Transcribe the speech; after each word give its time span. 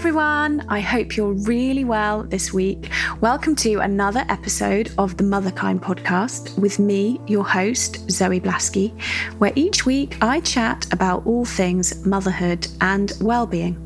everyone. 0.00 0.64
I 0.70 0.80
hope 0.80 1.14
you're 1.14 1.34
really 1.34 1.84
well 1.84 2.22
this 2.22 2.54
week. 2.54 2.88
Welcome 3.20 3.54
to 3.56 3.80
another 3.80 4.24
episode 4.30 4.90
of 4.96 5.18
the 5.18 5.24
Motherkind 5.24 5.80
podcast 5.80 6.58
with 6.58 6.78
me, 6.78 7.20
your 7.26 7.46
host, 7.46 8.10
Zoe 8.10 8.40
Blaskey, 8.40 8.98
where 9.40 9.52
each 9.56 9.84
week 9.84 10.16
I 10.22 10.40
chat 10.40 10.90
about 10.90 11.26
all 11.26 11.44
things 11.44 12.06
motherhood 12.06 12.66
and 12.80 13.12
well-being. 13.20 13.76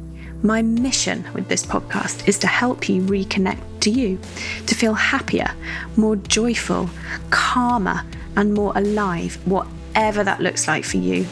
My 0.44 0.62
mission 0.62 1.26
with 1.34 1.48
this 1.48 1.66
podcast 1.66 2.28
is 2.28 2.38
to 2.38 2.46
help 2.46 2.88
you 2.88 3.02
reconnect 3.02 3.80
to 3.80 3.90
you, 3.90 4.20
to 4.68 4.74
feel 4.76 4.94
happier, 4.94 5.50
more 5.96 6.14
joyful, 6.14 6.88
calmer, 7.30 8.02
and 8.36 8.54
more 8.54 8.72
alive, 8.76 9.34
whatever 9.48 10.22
that 10.22 10.40
looks 10.40 10.68
like 10.68 10.84
for 10.84 10.98
you. 10.98 11.26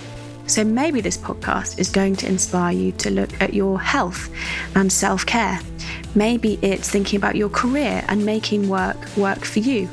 So 0.53 0.65
maybe 0.65 1.01
this 1.01 1.17
podcast 1.17 1.79
is 1.79 1.89
going 1.89 2.15
to 2.17 2.27
inspire 2.29 2.75
you 2.75 2.93
to 2.93 3.09
look 3.09 3.41
at 3.41 3.55
your 3.55 3.81
health 3.81 4.29
and 4.75 4.93
self 4.93 5.25
care. 5.25 5.59
Maybe 6.15 6.59
it's 6.61 6.91
thinking 6.91 7.17
about 7.17 7.37
your 7.37 7.49
career 7.49 8.05
and 8.09 8.27
making 8.27 8.69
work 8.69 8.99
work 9.17 9.47
for 9.47 9.61
you. 9.61 9.89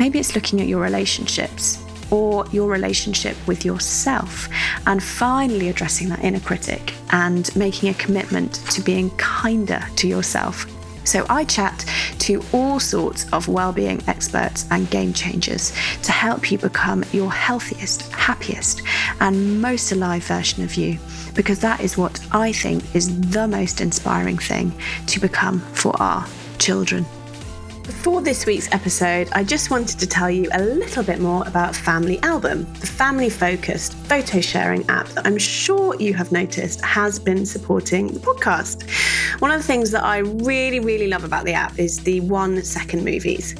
Maybe 0.00 0.18
it's 0.18 0.34
looking 0.34 0.60
at 0.60 0.66
your 0.66 0.80
relationships 0.80 1.78
or 2.10 2.44
your 2.50 2.68
relationship 2.68 3.36
with 3.46 3.64
yourself 3.64 4.48
and 4.88 5.00
finally 5.00 5.68
addressing 5.68 6.08
that 6.08 6.24
inner 6.24 6.40
critic 6.40 6.94
and 7.10 7.54
making 7.54 7.88
a 7.88 7.94
commitment 7.94 8.54
to 8.72 8.82
being 8.82 9.08
kinder 9.18 9.86
to 9.94 10.08
yourself 10.08 10.66
so 11.04 11.26
I 11.28 11.44
chat 11.44 11.84
to 12.20 12.42
all 12.52 12.80
sorts 12.80 13.30
of 13.32 13.48
well-being 13.48 14.02
experts 14.06 14.66
and 14.70 14.90
game 14.90 15.12
changers 15.12 15.72
to 16.02 16.12
help 16.12 16.50
you 16.50 16.58
become 16.58 17.04
your 17.12 17.32
healthiest, 17.32 18.10
happiest, 18.12 18.82
and 19.20 19.60
most 19.60 19.92
alive 19.92 20.24
version 20.24 20.62
of 20.62 20.74
you 20.74 20.98
because 21.34 21.60
that 21.60 21.80
is 21.80 21.96
what 21.96 22.20
I 22.32 22.52
think 22.52 22.94
is 22.94 23.30
the 23.30 23.48
most 23.48 23.80
inspiring 23.80 24.38
thing 24.38 24.72
to 25.06 25.20
become 25.20 25.60
for 25.72 25.94
our 26.00 26.26
children. 26.58 27.06
For 27.84 28.20
this 28.20 28.46
week's 28.46 28.72
episode, 28.72 29.28
I 29.32 29.42
just 29.42 29.70
wanted 29.70 29.98
to 29.98 30.06
tell 30.06 30.30
you 30.30 30.48
a 30.52 30.62
little 30.62 31.02
bit 31.02 31.18
more 31.18 31.46
about 31.48 31.74
Family 31.74 32.20
Album, 32.22 32.72
the 32.74 32.86
family 32.86 33.28
focused 33.28 33.94
photo 33.94 34.40
sharing 34.40 34.88
app 34.88 35.08
that 35.08 35.26
I'm 35.26 35.36
sure 35.36 35.96
you 36.00 36.14
have 36.14 36.30
noticed 36.30 36.80
has 36.84 37.18
been 37.18 37.44
supporting 37.44 38.06
the 38.06 38.20
podcast. 38.20 38.88
One 39.40 39.50
of 39.50 39.58
the 39.58 39.66
things 39.66 39.90
that 39.90 40.04
I 40.04 40.18
really, 40.18 40.78
really 40.78 41.08
love 41.08 41.24
about 41.24 41.44
the 41.44 41.54
app 41.54 41.76
is 41.78 41.98
the 41.98 42.20
one 42.20 42.62
second 42.62 43.04
movies. 43.04 43.56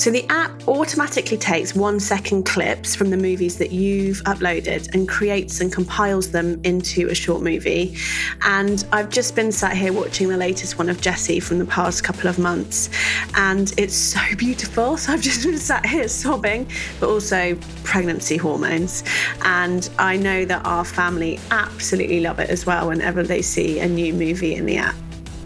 So 0.00 0.10
the 0.10 0.24
app 0.30 0.66
automatically 0.66 1.36
takes 1.36 1.74
one 1.74 2.00
second 2.00 2.46
clips 2.46 2.94
from 2.96 3.10
the 3.10 3.18
movies 3.18 3.58
that 3.58 3.70
you've 3.70 4.22
uploaded 4.24 4.94
and 4.94 5.06
creates 5.06 5.60
and 5.60 5.70
compiles 5.70 6.30
them 6.30 6.58
into 6.64 7.08
a 7.08 7.14
short 7.14 7.42
movie. 7.42 7.94
And 8.40 8.82
I've 8.92 9.10
just 9.10 9.36
been 9.36 9.52
sat 9.52 9.76
here 9.76 9.92
watching 9.92 10.28
the 10.28 10.38
latest 10.38 10.78
one 10.78 10.88
of 10.88 11.02
Jessie 11.02 11.38
from 11.38 11.58
the 11.58 11.66
past 11.66 12.02
couple 12.02 12.28
of 12.30 12.38
months, 12.38 12.88
and 13.34 13.74
it's 13.76 13.94
so 13.94 14.20
beautiful. 14.38 14.96
So 14.96 15.12
I've 15.12 15.20
just 15.20 15.44
been 15.44 15.58
sat 15.58 15.84
here 15.84 16.08
sobbing, 16.08 16.66
but 16.98 17.10
also 17.10 17.54
pregnancy 17.84 18.38
hormones. 18.38 19.04
And 19.42 19.90
I 19.98 20.16
know 20.16 20.46
that 20.46 20.64
our 20.64 20.86
family 20.86 21.38
absolutely 21.50 22.20
love 22.20 22.38
it 22.38 22.48
as 22.48 22.64
well 22.64 22.88
whenever 22.88 23.22
they 23.22 23.42
see 23.42 23.80
a 23.80 23.86
new 23.86 24.14
movie 24.14 24.54
in 24.54 24.64
the 24.64 24.78
app. 24.78 24.96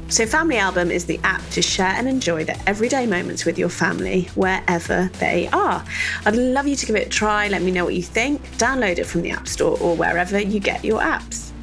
So, 0.09 0.27
Family 0.27 0.59
Album 0.59 0.91
is 0.91 1.07
the 1.07 1.19
app 1.25 1.43
to 1.51 1.63
share 1.63 1.87
and 1.87 2.07
enjoy 2.07 2.45
the 2.45 2.57
everyday 2.69 3.07
moments 3.07 3.45
with 3.45 3.59
your 3.59 3.71
family 3.71 4.25
wherever 4.35 5.11
they 5.19 5.49
are. 5.49 5.85
I'd 6.27 6.37
love 6.37 6.69
you 6.69 6.77
to 6.77 6.87
give 6.87 6.95
it 6.95 7.07
a 7.07 7.11
try. 7.11 7.49
Let 7.49 7.63
me 7.63 7.71
know 7.71 7.85
what 7.85 7.95
you 7.95 8.03
think. 8.03 8.43
Download 8.59 8.99
it 8.99 9.05
from 9.05 9.23
the 9.23 9.31
App 9.31 9.49
Store 9.49 9.79
or 9.81 9.97
wherever 9.97 10.39
you 10.39 10.61
get 10.61 10.85
your 10.85 11.01
apps. 11.01 11.54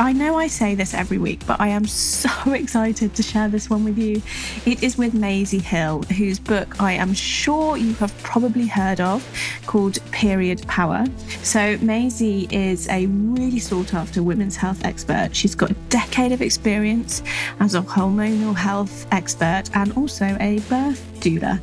I 0.00 0.14
know 0.14 0.38
I 0.38 0.46
say 0.46 0.74
this 0.74 0.94
every 0.94 1.18
week, 1.18 1.46
but 1.46 1.60
I 1.60 1.68
am 1.68 1.86
so 1.86 2.30
excited 2.54 3.14
to 3.14 3.22
share 3.22 3.48
this 3.48 3.68
one 3.68 3.84
with 3.84 3.98
you. 3.98 4.22
It 4.64 4.82
is 4.82 4.96
with 4.96 5.12
Maisie 5.12 5.58
Hill, 5.58 6.04
whose 6.04 6.38
book 6.38 6.80
I 6.80 6.92
am 6.92 7.12
sure 7.12 7.76
you 7.76 7.92
have 7.96 8.16
probably 8.22 8.66
heard 8.66 8.98
of 8.98 9.22
called 9.66 9.98
Period 10.10 10.66
Power. 10.66 11.04
So, 11.42 11.76
Maisie 11.82 12.48
is 12.50 12.88
a 12.88 13.08
really 13.08 13.58
sought 13.58 13.92
after 13.92 14.22
women's 14.22 14.56
health 14.56 14.86
expert. 14.86 15.36
She's 15.36 15.54
got 15.54 15.70
a 15.70 15.76
decade 15.90 16.32
of 16.32 16.40
experience 16.40 17.22
as 17.58 17.74
a 17.74 17.82
hormonal 17.82 18.56
health 18.56 19.06
expert 19.12 19.64
and 19.74 19.92
also 19.98 20.34
a 20.40 20.60
birth 20.60 21.06
doula. 21.20 21.60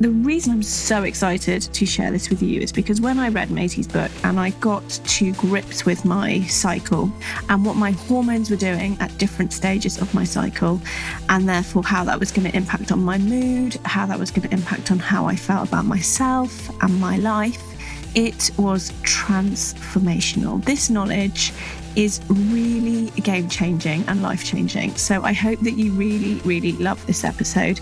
The 0.00 0.10
reason 0.10 0.52
I'm 0.52 0.62
so 0.62 1.04
excited 1.04 1.62
to 1.62 1.86
share 1.86 2.10
this 2.10 2.28
with 2.28 2.42
you 2.42 2.60
is 2.60 2.72
because 2.72 3.00
when 3.00 3.20
I 3.20 3.28
read 3.28 3.50
Maisie's 3.50 3.86
book 3.86 4.10
and 4.24 4.40
I 4.40 4.50
got 4.50 4.86
to 4.88 5.32
grips 5.34 5.86
with 5.86 6.04
my 6.04 6.42
cycle 6.42 7.12
and 7.48 7.64
what 7.64 7.76
my 7.76 7.92
hormones 7.92 8.50
were 8.50 8.56
doing 8.56 8.96
at 8.98 9.16
different 9.18 9.52
stages 9.52 10.00
of 10.00 10.12
my 10.12 10.24
cycle, 10.24 10.80
and 11.28 11.48
therefore 11.48 11.84
how 11.84 12.02
that 12.04 12.18
was 12.18 12.32
going 12.32 12.50
to 12.50 12.56
impact 12.56 12.90
on 12.90 13.04
my 13.04 13.18
mood, 13.18 13.76
how 13.84 14.04
that 14.06 14.18
was 14.18 14.32
going 14.32 14.48
to 14.48 14.52
impact 14.52 14.90
on 14.90 14.98
how 14.98 15.26
I 15.26 15.36
felt 15.36 15.68
about 15.68 15.84
myself 15.84 16.70
and 16.82 17.00
my 17.00 17.16
life, 17.18 17.62
it 18.16 18.50
was 18.58 18.90
transformational. 19.02 20.62
This 20.64 20.90
knowledge 20.90 21.52
is 21.96 22.20
really 22.28 23.06
game 23.22 23.48
changing 23.48 24.04
and 24.08 24.22
life 24.22 24.44
changing. 24.44 24.94
So 24.96 25.22
I 25.22 25.32
hope 25.32 25.60
that 25.60 25.72
you 25.72 25.92
really, 25.92 26.34
really 26.40 26.72
love 26.72 27.04
this 27.06 27.24
episode. 27.24 27.80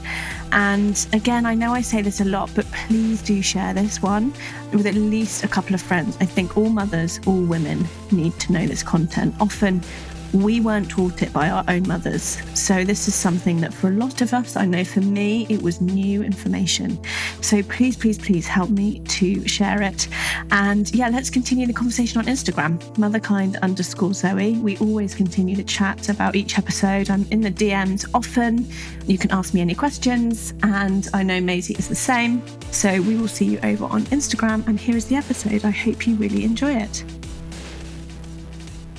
And 0.52 1.06
again, 1.12 1.46
I 1.46 1.54
know 1.54 1.72
I 1.72 1.80
say 1.80 2.02
this 2.02 2.20
a 2.20 2.24
lot, 2.24 2.50
but 2.54 2.66
please 2.72 3.22
do 3.22 3.40
share 3.42 3.72
this 3.74 4.02
one 4.02 4.34
with 4.72 4.86
at 4.86 4.94
least 4.94 5.44
a 5.44 5.48
couple 5.48 5.74
of 5.74 5.80
friends. 5.80 6.16
I 6.20 6.26
think 6.26 6.56
all 6.56 6.68
mothers, 6.68 7.20
all 7.26 7.42
women 7.42 7.86
need 8.10 8.38
to 8.40 8.52
know 8.52 8.66
this 8.66 8.82
content. 8.82 9.34
Often 9.40 9.82
we 10.32 10.60
weren't 10.60 10.88
taught 10.88 11.22
it 11.22 11.32
by 11.32 11.50
our 11.50 11.64
own 11.68 11.86
mothers. 11.86 12.38
So, 12.54 12.84
this 12.84 13.08
is 13.08 13.14
something 13.14 13.60
that 13.60 13.72
for 13.72 13.88
a 13.88 13.92
lot 13.92 14.22
of 14.22 14.32
us, 14.32 14.56
I 14.56 14.64
know 14.64 14.84
for 14.84 15.00
me, 15.00 15.46
it 15.48 15.62
was 15.62 15.80
new 15.80 16.22
information. 16.22 16.98
So, 17.40 17.62
please, 17.62 17.96
please, 17.96 18.18
please 18.18 18.46
help 18.46 18.70
me 18.70 19.00
to 19.00 19.46
share 19.46 19.82
it. 19.82 20.08
And 20.50 20.92
yeah, 20.94 21.08
let's 21.08 21.30
continue 21.30 21.66
the 21.66 21.72
conversation 21.72 22.18
on 22.18 22.26
Instagram, 22.26 22.78
motherkind 22.96 23.60
underscore 23.60 24.14
Zoe. 24.14 24.56
We 24.58 24.76
always 24.78 25.14
continue 25.14 25.56
to 25.56 25.64
chat 25.64 26.08
about 26.08 26.34
each 26.34 26.58
episode. 26.58 27.10
I'm 27.10 27.26
in 27.30 27.40
the 27.40 27.50
DMs 27.50 28.08
often. 28.14 28.66
You 29.06 29.18
can 29.18 29.30
ask 29.32 29.54
me 29.54 29.60
any 29.60 29.74
questions, 29.74 30.54
and 30.62 31.08
I 31.12 31.22
know 31.22 31.40
Maisie 31.40 31.74
is 31.74 31.88
the 31.88 31.94
same. 31.94 32.42
So, 32.70 33.00
we 33.02 33.16
will 33.16 33.28
see 33.28 33.46
you 33.46 33.58
over 33.62 33.84
on 33.84 34.02
Instagram. 34.06 34.66
And 34.66 34.78
here 34.80 34.96
is 34.96 35.06
the 35.06 35.16
episode. 35.16 35.64
I 35.64 35.70
hope 35.70 36.06
you 36.06 36.14
really 36.16 36.44
enjoy 36.44 36.74
it. 36.74 37.04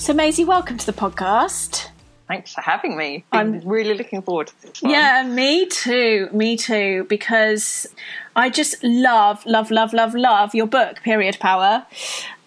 So, 0.03 0.11
Maisie, 0.11 0.43
welcome 0.43 0.77
to 0.77 0.85
the 0.85 0.91
podcast. 0.91 1.87
Thanks 2.27 2.53
for 2.53 2.59
having 2.59 2.97
me. 2.97 3.23
I'm 3.31 3.61
really 3.61 3.93
looking 3.93 4.21
forward 4.21 4.47
to 4.47 4.61
this. 4.61 4.81
One. 4.81 4.91
Yeah, 4.91 5.23
me 5.25 5.65
too. 5.65 6.27
Me 6.33 6.57
too. 6.57 7.05
Because 7.07 7.87
I 8.35 8.49
just 8.49 8.83
love, 8.83 9.45
love, 9.45 9.71
love, 9.71 9.93
love, 9.93 10.13
love 10.13 10.53
your 10.53 10.67
book, 10.67 11.01
Period 11.03 11.37
Power. 11.39 11.85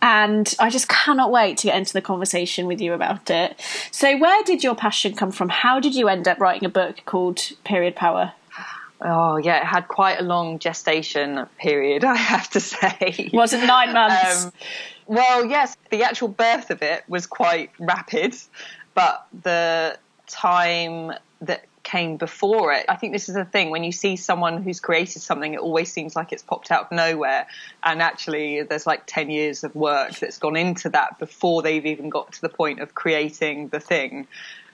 And 0.03 0.55
I 0.59 0.69
just 0.69 0.91
cannot 0.91 1.33
wait 1.33 1.57
to 1.57 1.69
get 1.69 1.79
into 1.79 1.95
the 1.95 2.03
conversation 2.03 2.67
with 2.67 2.79
you 2.79 2.93
about 2.93 3.31
it. 3.31 3.59
So, 3.91 4.19
where 4.19 4.43
did 4.43 4.63
your 4.63 4.75
passion 4.75 5.15
come 5.15 5.33
from? 5.33 5.49
How 5.49 5.81
did 5.81 5.95
you 5.95 6.09
end 6.09 6.29
up 6.29 6.39
writing 6.39 6.67
a 6.67 6.71
book 6.71 7.01
called 7.07 7.41
Period 7.65 7.97
Power? 7.97 8.35
Oh 9.01 9.39
yeah, 9.39 9.63
it 9.63 9.65
had 9.65 9.89
quite 9.89 10.21
a 10.21 10.23
long 10.23 10.59
gestation 10.59 11.47
period, 11.59 12.05
I 12.05 12.17
have 12.17 12.51
to 12.51 12.61
say. 12.61 13.31
Was 13.33 13.55
it 13.55 13.67
nine 13.67 13.95
months? 13.95 14.45
um, 14.45 14.53
well, 15.07 15.45
yes, 15.45 15.77
the 15.91 16.03
actual 16.05 16.29
birth 16.29 16.71
of 16.71 16.83
it 16.83 17.05
was 17.09 17.27
quite 17.27 17.71
rapid, 17.79 18.35
but 18.95 19.27
the 19.43 19.99
time 20.27 21.13
that 21.41 21.65
came 21.87 22.17
before 22.17 22.73
it. 22.73 22.85
I 22.89 22.97
think 22.97 23.13
this 23.13 23.29
is 23.29 23.37
the 23.37 23.45
thing 23.45 23.71
when 23.71 23.85
you 23.85 23.93
see 23.93 24.17
someone 24.17 24.61
who's 24.61 24.81
created 24.81 25.23
something, 25.23 25.55
it 25.55 25.61
always 25.61 25.93
seems 25.93 26.17
like 26.17 26.33
it's 26.33 26.43
popped 26.43 26.73
out 26.73 26.87
of 26.87 26.91
nowhere. 26.91 27.47
And 27.85 28.03
actually, 28.03 28.63
there's 28.63 28.89
like 28.89 29.05
10 29.07 29.31
years 29.31 29.63
of 29.63 29.73
work 29.77 30.19
that's 30.19 30.39
gone 30.39 30.57
into 30.57 30.89
that 30.91 31.21
before 31.21 31.63
they've 31.63 31.87
even 31.87 32.11
got 32.11 32.33
to 32.33 32.41
the 32.41 32.49
point 32.49 32.81
of 32.81 32.93
creating 32.97 33.69
the 33.69 33.79
thing. 33.79 34.27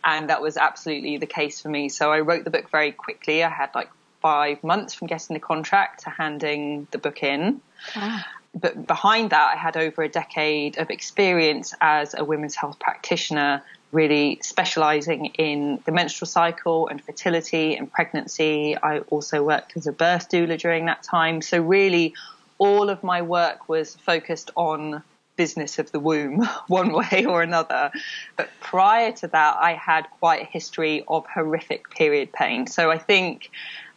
And 0.03 0.31
that 0.31 0.41
was 0.41 0.57
absolutely 0.57 1.19
the 1.19 1.27
case 1.27 1.61
for 1.61 1.69
me. 1.69 1.91
So 1.91 2.11
I 2.11 2.21
wrote 2.21 2.45
the 2.45 2.51
book 2.51 2.71
very 2.71 2.93
quickly. 2.93 3.45
I 3.45 3.51
had 3.51 3.75
like 3.75 3.91
five 4.23 4.65
months 4.65 4.95
from 4.95 5.07
getting 5.07 5.35
the 5.35 5.41
contract 5.41 6.05
to 6.05 6.11
handing 6.11 6.89
the 6.93 6.99
book 6.99 7.23
in. 7.23 7.61
But 8.55 8.87
behind 8.87 9.31
that, 9.31 9.55
I 9.55 9.57
had 9.57 9.77
over 9.77 10.03
a 10.03 10.09
decade 10.09 10.79
of 10.79 10.91
experience 10.91 11.75
as 11.81 12.15
a 12.15 12.25
women's 12.25 12.55
health 12.55 12.79
practitioner, 12.79 13.63
really 13.93 14.39
specializing 14.43 15.27
in 15.27 15.81
the 15.87 15.93
menstrual 15.93 16.27
cycle 16.27 16.89
and 16.89 17.03
fertility 17.03 17.77
and 17.77 17.91
pregnancy. 17.91 18.77
I 18.77 18.99
also 19.01 19.43
worked 19.43 19.77
as 19.77 19.87
a 19.87 19.93
birth 19.93 20.31
doula 20.31 20.59
during 20.59 20.87
that 20.87 21.03
time. 21.03 21.41
So, 21.41 21.61
really, 21.63 22.15
all 22.59 22.91
of 22.91 23.03
my 23.03 23.23
work 23.23 23.69
was 23.71 23.95
focused 23.97 24.51
on 24.55 25.03
business 25.37 25.79
of 25.79 25.91
the 25.91 25.99
womb, 25.99 26.43
one 26.67 26.93
way 26.93 27.25
or 27.27 27.43
another. 27.43 27.91
But 28.37 28.51
prior 28.61 29.13
to 29.13 29.29
that, 29.29 29.57
I 29.59 29.73
had 29.73 30.03
quite 30.21 30.43
a 30.43 30.47
history 30.47 31.05
of 31.09 31.25
horrific 31.27 31.89
period 31.89 32.33
pain. 32.33 32.67
So, 32.67 32.91
I 32.91 32.99
think 32.99 33.51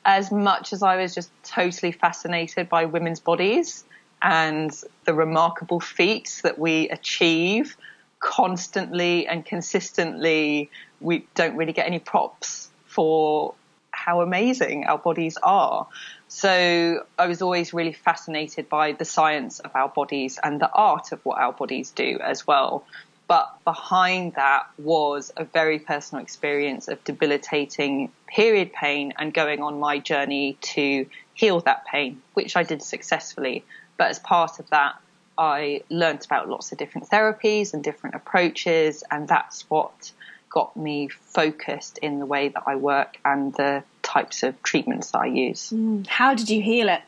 as 0.05 0.31
much 0.31 0.71
as 0.71 0.81
I 0.81 0.95
was 0.95 1.13
just 1.13 1.29
totally 1.43 1.91
fascinated 1.91 2.69
by 2.69 2.85
women's 2.85 3.19
bodies, 3.19 3.83
and 4.25 4.75
the 5.03 5.13
remarkable 5.13 5.79
feats 5.79 6.41
that 6.41 6.57
we 6.57 6.89
achieve 6.89 7.77
constantly 8.19 9.27
and 9.27 9.45
consistently 9.45 10.71
we 10.99 11.27
don't 11.35 11.55
really 11.55 11.73
get 11.73 11.85
any 11.85 11.99
props 11.99 12.69
for 12.87 13.53
how 13.91 14.21
amazing 14.21 14.85
our 14.85 14.97
bodies 14.97 15.37
are. 15.43 15.87
So 16.27 17.05
I 17.19 17.27
was 17.27 17.43
always 17.43 17.71
really 17.71 17.93
fascinated 17.93 18.67
by 18.67 18.93
the 18.93 19.05
science 19.05 19.59
of 19.59 19.75
our 19.75 19.89
bodies 19.89 20.39
and 20.43 20.59
the 20.59 20.71
art 20.71 21.11
of 21.11 21.23
what 21.23 21.37
our 21.37 21.53
bodies 21.53 21.91
do 21.91 22.17
as 22.19 22.47
well. 22.47 22.83
But 23.27 23.47
behind 23.63 24.33
that 24.35 24.67
was 24.79 25.31
a 25.37 25.43
very 25.43 25.77
personal 25.77 26.23
experience 26.23 26.87
of 26.87 27.03
debilitating 27.03 28.11
period 28.27 28.73
pain 28.73 29.13
and 29.19 29.31
going 29.31 29.61
on 29.61 29.79
my 29.79 29.99
journey 29.99 30.57
to 30.73 31.05
heal 31.35 31.59
that 31.61 31.85
pain, 31.85 32.21
which 32.33 32.55
I 32.55 32.63
did 32.63 32.81
successfully. 32.81 33.63
But 33.97 34.09
as 34.09 34.19
part 34.19 34.59
of 34.59 34.69
that, 34.69 34.95
I 35.37 35.81
learnt 35.89 36.25
about 36.25 36.49
lots 36.49 36.71
of 36.71 36.77
different 36.77 37.09
therapies 37.09 37.73
and 37.73 37.83
different 37.83 38.15
approaches, 38.15 39.03
and 39.11 39.27
that's 39.27 39.69
what 39.69 40.11
got 40.49 40.75
me 40.77 41.09
focused 41.09 41.97
in 41.97 42.19
the 42.19 42.25
way 42.25 42.47
that 42.47 42.63
I 42.65 42.77
work 42.77 43.17
and 43.25 43.53
the 43.53 43.83
types 44.03 44.43
of 44.43 44.61
treatments 44.63 45.11
that 45.11 45.19
I 45.19 45.25
use. 45.25 45.71
Mm. 45.71 46.07
How 46.07 46.33
did 46.33 46.49
you 46.49 46.61
heal 46.61 46.87
it? 46.87 47.01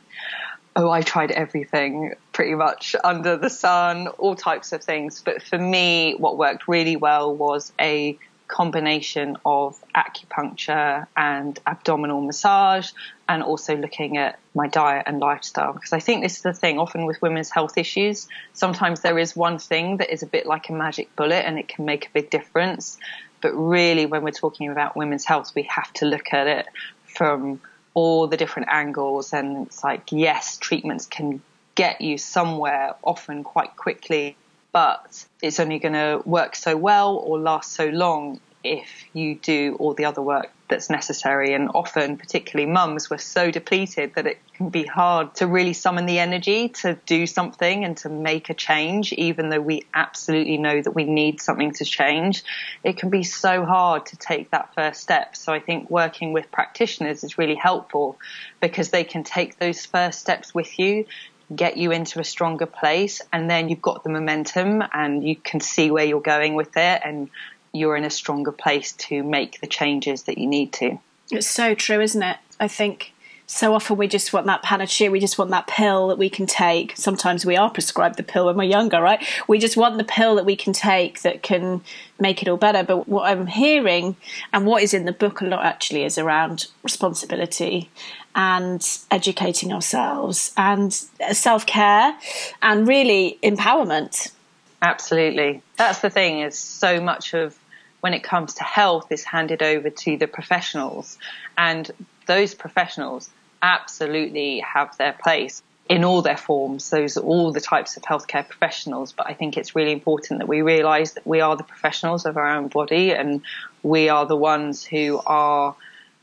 Oh, 0.76 0.92
I 0.92 1.02
tried 1.02 1.32
everything 1.32 2.14
pretty 2.34 2.56
much 2.56 2.96
under 3.04 3.38
the 3.38 3.50
sun, 3.50 4.08
all 4.20 4.36
types 4.36 4.74
of 4.74 4.84
things. 4.84 5.22
But 5.24 5.42
for 5.42 5.58
me, 5.58 6.16
what 6.18 6.38
worked 6.38 6.68
really 6.68 6.98
well 6.98 7.34
was 7.34 7.72
a 7.80 8.18
combination 8.48 9.38
of 9.46 9.78
acupuncture 9.96 11.06
and 11.16 11.60
abdominal 11.68 12.22
massage 12.22 12.92
and 13.28 13.44
also 13.44 13.76
looking 13.76 14.18
at 14.18 14.40
my 14.56 14.68
diet 14.68 15.04
and 15.06 15.20
lifestyle. 15.20 15.74
Because 15.74 15.94
I 15.94 16.00
think 16.00 16.24
this 16.24 16.38
is 16.38 16.42
the 16.44 16.54
thing 16.54 16.80
often 16.80 17.06
with 17.06 17.22
women's 17.22 17.50
health 17.50 17.78
issues 17.78 18.28
sometimes 18.54 19.02
there 19.02 19.20
is 19.20 19.36
one 19.36 19.60
thing 19.60 19.98
that 19.98 20.12
is 20.12 20.24
a 20.24 20.26
bit 20.26 20.46
like 20.46 20.70
a 20.70 20.74
magic 20.74 21.16
bullet 21.16 21.46
and 21.46 21.60
it 21.60 21.68
can 21.68 21.86
make 21.86 22.08
a 22.08 22.10
big 22.14 22.30
difference. 22.30 22.98
But 23.42 23.54
really 23.54 24.06
when 24.06 24.24
we're 24.24 24.32
talking 24.32 24.70
about 24.70 24.96
women's 24.96 25.26
health 25.26 25.54
we 25.56 25.64
have 25.64 25.92
to 25.94 26.06
look 26.06 26.34
at 26.34 26.48
it 26.48 26.68
from 27.04 27.62
all 27.94 28.28
the 28.28 28.38
different 28.38 28.70
angles. 28.70 29.34
And 29.34 29.68
it's 29.68 29.84
like 29.84 30.12
yes 30.12 30.58
treatments 30.58 31.06
can 31.06 31.42
get 31.76 32.02
you 32.02 32.18
somewhere 32.18 32.96
often 33.04 33.44
quite 33.44 33.76
quickly 33.76 34.36
but 34.78 35.26
it's 35.42 35.60
only 35.60 35.80
going 35.80 35.96
to 35.96 36.22
work 36.24 36.56
so 36.56 36.78
well 36.78 37.16
or 37.16 37.40
last 37.40 37.74
so 37.74 37.88
long 37.88 38.40
if 38.64 39.06
you 39.12 39.34
do 39.34 39.76
all 39.80 39.96
the 39.96 40.06
other 40.06 40.22
work 40.22 40.52
that's 40.70 40.88
necessary. 40.88 41.56
And 41.56 41.72
often, 41.74 42.16
particularly 42.16 42.72
mums, 42.72 43.10
we're 43.10 43.18
so 43.18 43.50
depleted 43.50 44.14
that 44.14 44.28
it 44.28 44.38
can 44.54 44.70
be 44.70 44.84
hard 44.84 45.34
to 45.38 45.48
really 45.48 45.74
summon 45.74 46.06
the 46.06 46.20
energy 46.20 46.70
to 46.84 46.94
do 47.08 47.26
something 47.26 47.86
and 47.86 47.98
to 47.98 48.10
make 48.10 48.52
a 48.52 48.54
change, 48.54 49.14
even 49.14 49.50
though 49.50 49.62
we 49.62 49.82
absolutely 49.96 50.60
know 50.60 50.80
that 50.80 50.92
we 50.92 51.06
need 51.06 51.42
something 51.42 51.72
to 51.72 51.84
change. 51.84 52.44
It 52.84 52.98
can 52.98 53.10
be 53.10 53.24
so 53.24 53.66
hard 53.66 54.06
to 54.08 54.16
take 54.16 54.52
that 54.52 54.76
first 54.76 55.02
step. 55.02 55.36
So 55.36 55.52
I 55.52 55.60
think 55.60 55.90
working 55.90 56.34
with 56.34 56.52
practitioners 56.52 57.24
is 57.24 57.40
really 57.40 57.56
helpful 57.56 58.20
because 58.62 58.92
they 58.92 59.06
can 59.06 59.24
take 59.24 59.58
those 59.58 59.88
first 59.88 60.20
steps 60.20 60.54
with 60.54 60.78
you 60.78 61.06
get 61.56 61.78
you 61.78 61.92
into 61.92 62.20
a 62.20 62.24
stronger 62.24 62.66
place 62.66 63.22
and 63.32 63.50
then 63.50 63.70
you've 63.70 63.82
got 63.82 64.04
the 64.04 64.10
momentum 64.10 64.84
and 64.94 65.24
you 65.24 65.36
can 65.36 65.60
see 65.60 65.92
where 65.92 66.06
you're 66.06 66.20
going 66.20 66.56
with 66.56 66.76
it 66.76 67.02
and 67.06 67.30
you're 67.74 67.96
in 67.96 68.04
a 68.04 68.10
stronger 68.10 68.52
place 68.52 68.94
to 68.94 69.24
make 69.24 69.62
the 69.62 69.68
changes 69.68 70.24
that 70.24 70.38
you 70.38 70.48
need 70.48 70.74
to. 70.74 71.00
It's 71.32 71.48
so 71.48 71.74
true, 71.74 72.02
isn't 72.02 72.24
it? 72.24 72.38
I 72.60 72.68
think 72.68 73.14
so 73.50 73.74
often 73.74 73.96
we 73.96 74.10
just 74.10 74.34
want 74.34 74.46
that 74.48 74.62
panacea, 74.62 75.10
we 75.10 75.22
just 75.22 75.38
want 75.38 75.52
that 75.52 75.68
pill 75.68 76.10
that 76.10 76.18
we 76.18 76.30
can 76.30 76.46
take. 76.46 76.94
Sometimes 76.98 77.46
we 77.46 77.56
are 77.56 77.70
prescribed 77.70 78.18
the 78.18 78.24
pill 78.24 78.46
when 78.46 78.58
we're 78.58 78.64
younger, 78.66 79.02
right? 79.02 79.26
We 79.48 79.58
just 79.58 79.78
want 79.78 79.98
the 79.98 80.04
pill 80.04 80.36
that 80.36 80.46
we 80.46 80.58
can 80.58 80.74
take 80.74 81.22
that 81.22 81.44
can 81.44 81.82
make 82.20 82.42
it 82.42 82.50
all 82.50 82.58
better. 82.58 82.84
But 82.84 83.08
what 83.08 83.32
I'm 83.32 83.48
hearing 83.48 84.18
and 84.52 84.66
what 84.66 84.84
is 84.84 84.94
in 84.94 85.06
the 85.06 85.14
book 85.14 85.40
a 85.40 85.46
lot 85.46 85.64
actually 85.64 86.04
is 86.04 86.18
around 86.18 86.68
responsibility 86.84 87.90
and 88.36 88.86
educating 89.12 89.72
ourselves 89.72 90.54
and 90.58 90.94
self 90.94 91.66
care 91.66 92.18
and 92.62 92.86
really 92.86 93.40
empowerment. 93.42 94.34
Absolutely. 94.82 95.62
That's 95.78 96.00
the 96.00 96.10
thing 96.10 96.42
is 96.42 96.60
so 96.60 97.00
much 97.00 97.34
of 97.34 97.58
when 98.02 98.14
it 98.14 98.24
comes 98.24 98.56
to 98.56 98.64
health 98.64 99.10
is 99.10 99.24
handed 99.24 99.64
over 99.64 99.90
to 99.90 100.18
the 100.18 100.28
professionals 100.28 101.18
and 101.58 101.90
those 102.28 102.54
professionals 102.54 103.30
absolutely 103.62 104.60
have 104.60 104.96
their 104.98 105.14
place 105.14 105.62
in 105.90 106.04
all 106.04 106.22
their 106.22 106.38
forms. 106.38 106.90
Those 106.90 107.18
are 107.18 107.24
all 107.24 107.52
the 107.52 107.62
types 107.62 107.98
of 107.98 108.04
healthcare 108.04 108.48
professionals. 108.48 109.14
But 109.14 109.28
I 109.28 109.34
think 109.34 109.58
it's 109.58 109.76
really 109.76 109.92
important 109.92 110.40
that 110.40 110.48
we 110.48 110.62
realise 110.62 111.14
that 111.14 111.26
we 111.26 111.42
are 111.42 111.56
the 111.56 111.64
professionals 111.64 112.26
of 112.26 112.38
our 112.38 112.50
own 112.56 112.68
body 112.68 113.14
and 113.14 113.42
we 113.84 114.10
are 114.10 114.26
the 114.26 114.36
ones 114.36 114.84
who 114.84 115.22
are 115.26 115.76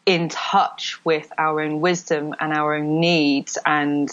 in 0.07 0.29
touch 0.29 1.03
with 1.05 1.33
our 1.39 1.61
own 1.61 1.81
wisdom 1.81 2.35
and 2.39 2.53
our 2.53 2.75
own 2.75 3.01
needs. 3.01 3.57
And 3.65 4.11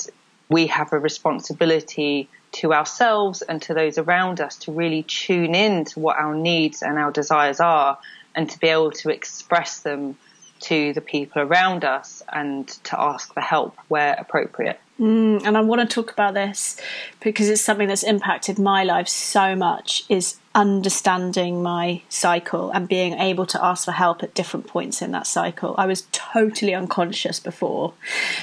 we 0.47 0.67
have 0.67 0.93
a 0.93 0.99
responsibility 0.99 2.29
to 2.53 2.73
ourselves 2.73 3.41
and 3.41 3.61
to 3.63 3.73
those 3.73 3.97
around 3.97 4.41
us 4.41 4.57
to 4.57 4.71
really 4.71 5.03
tune 5.03 5.55
in 5.55 5.85
to 5.85 5.99
what 5.99 6.17
our 6.17 6.35
needs 6.35 6.81
and 6.81 6.97
our 6.97 7.11
desires 7.11 7.59
are 7.59 7.97
and 8.35 8.49
to 8.49 8.59
be 8.59 8.67
able 8.67 8.91
to 8.91 9.09
express 9.09 9.79
them 9.79 10.17
to 10.61 10.93
the 10.93 11.01
people 11.01 11.41
around 11.41 11.83
us 11.83 12.23
and 12.31 12.67
to 12.67 12.99
ask 12.99 13.33
for 13.33 13.41
help 13.41 13.75
where 13.87 14.15
appropriate. 14.17 14.79
Mm, 14.99 15.43
and 15.45 15.57
I 15.57 15.61
want 15.61 15.81
to 15.81 15.91
talk 15.91 16.11
about 16.11 16.35
this 16.35 16.79
because 17.21 17.49
it's 17.49 17.61
something 17.61 17.87
that's 17.87 18.03
impacted 18.03 18.59
my 18.59 18.83
life 18.83 19.07
so 19.07 19.55
much 19.55 20.03
is 20.09 20.37
understanding 20.53 21.63
my 21.63 22.03
cycle 22.07 22.69
and 22.71 22.87
being 22.87 23.13
able 23.13 23.47
to 23.47 23.63
ask 23.63 23.85
for 23.85 23.93
help 23.93 24.21
at 24.21 24.35
different 24.35 24.67
points 24.67 25.01
in 25.01 25.11
that 25.11 25.25
cycle. 25.25 25.73
I 25.77 25.87
was 25.87 26.07
totally 26.11 26.75
unconscious 26.75 27.39
before. 27.39 27.93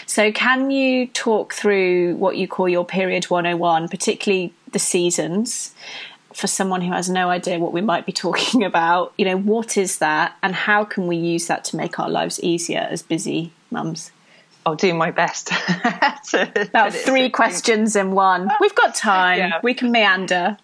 So 0.05 0.32
can 0.32 0.73
you 0.73 1.06
talk 1.06 1.55
through 1.55 2.17
what 2.17 2.37
you 2.37 2.49
call 2.49 2.69
your 2.69 2.85
period 2.85 3.26
101, 3.26 3.88
particularly 3.88 4.53
the 4.73 4.81
seasons 4.81 5.75
for 6.35 6.47
someone 6.47 6.83
who 6.83 6.93
has 6.93 7.09
no 7.09 7.31
idea 7.31 7.59
what 7.59 7.73
we 7.73 7.81
might 7.81 8.07
be 8.07 8.13
talking 8.13 8.65
about, 8.73 9.13
you 9.17 9.25
know, 9.25 9.37
what 9.37 9.77
is 9.77 9.99
that 9.99 10.37
and 10.43 10.55
how 10.55 10.85
can 10.85 11.07
we 11.07 11.17
use 11.17 11.47
that 11.47 11.65
to 11.65 11.77
make 11.77 11.99
our 11.99 12.09
lives 12.09 12.41
easier 12.41 12.87
as 12.91 13.03
busy 13.03 13.53
mums? 13.71 14.11
I'll 14.67 14.77
do 14.77 14.93
my 14.93 15.11
best. 15.11 15.51
About 16.35 16.93
three 16.93 17.31
questions 17.31 17.97
in 17.97 18.11
one. 18.11 18.51
We've 18.61 18.75
got 18.75 18.95
time. 18.95 19.39
Yeah. 19.39 19.61
We 19.63 19.73
can 19.73 19.91
meander. 19.91 20.59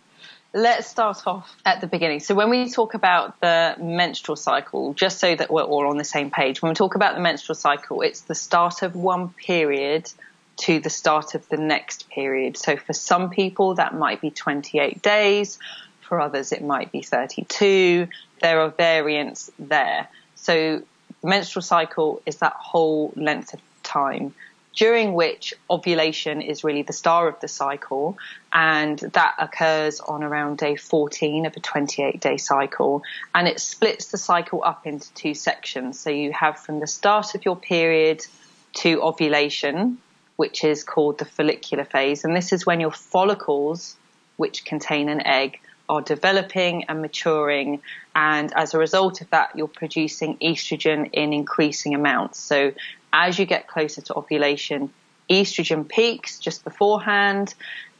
Let's 0.52 0.86
start 0.86 1.26
off 1.26 1.56
at 1.64 1.80
the 1.80 1.86
beginning. 1.86 2.20
So, 2.20 2.34
when 2.34 2.50
we 2.50 2.70
talk 2.70 2.92
about 2.92 3.40
the 3.40 3.74
menstrual 3.80 4.36
cycle, 4.36 4.92
just 4.92 5.18
so 5.18 5.34
that 5.34 5.50
we're 5.50 5.62
all 5.62 5.88
on 5.88 5.96
the 5.96 6.04
same 6.04 6.30
page, 6.30 6.60
when 6.60 6.68
we 6.68 6.74
talk 6.74 6.94
about 6.94 7.14
the 7.14 7.22
menstrual 7.22 7.56
cycle, 7.56 8.02
it's 8.02 8.20
the 8.20 8.34
start 8.34 8.82
of 8.82 8.94
one 8.94 9.30
period 9.30 10.12
to 10.56 10.80
the 10.80 10.90
start 10.90 11.34
of 11.34 11.48
the 11.48 11.56
next 11.56 12.08
period. 12.08 12.56
So 12.56 12.76
for 12.76 12.92
some 12.92 13.30
people, 13.30 13.74
that 13.74 13.94
might 13.94 14.20
be 14.20 14.30
28 14.30 15.02
days. 15.02 15.58
For 16.00 16.20
others, 16.20 16.52
it 16.52 16.62
might 16.62 16.92
be 16.92 17.02
32. 17.02 18.08
There 18.40 18.60
are 18.60 18.70
variants 18.70 19.50
there. 19.58 20.08
So 20.34 20.82
the 21.22 21.26
menstrual 21.26 21.62
cycle 21.62 22.22
is 22.26 22.36
that 22.36 22.52
whole 22.52 23.12
length 23.16 23.54
of 23.54 23.60
time 23.82 24.34
during 24.74 25.14
which 25.14 25.54
ovulation 25.70 26.42
is 26.42 26.64
really 26.64 26.82
the 26.82 26.92
star 26.92 27.28
of 27.28 27.38
the 27.40 27.48
cycle, 27.48 28.18
and 28.52 28.98
that 28.98 29.34
occurs 29.38 30.00
on 30.00 30.22
around 30.22 30.58
day 30.58 30.76
14 30.76 31.46
of 31.46 31.56
a 31.56 31.60
28 31.60 32.20
day 32.20 32.36
cycle. 32.36 33.02
And 33.34 33.46
it 33.46 33.60
splits 33.60 34.06
the 34.06 34.18
cycle 34.18 34.62
up 34.64 34.86
into 34.86 35.12
two 35.14 35.34
sections. 35.34 36.00
So 36.00 36.10
you 36.10 36.32
have 36.32 36.58
from 36.58 36.80
the 36.80 36.86
start 36.86 37.34
of 37.34 37.44
your 37.44 37.56
period 37.56 38.26
to 38.74 39.00
ovulation, 39.02 39.98
which 40.36 40.64
is 40.64 40.84
called 40.84 41.18
the 41.18 41.24
follicular 41.24 41.84
phase. 41.84 42.24
And 42.24 42.34
this 42.34 42.52
is 42.52 42.66
when 42.66 42.80
your 42.80 42.90
follicles, 42.90 43.96
which 44.36 44.64
contain 44.64 45.08
an 45.08 45.24
egg, 45.26 45.60
are 45.88 46.00
developing 46.00 46.84
and 46.84 47.02
maturing. 47.02 47.80
And 48.14 48.52
as 48.56 48.74
a 48.74 48.78
result 48.78 49.20
of 49.20 49.30
that, 49.30 49.54
you're 49.54 49.68
producing 49.68 50.36
estrogen 50.38 51.10
in 51.12 51.32
increasing 51.32 51.94
amounts. 51.94 52.38
So 52.38 52.72
as 53.12 53.38
you 53.38 53.46
get 53.46 53.68
closer 53.68 54.00
to 54.02 54.16
ovulation, 54.16 54.90
estrogen 55.30 55.88
peaks 55.88 56.38
just 56.38 56.64
beforehand. 56.64 57.54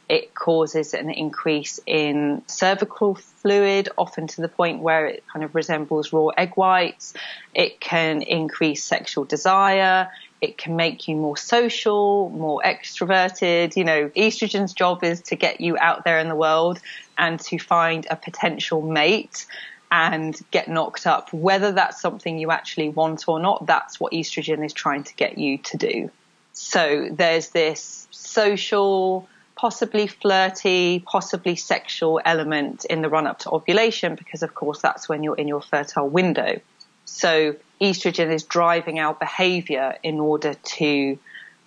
It 0.07 0.35
causes 0.35 0.93
an 0.93 1.09
increase 1.09 1.79
in 1.87 2.43
cervical 2.45 3.15
fluid, 3.15 3.89
often 3.97 4.27
to 4.27 4.41
the 4.41 4.47
point 4.47 4.81
where 4.81 5.07
it 5.07 5.23
kind 5.31 5.43
of 5.43 5.55
resembles 5.55 6.13
raw 6.13 6.27
egg 6.27 6.53
whites. 6.55 7.13
It 7.55 7.79
can 7.79 8.21
increase 8.21 8.83
sexual 8.83 9.25
desire. 9.25 10.11
It 10.41 10.57
can 10.57 10.75
make 10.75 11.07
you 11.07 11.15
more 11.15 11.37
social, 11.37 12.29
more 12.29 12.61
extroverted. 12.63 13.75
You 13.75 13.83
know, 13.83 14.09
estrogen's 14.09 14.73
job 14.73 15.03
is 15.03 15.21
to 15.23 15.35
get 15.35 15.61
you 15.61 15.77
out 15.77 16.03
there 16.03 16.19
in 16.19 16.29
the 16.29 16.35
world 16.35 16.79
and 17.17 17.39
to 17.41 17.57
find 17.57 18.05
a 18.09 18.15
potential 18.15 18.81
mate 18.81 19.45
and 19.91 20.39
get 20.51 20.67
knocked 20.67 21.07
up. 21.07 21.31
Whether 21.31 21.71
that's 21.71 22.01
something 22.01 22.37
you 22.37 22.51
actually 22.51 22.89
want 22.89 23.27
or 23.27 23.39
not, 23.39 23.65
that's 23.65 23.99
what 23.99 24.11
estrogen 24.13 24.65
is 24.65 24.73
trying 24.73 25.03
to 25.05 25.15
get 25.15 25.37
you 25.37 25.57
to 25.59 25.77
do. 25.77 26.11
So 26.53 27.09
there's 27.11 27.49
this 27.49 28.07
social 28.11 29.27
possibly 29.55 30.07
flirty, 30.07 30.99
possibly 31.05 31.55
sexual 31.55 32.19
element 32.25 32.85
in 32.85 33.01
the 33.01 33.09
run 33.09 33.25
up 33.25 33.39
to 33.39 33.51
ovulation 33.51 34.15
because, 34.15 34.43
of 34.43 34.53
course, 34.53 34.81
that's 34.81 35.07
when 35.07 35.23
you're 35.23 35.37
in 35.37 35.47
your 35.47 35.61
fertile 35.61 36.09
window. 36.09 36.59
So 37.05 37.55
estrogen 37.79 38.31
is 38.31 38.43
driving 38.43 38.99
our 38.99 39.13
behavior 39.13 39.97
in 40.03 40.19
order 40.19 40.53
to 40.53 41.19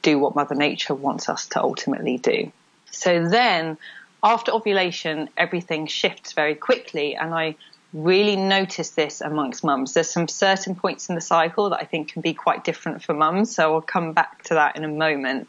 do 0.03 0.19
what 0.19 0.35
Mother 0.35 0.55
Nature 0.55 0.95
wants 0.95 1.29
us 1.29 1.47
to 1.49 1.63
ultimately 1.63 2.19
do. 2.19 2.53
So 2.91 3.29
then 3.29 3.79
after 4.23 4.53
ovulation, 4.53 5.29
everything 5.37 5.87
shifts 5.87 6.33
very 6.33 6.55
quickly. 6.55 7.15
And 7.15 7.33
I 7.35 7.57
really 7.93 8.37
notice 8.37 8.91
this 8.91 9.21
amongst 9.21 9.65
mums. 9.65 9.95
There's 9.95 10.11
some 10.11 10.29
certain 10.29 10.75
points 10.75 11.09
in 11.09 11.15
the 11.15 11.21
cycle 11.21 11.71
that 11.71 11.81
I 11.81 11.85
think 11.85 12.13
can 12.13 12.23
be 12.23 12.35
quite 12.35 12.65
different 12.65 13.03
for 13.03 13.15
mums. 13.15 13.55
So 13.55 13.75
I'll 13.75 13.81
come 13.81 14.13
back 14.13 14.43
to 14.45 14.55
that 14.55 14.77
in 14.77 14.85
a 14.85 14.89
moment. 14.89 15.49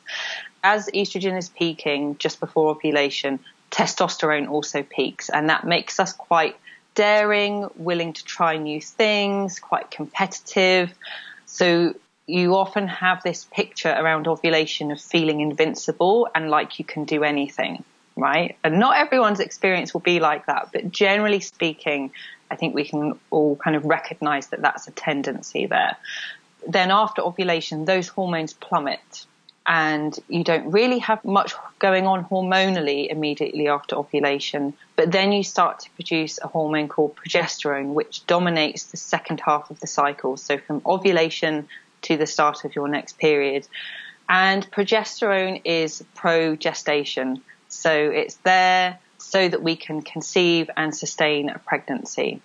As 0.63 0.87
estrogen 0.93 1.37
is 1.37 1.49
peaking 1.49 2.17
just 2.17 2.39
before 2.39 2.69
ovulation, 2.69 3.39
testosterone 3.71 4.49
also 4.49 4.83
peaks. 4.83 5.29
And 5.29 5.49
that 5.49 5.65
makes 5.65 5.99
us 5.99 6.13
quite 6.13 6.55
daring, 6.99 7.69
willing 7.77 8.11
to 8.11 8.23
try 8.25 8.57
new 8.57 8.81
things, 8.81 9.57
quite 9.57 9.89
competitive. 9.89 10.93
So 11.45 11.93
you 12.27 12.55
often 12.57 12.89
have 12.89 13.23
this 13.23 13.45
picture 13.45 13.89
around 13.89 14.27
ovulation 14.27 14.91
of 14.91 14.99
feeling 14.99 15.39
invincible 15.39 16.27
and 16.35 16.49
like 16.49 16.77
you 16.77 16.83
can 16.83 17.05
do 17.05 17.23
anything 17.23 17.85
right? 18.17 18.57
And 18.65 18.79
not 18.79 18.97
everyone's 18.97 19.39
experience 19.39 19.93
will 19.93 20.01
be 20.01 20.19
like 20.19 20.45
that, 20.47 20.71
but 20.73 20.91
generally 20.91 21.39
speaking, 21.39 22.11
I 22.51 22.57
think 22.57 22.75
we 22.75 22.83
can 22.83 23.17
all 23.29 23.55
kind 23.55 23.77
of 23.77 23.85
recognize 23.85 24.47
that 24.47 24.61
that's 24.61 24.89
a 24.89 24.91
tendency 24.91 25.67
there. 25.67 25.95
Then 26.67 26.91
after 26.91 27.21
ovulation, 27.21 27.85
those 27.85 28.09
hormones 28.09 28.51
plummet 28.51 29.25
and 29.65 30.17
you 30.27 30.43
don't 30.43 30.71
really 30.71 30.99
have 30.99 31.23
much 31.23 31.53
going 31.77 32.07
on 32.07 32.25
hormonally 32.25 33.07
immediately 33.09 33.67
after 33.67 33.95
ovulation. 33.95 34.73
But 34.95 35.11
then 35.11 35.31
you 35.31 35.43
start 35.43 35.81
to 35.81 35.89
produce 35.91 36.39
a 36.41 36.47
hormone 36.47 36.87
called 36.87 37.15
progesterone, 37.15 37.93
which 37.93 38.25
dominates 38.25 38.85
the 38.85 38.97
second 38.97 39.41
half 39.45 39.69
of 39.69 39.79
the 39.79 39.87
cycle. 39.87 40.37
So 40.37 40.57
from 40.57 40.81
ovulation 40.85 41.67
to 42.03 42.17
the 42.17 42.25
start 42.25 42.65
of 42.65 42.75
your 42.75 42.87
next 42.87 43.17
period. 43.17 43.67
And 44.27 44.69
progesterone 44.71 45.61
is 45.65 46.03
pro 46.15 46.55
gestation. 46.55 47.41
So 47.67 47.91
it's 47.91 48.35
there 48.37 48.99
so 49.17 49.47
that 49.47 49.61
we 49.61 49.75
can 49.75 50.01
conceive 50.01 50.69
and 50.75 50.95
sustain 50.95 51.49
a 51.49 51.59
pregnancy. 51.59 52.41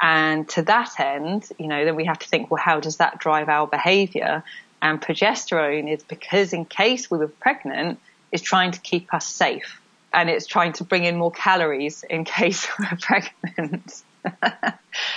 And 0.00 0.48
to 0.50 0.62
that 0.62 1.00
end, 1.00 1.48
you 1.58 1.66
know, 1.66 1.84
then 1.84 1.96
we 1.96 2.04
have 2.04 2.20
to 2.20 2.28
think, 2.28 2.50
well, 2.50 2.62
how 2.62 2.78
does 2.80 2.98
that 2.98 3.18
drive 3.18 3.48
our 3.48 3.66
behavior? 3.66 4.44
And 4.80 5.00
progesterone 5.00 5.92
is 5.92 6.02
because 6.02 6.52
in 6.52 6.64
case 6.64 7.10
we 7.10 7.18
were 7.18 7.28
pregnant, 7.28 7.98
is 8.32 8.42
trying 8.42 8.72
to 8.72 8.80
keep 8.80 9.12
us 9.12 9.26
safe. 9.26 9.80
And 10.12 10.30
it's 10.30 10.46
trying 10.46 10.72
to 10.74 10.84
bring 10.84 11.04
in 11.04 11.16
more 11.16 11.30
calories 11.30 12.02
in 12.08 12.24
case 12.24 12.66
we're 12.78 12.98
pregnant. 13.00 14.02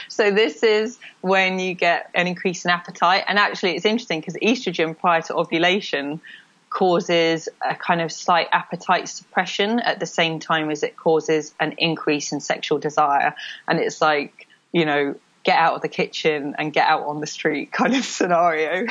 so 0.07 0.31
this 0.31 0.63
is 0.63 0.99
when 1.21 1.59
you 1.59 1.73
get 1.73 2.09
an 2.13 2.27
increase 2.27 2.65
in 2.65 2.71
appetite. 2.71 3.23
And 3.27 3.39
actually 3.39 3.75
it's 3.75 3.85
interesting 3.85 4.19
because 4.19 4.35
estrogen 4.35 4.97
prior 4.97 5.21
to 5.23 5.35
ovulation 5.35 6.21
causes 6.69 7.49
a 7.67 7.75
kind 7.75 8.01
of 8.01 8.11
slight 8.11 8.47
appetite 8.53 9.09
suppression 9.09 9.79
at 9.79 9.99
the 9.99 10.05
same 10.05 10.39
time 10.39 10.69
as 10.69 10.83
it 10.83 10.95
causes 10.95 11.53
an 11.59 11.73
increase 11.77 12.31
in 12.31 12.39
sexual 12.39 12.79
desire. 12.79 13.35
And 13.67 13.79
it's 13.79 14.01
like, 14.01 14.47
you 14.71 14.85
know, 14.85 15.15
get 15.43 15.57
out 15.57 15.75
of 15.75 15.81
the 15.81 15.87
kitchen 15.87 16.55
and 16.57 16.73
get 16.73 16.87
out 16.87 17.03
on 17.03 17.19
the 17.19 17.27
street 17.27 17.71
kind 17.71 17.95
of 17.95 18.03
scenario. 18.03 18.87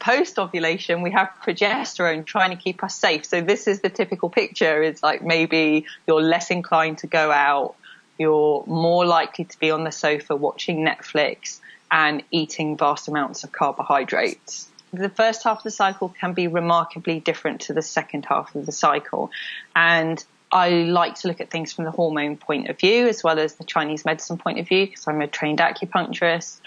Post 0.00 0.38
ovulation, 0.38 1.00
we 1.02 1.12
have 1.12 1.30
progesterone 1.42 2.26
trying 2.26 2.50
to 2.50 2.56
keep 2.56 2.84
us 2.84 2.94
safe. 2.94 3.24
So 3.24 3.40
this 3.40 3.66
is 3.66 3.80
the 3.80 3.88
typical 3.88 4.28
picture. 4.28 4.82
It's 4.82 5.02
like 5.02 5.22
maybe 5.22 5.86
you're 6.06 6.20
less 6.20 6.50
inclined 6.50 6.98
to 6.98 7.06
go 7.06 7.30
out. 7.30 7.74
You're 8.18 8.64
more 8.66 9.06
likely 9.06 9.46
to 9.46 9.58
be 9.58 9.70
on 9.70 9.84
the 9.84 9.92
sofa 9.92 10.36
watching 10.36 10.84
Netflix 10.84 11.60
and 11.90 12.22
eating 12.30 12.76
vast 12.76 13.08
amounts 13.08 13.44
of 13.44 13.52
carbohydrates 13.52 14.68
the 14.98 15.08
first 15.08 15.42
half 15.44 15.58
of 15.58 15.62
the 15.64 15.70
cycle 15.70 16.08
can 16.08 16.32
be 16.32 16.46
remarkably 16.46 17.20
different 17.20 17.62
to 17.62 17.72
the 17.72 17.82
second 17.82 18.24
half 18.26 18.54
of 18.54 18.66
the 18.66 18.72
cycle. 18.72 19.30
And 19.74 20.22
I 20.52 20.70
like 20.70 21.16
to 21.16 21.28
look 21.28 21.40
at 21.40 21.50
things 21.50 21.72
from 21.72 21.84
the 21.84 21.90
hormone 21.90 22.36
point 22.36 22.68
of 22.68 22.78
view 22.78 23.08
as 23.08 23.24
well 23.24 23.38
as 23.38 23.54
the 23.56 23.64
Chinese 23.64 24.04
medicine 24.04 24.38
point 24.38 24.58
of 24.60 24.68
view 24.68 24.86
because 24.86 25.06
I'm 25.08 25.20
a 25.20 25.26
trained 25.26 25.58
acupuncturist. 25.58 26.60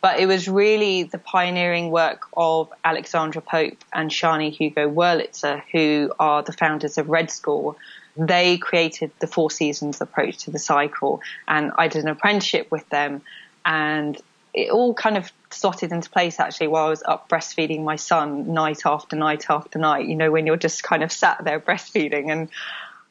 But 0.00 0.20
it 0.20 0.26
was 0.26 0.48
really 0.48 1.04
the 1.04 1.18
pioneering 1.18 1.90
work 1.90 2.22
of 2.36 2.72
Alexandra 2.84 3.42
Pope 3.42 3.78
and 3.92 4.10
Sjanie 4.10 4.52
Hugo 4.52 4.88
Wurlitzer, 4.88 5.62
who 5.72 6.12
are 6.20 6.42
the 6.42 6.52
founders 6.52 6.98
of 6.98 7.08
Red 7.08 7.30
School. 7.30 7.76
They 8.16 8.58
created 8.58 9.10
the 9.18 9.26
four 9.26 9.50
seasons 9.50 10.00
approach 10.00 10.38
to 10.44 10.52
the 10.52 10.58
cycle, 10.58 11.20
and 11.48 11.72
I 11.76 11.88
did 11.88 12.04
an 12.04 12.10
apprenticeship 12.10 12.70
with 12.70 12.88
them. 12.90 13.22
And 13.64 14.20
it 14.54 14.70
all 14.70 14.94
kind 14.94 15.16
of 15.16 15.32
slotted 15.50 15.92
into 15.92 16.10
place 16.10 16.40
actually 16.40 16.68
while 16.68 16.86
I 16.86 16.90
was 16.90 17.02
up 17.02 17.28
breastfeeding 17.28 17.84
my 17.84 17.96
son 17.96 18.52
night 18.52 18.82
after 18.84 19.16
night 19.16 19.46
after 19.48 19.78
night. 19.78 20.06
You 20.06 20.16
know, 20.16 20.30
when 20.30 20.46
you're 20.46 20.56
just 20.56 20.82
kind 20.82 21.02
of 21.02 21.12
sat 21.12 21.44
there 21.44 21.60
breastfeeding 21.60 22.30
and 22.30 22.48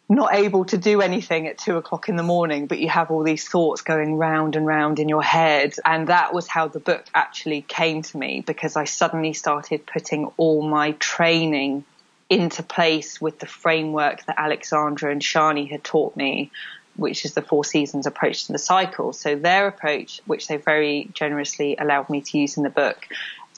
not 0.09 0.33
able 0.33 0.63
to 0.65 0.77
do 0.77 1.01
anything 1.01 1.47
at 1.47 1.57
two 1.57 1.75
o'clock 1.75 2.07
in 2.07 2.15
the 2.15 2.23
morning, 2.23 2.67
but 2.67 2.79
you 2.79 2.87
have 2.87 3.11
all 3.11 3.23
these 3.23 3.47
thoughts 3.47 3.81
going 3.81 4.15
round 4.15 4.55
and 4.55 4.65
round 4.65 4.99
in 4.99 5.09
your 5.09 5.23
head. 5.23 5.73
And 5.83 6.07
that 6.07 6.33
was 6.33 6.47
how 6.47 6.69
the 6.69 6.79
book 6.79 7.05
actually 7.13 7.61
came 7.61 8.03
to 8.03 8.17
me 8.17 8.41
because 8.45 8.77
I 8.77 8.85
suddenly 8.85 9.33
started 9.33 9.85
putting 9.85 10.31
all 10.37 10.61
my 10.61 10.91
training 10.93 11.83
into 12.29 12.63
place 12.63 13.19
with 13.19 13.39
the 13.39 13.45
framework 13.45 14.25
that 14.25 14.39
Alexandra 14.39 15.11
and 15.11 15.21
Sjanie 15.21 15.69
had 15.69 15.83
taught 15.83 16.15
me 16.15 16.51
which 16.97 17.25
is 17.25 17.33
the 17.33 17.41
Four 17.41 17.63
Seasons 17.63 18.07
approach 18.07 18.47
to 18.47 18.51
the 18.51 18.59
cycle. 18.59 19.13
So 19.13 19.35
their 19.35 19.67
approach, 19.67 20.19
which 20.25 20.47
they 20.47 20.57
very 20.57 21.09
generously 21.13 21.77
allowed 21.79 22.09
me 22.09 22.21
to 22.21 22.37
use 22.37 22.57
in 22.57 22.63
the 22.63 22.69
book, 22.69 23.07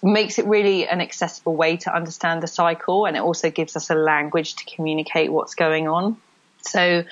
makes 0.04 0.40
it 0.40 0.46
really 0.46 0.88
an 0.88 1.02
accessible 1.02 1.56
way 1.56 1.78
to 1.78 1.94
understand 1.94 2.44
the 2.44 2.48
cycle 2.48 3.06
and 3.06 3.18
it 3.18 3.22
also 3.22 3.50
gives 3.50 3.76
us 3.76 3.90
a 3.90 3.96
language 3.96 4.56
to 4.56 4.76
communicate 4.76 5.32
what's 5.32 5.56
going 5.56 5.88
on. 5.88 6.18
So 6.62 7.04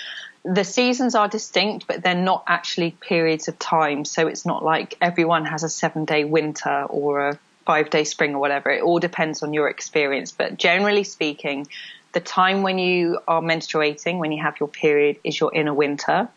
the 0.43 0.63
seasons 0.63 1.15
are 1.15 1.27
distinct, 1.27 1.87
but 1.87 2.03
they're 2.03 2.15
not 2.15 2.43
actually 2.47 2.91
periods 2.91 3.47
of 3.47 3.59
time. 3.59 4.05
So 4.05 4.27
it's 4.27 4.45
not 4.45 4.63
like 4.63 4.97
everyone 5.01 5.45
has 5.45 5.63
a 5.63 5.69
seven 5.69 6.05
day 6.05 6.23
winter 6.23 6.83
or 6.83 7.29
a 7.29 7.39
five 7.65 7.89
day 7.89 8.05
spring 8.05 8.33
or 8.33 8.39
whatever. 8.39 8.69
It 8.71 8.81
all 8.81 8.99
depends 8.99 9.43
on 9.43 9.53
your 9.53 9.67
experience. 9.67 10.31
But 10.31 10.57
generally 10.57 11.03
speaking, 11.03 11.67
the 12.13 12.21
time 12.21 12.61
when 12.61 12.79
you 12.79 13.19
are 13.27 13.41
menstruating, 13.41 14.19
when 14.19 14.31
you 14.31 14.41
have 14.41 14.59
your 14.59 14.69
period, 14.69 15.17
is 15.23 15.39
your 15.39 15.53
inner 15.53 15.73
winter. 15.73 16.29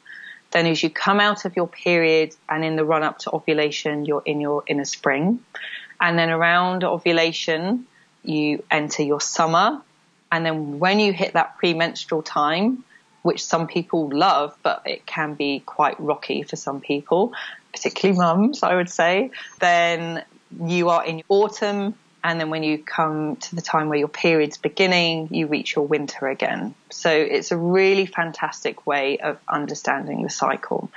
Then 0.51 0.67
as 0.67 0.83
you 0.83 0.91
come 0.91 1.21
out 1.21 1.45
of 1.45 1.55
your 1.55 1.69
period 1.69 2.35
and 2.49 2.65
in 2.65 2.75
the 2.75 2.85
run 2.85 3.05
up 3.05 3.21
to 3.21 3.31
ovulation, 3.33 4.05
you're 4.05 4.23
in 4.27 4.41
your 4.41 4.65
inner 4.67 4.85
spring. 4.85 5.45
And 6.01 6.19
then 6.19 6.31
around 6.31 6.83
ovulation, 6.83 7.87
you 8.25 8.65
enter 8.71 9.05
your 9.05 9.21
summer. 9.21 9.81
And 10.33 10.45
then 10.45 10.81
when 10.81 10.99
you 10.99 11.13
hit 11.13 11.35
that 11.35 11.59
premenstrual 11.59 12.23
time, 12.23 12.85
which 13.23 13.45
some 13.45 13.67
people 13.67 14.11
love, 14.11 14.57
but 14.63 14.83
it 14.87 15.07
can 15.07 15.35
be 15.35 15.61
quite 15.61 15.99
rocky 16.01 16.43
for 16.43 16.57
some 16.57 16.81
people, 16.81 17.33
particularly 17.73 18.19
mums, 18.19 18.63
I 18.63 18.75
would 18.75 18.91
say, 18.91 19.31
then 19.59 20.25
you 20.59 20.89
are 20.89 21.05
in 21.05 21.23
autumn 21.29 21.95
and 22.23 22.39
then 22.39 22.51
when 22.51 22.63
you 22.63 22.79
come 22.79 23.37
to 23.37 23.57
the 23.57 23.63
time 23.63 23.89
where 23.89 23.99
your 23.99 24.09
period's 24.09 24.59
beginning, 24.59 25.29
you 25.31 25.47
reach 25.47 25.75
your 25.75 25.87
winter 25.87 26.29
again. 26.29 26.75
So 26.91 27.11
it's 27.11 27.51
a 27.51 27.57
really 27.57 28.07
fantastic 28.07 28.87
way 28.87 29.19
of 29.19 29.39
understanding 29.49 30.23
the 30.23 30.29
cycle. 30.29 30.91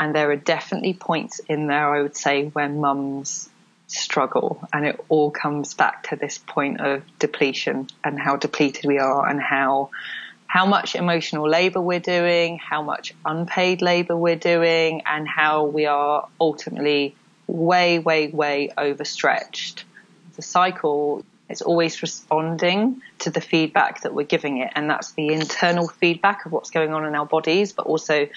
And 0.00 0.14
there 0.14 0.30
are 0.30 0.36
definitely 0.36 0.94
points 0.94 1.40
in 1.40 1.66
there, 1.66 1.94
I 1.94 2.00
would 2.00 2.16
say, 2.16 2.46
where 2.46 2.70
mums 2.70 3.50
struggle. 3.86 4.66
And 4.72 4.86
it 4.86 5.04
all 5.10 5.30
comes 5.30 5.74
back 5.74 6.08
to 6.08 6.16
this 6.16 6.38
point 6.38 6.80
of 6.80 7.02
depletion 7.18 7.88
and 8.02 8.18
how 8.18 8.36
depleted 8.36 8.86
we 8.86 8.98
are 8.98 9.28
and 9.28 9.40
how 9.40 9.90
how 10.52 10.66
much 10.66 10.94
emotional 10.94 11.48
labor 11.48 11.80
we're 11.80 12.06
doing, 12.16 12.58
how 12.58 12.82
much 12.82 13.14
unpaid 13.24 13.80
labor 13.80 14.14
we're 14.14 14.36
doing, 14.36 15.02
and 15.06 15.26
how 15.26 15.64
we 15.64 15.86
are 15.86 16.28
ultimately 16.38 17.14
way, 17.46 17.98
way, 17.98 18.28
way 18.28 18.70
overstretched 18.76 19.84
the 20.36 20.42
cycle 20.42 21.24
is 21.48 21.62
always 21.62 22.02
responding 22.02 23.00
to 23.20 23.30
the 23.30 23.40
feedback 23.40 24.02
that 24.02 24.14
we're 24.14 24.26
giving 24.26 24.58
it. 24.58 24.72
And 24.74 24.88
that's 24.88 25.12
the 25.12 25.28
internal 25.28 25.88
feedback 25.88 26.46
of 26.46 26.52
what's 26.52 26.70
going 26.70 26.92
on 26.92 27.04
in 27.04 27.14
our 27.14 27.26
bodies, 27.26 27.72
but 27.72 27.86
also 27.86 28.28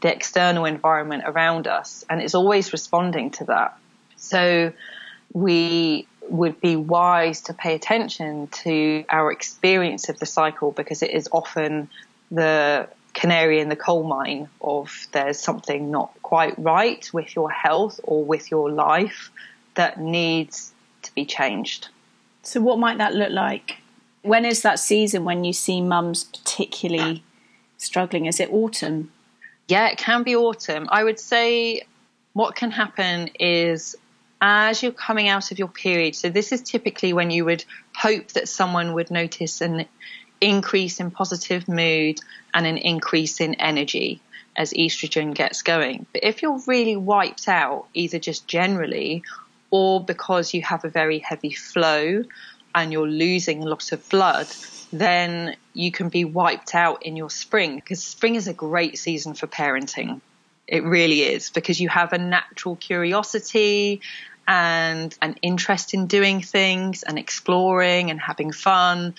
the 0.00 0.12
external 0.12 0.64
environment 0.64 1.22
around 1.26 1.66
us. 1.66 2.04
And 2.08 2.20
it's 2.20 2.34
always 2.34 2.72
responding 2.72 3.30
to 3.32 3.44
that. 3.44 3.78
So 4.16 4.72
we 5.32 6.06
would 6.32 6.60
be 6.60 6.76
wise 6.76 7.42
to 7.42 7.54
pay 7.54 7.74
attention 7.74 8.48
to 8.48 9.04
our 9.08 9.30
experience 9.30 10.08
of 10.08 10.18
the 10.18 10.26
cycle 10.26 10.72
because 10.72 11.02
it 11.02 11.10
is 11.10 11.28
often 11.30 11.88
the 12.30 12.88
canary 13.12 13.60
in 13.60 13.68
the 13.68 13.76
coal 13.76 14.02
mine 14.02 14.48
of 14.62 15.06
there's 15.12 15.38
something 15.38 15.90
not 15.90 16.10
quite 16.22 16.58
right 16.58 17.08
with 17.12 17.36
your 17.36 17.50
health 17.50 18.00
or 18.04 18.24
with 18.24 18.50
your 18.50 18.70
life 18.70 19.30
that 19.74 20.00
needs 20.00 20.72
to 21.02 21.14
be 21.14 21.26
changed. 21.26 21.88
So, 22.42 22.60
what 22.60 22.78
might 22.78 22.98
that 22.98 23.14
look 23.14 23.30
like? 23.30 23.76
When 24.22 24.44
is 24.44 24.62
that 24.62 24.78
season 24.78 25.24
when 25.24 25.44
you 25.44 25.52
see 25.52 25.80
mums 25.80 26.24
particularly 26.24 27.22
struggling? 27.76 28.26
Is 28.26 28.40
it 28.40 28.50
autumn? 28.50 29.12
Yeah, 29.68 29.88
it 29.88 29.98
can 29.98 30.22
be 30.22 30.34
autumn. 30.34 30.88
I 30.90 31.04
would 31.04 31.20
say 31.20 31.82
what 32.32 32.54
can 32.54 32.70
happen 32.70 33.28
is 33.38 33.96
as 34.44 34.82
you're 34.82 34.90
coming 34.90 35.28
out 35.28 35.52
of 35.52 35.58
your 35.60 35.68
period, 35.68 36.16
so 36.16 36.28
this 36.28 36.50
is 36.50 36.62
typically 36.62 37.12
when 37.12 37.30
you 37.30 37.44
would 37.44 37.64
hope 37.94 38.32
that 38.32 38.48
someone 38.48 38.92
would 38.94 39.08
notice 39.08 39.60
an 39.60 39.86
increase 40.40 40.98
in 40.98 41.12
positive 41.12 41.68
mood 41.68 42.18
and 42.52 42.66
an 42.66 42.76
increase 42.76 43.40
in 43.40 43.54
energy 43.54 44.20
as 44.56 44.72
estrogen 44.72 45.32
gets 45.32 45.62
going. 45.62 46.06
But 46.12 46.24
if 46.24 46.42
you're 46.42 46.60
really 46.66 46.96
wiped 46.96 47.46
out, 47.46 47.86
either 47.94 48.18
just 48.18 48.48
generally 48.48 49.22
or 49.70 50.04
because 50.04 50.52
you 50.52 50.62
have 50.62 50.84
a 50.84 50.88
very 50.88 51.20
heavy 51.20 51.52
flow 51.52 52.24
and 52.74 52.92
you're 52.92 53.08
losing 53.08 53.62
a 53.62 53.66
lot 53.66 53.92
of 53.92 54.06
blood, 54.08 54.48
then 54.92 55.56
you 55.72 55.92
can 55.92 56.08
be 56.08 56.24
wiped 56.24 56.74
out 56.74 57.04
in 57.04 57.16
your 57.16 57.30
spring 57.30 57.76
because 57.76 58.02
spring 58.02 58.34
is 58.34 58.48
a 58.48 58.52
great 58.52 58.98
season 58.98 59.34
for 59.34 59.46
parenting. 59.46 60.20
It 60.66 60.84
really 60.84 61.22
is 61.22 61.50
because 61.50 61.80
you 61.80 61.88
have 61.88 62.12
a 62.12 62.18
natural 62.18 62.76
curiosity 62.76 64.00
and 64.46 65.16
an 65.22 65.36
interest 65.42 65.94
in 65.94 66.06
doing 66.06 66.40
things 66.40 67.02
and 67.02 67.18
exploring 67.18 68.10
and 68.10 68.20
having 68.20 68.52
fun. 68.52 69.14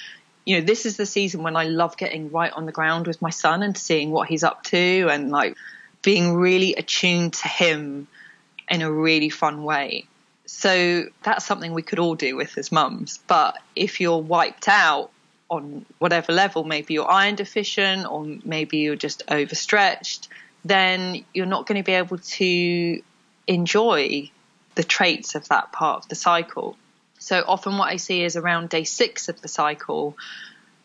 You 0.45 0.59
know, 0.59 0.65
this 0.65 0.85
is 0.85 0.97
the 0.97 1.05
season 1.05 1.43
when 1.43 1.55
I 1.55 1.65
love 1.65 1.97
getting 1.97 2.31
right 2.31 2.51
on 2.51 2.65
the 2.65 2.71
ground 2.71 3.07
with 3.07 3.21
my 3.21 3.29
son 3.29 3.63
and 3.63 3.77
seeing 3.77 4.11
what 4.11 4.27
he's 4.27 4.43
up 4.43 4.63
to 4.65 5.07
and 5.09 5.31
like 5.31 5.55
being 6.01 6.35
really 6.35 6.75
attuned 6.75 7.33
to 7.33 7.47
him 7.47 8.07
in 8.69 8.81
a 8.81 8.91
really 8.91 9.29
fun 9.29 9.63
way. 9.63 10.05
So 10.45 11.05
that's 11.23 11.45
something 11.45 11.73
we 11.73 11.81
could 11.81 11.99
all 11.99 12.15
do 12.15 12.35
with 12.35 12.57
as 12.57 12.71
mums. 12.71 13.19
But 13.27 13.57
if 13.75 14.01
you're 14.01 14.21
wiped 14.21 14.67
out 14.67 15.11
on 15.49 15.85
whatever 15.99 16.33
level, 16.33 16.63
maybe 16.63 16.93
you're 16.93 17.09
iron 17.09 17.35
deficient 17.35 18.05
or 18.05 18.25
maybe 18.43 18.79
you're 18.79 18.95
just 18.95 19.23
overstretched, 19.29 20.27
then 20.65 21.23
you're 21.33 21.45
not 21.45 21.65
going 21.65 21.81
to 21.81 21.85
be 21.85 21.93
able 21.93 22.17
to 22.17 23.01
enjoy 23.47 24.29
the 24.75 24.83
traits 24.83 25.35
of 25.35 25.47
that 25.49 25.71
part 25.71 26.03
of 26.03 26.09
the 26.09 26.15
cycle. 26.15 26.77
So 27.19 27.43
often 27.47 27.77
what 27.77 27.89
I 27.89 27.97
see 27.97 28.23
is 28.23 28.35
around 28.35 28.69
day 28.69 28.83
six 28.83 29.29
of 29.29 29.41
the 29.41 29.47
cycle, 29.47 30.17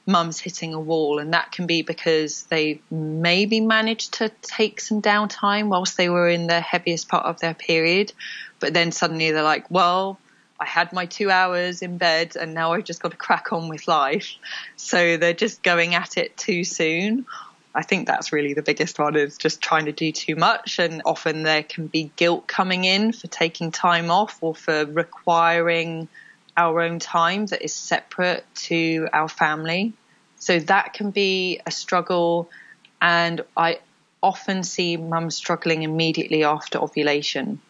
mums 0.06 0.38
hitting 0.40 0.72
a 0.72 0.80
wall, 0.80 1.18
and 1.18 1.34
that 1.34 1.52
can 1.52 1.66
be 1.66 1.82
because 1.82 2.44
they 2.44 2.80
maybe 2.90 3.60
managed 3.60 4.14
to 4.14 4.30
take 4.42 4.80
some 4.80 5.02
downtime 5.02 5.68
whilst 5.68 5.96
they 5.96 6.08
were 6.08 6.28
in 6.28 6.46
the 6.46 6.60
heaviest 6.60 7.08
part 7.08 7.26
of 7.26 7.40
their 7.40 7.54
period, 7.54 8.12
but 8.60 8.72
then 8.72 8.92
suddenly 8.92 9.32
they're 9.32 9.42
like, 9.42 9.70
well, 9.70 10.18
I 10.60 10.66
had 10.66 10.92
my 10.92 11.06
two 11.06 11.30
hours 11.30 11.82
in 11.82 11.98
bed 11.98 12.36
and 12.36 12.52
now 12.52 12.72
I've 12.72 12.84
just 12.84 13.00
got 13.00 13.12
to 13.12 13.16
crack 13.16 13.52
on 13.52 13.68
with 13.68 13.86
life. 13.86 14.34
So 14.76 15.16
they're 15.18 15.34
just 15.34 15.62
going 15.62 15.94
at 15.94 16.16
it 16.16 16.36
too 16.36 16.64
soon. 16.64 17.26
I 17.78 17.82
think 17.82 18.08
that's 18.08 18.32
really 18.32 18.54
the 18.54 18.62
biggest 18.62 18.98
one 18.98 19.14
is 19.14 19.38
just 19.38 19.60
trying 19.60 19.84
to 19.84 19.92
do 19.92 20.10
too 20.10 20.34
much. 20.34 20.80
And 20.80 21.00
often 21.04 21.44
there 21.44 21.62
can 21.62 21.86
be 21.86 22.10
guilt 22.16 22.48
coming 22.48 22.82
in 22.82 23.12
for 23.12 23.28
taking 23.28 23.70
time 23.70 24.10
off 24.10 24.38
or 24.40 24.52
for 24.52 24.84
requiring 24.84 26.08
our 26.56 26.80
own 26.80 26.98
time 26.98 27.46
that 27.46 27.62
is 27.62 27.72
separate 27.72 28.44
to 28.66 29.06
our 29.12 29.28
family. 29.28 29.92
So 30.40 30.58
that 30.58 30.92
can 30.92 31.12
be 31.12 31.60
a 31.64 31.70
struggle. 31.70 32.50
And 33.00 33.42
I 33.56 33.78
often 34.20 34.64
see 34.64 34.96
mums 34.96 35.36
struggling 35.36 35.84
immediately 35.84 36.42
after 36.42 36.80
ovulation 36.80 37.60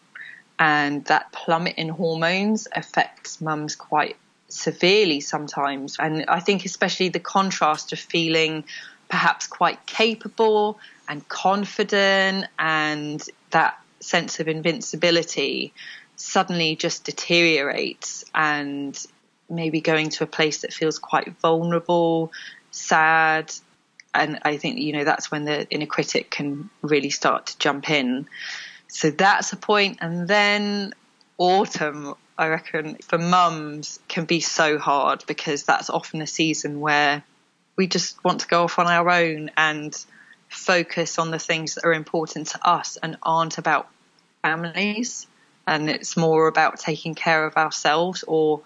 and 0.57 1.05
that 1.05 1.31
plummet 1.31 1.75
in 1.77 1.87
hormones 1.87 2.67
affects 2.75 3.41
mums 3.41 3.75
quite 3.75 4.15
severely 4.47 5.19
sometimes. 5.19 5.97
And 5.99 6.25
I 6.27 6.39
think 6.39 6.65
especially 6.65 7.09
the 7.09 7.19
contrast 7.19 7.93
of 7.93 7.99
feeling 7.99 8.63
perhaps 9.09 9.47
quite 9.47 9.85
capable 9.85 10.79
and 11.07 11.27
confident 11.27 12.45
and 12.57 13.27
that 13.49 13.79
sense 13.99 14.39
of 14.39 14.47
invincibility 14.47 15.73
suddenly 16.15 16.75
just 16.75 17.05
deteriorates 17.05 18.23
and 18.35 19.05
maybe 19.49 19.81
going 19.81 20.09
to 20.09 20.23
a 20.23 20.27
place 20.27 20.61
that 20.61 20.71
feels 20.71 20.99
quite 20.99 21.35
vulnerable, 21.39 22.31
sad. 22.71 23.51
And 24.13 24.39
I 24.43 24.57
think, 24.57 24.79
you 24.79 24.93
know, 24.93 25.03
that's 25.03 25.31
when 25.31 25.45
the 25.45 25.67
inner 25.69 25.85
critic 25.85 26.29
can 26.29 26.69
really 26.81 27.09
start 27.09 27.47
to 27.47 27.57
jump 27.57 27.89
in. 27.89 28.27
So 28.87 29.09
that's 29.09 29.53
a 29.53 29.57
point. 29.57 29.99
And 30.01 30.27
then 30.27 30.93
autumn, 31.37 32.13
I 32.37 32.47
reckon, 32.47 32.97
for 33.01 33.17
mums 33.17 33.99
can 34.07 34.25
be 34.25 34.39
so 34.39 34.77
hard 34.77 35.23
because 35.25 35.63
that's 35.63 35.89
often 35.89 36.21
a 36.21 36.27
season 36.27 36.79
where 36.79 37.23
we 37.79 37.87
just 37.87 38.21
want 38.25 38.41
to 38.41 38.47
go 38.47 38.63
off 38.65 38.77
on 38.77 38.87
our 38.87 39.09
own 39.09 39.51
and 39.55 40.05
focus 40.49 41.17
on 41.17 41.31
the 41.31 41.39
things 41.39 41.75
that 41.75 41.85
are 41.85 41.93
important 41.93 42.47
to 42.47 42.69
us 42.69 42.97
and 43.01 43.15
aren't 43.23 43.57
about 43.57 43.87
families. 44.41 45.25
And 45.65 45.89
it's 45.89 46.17
more 46.17 46.49
about 46.49 46.77
taking 46.77 47.15
care 47.15 47.45
of 47.45 47.55
ourselves 47.55 48.25
or 48.27 48.63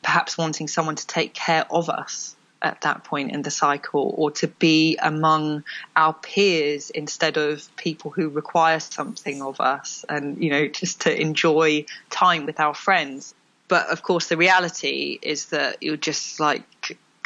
perhaps 0.00 0.38
wanting 0.38 0.68
someone 0.68 0.94
to 0.94 1.04
take 1.04 1.34
care 1.34 1.66
of 1.72 1.90
us 1.90 2.36
at 2.62 2.82
that 2.82 3.02
point 3.02 3.32
in 3.32 3.42
the 3.42 3.50
cycle 3.50 4.14
or 4.16 4.30
to 4.30 4.46
be 4.46 4.96
among 5.02 5.64
our 5.96 6.14
peers 6.14 6.90
instead 6.90 7.38
of 7.38 7.68
people 7.74 8.12
who 8.12 8.28
require 8.28 8.78
something 8.78 9.42
of 9.42 9.60
us 9.60 10.04
and 10.08 10.40
you 10.40 10.50
know 10.50 10.68
just 10.68 11.00
to 11.00 11.20
enjoy 11.20 11.84
time 12.10 12.46
with 12.46 12.60
our 12.60 12.74
friends 12.74 13.34
but 13.66 13.88
of 13.88 14.04
course 14.04 14.28
the 14.28 14.36
reality 14.36 15.18
is 15.20 15.46
that 15.46 15.82
you're 15.82 15.96
just 15.96 16.38
like 16.38 16.62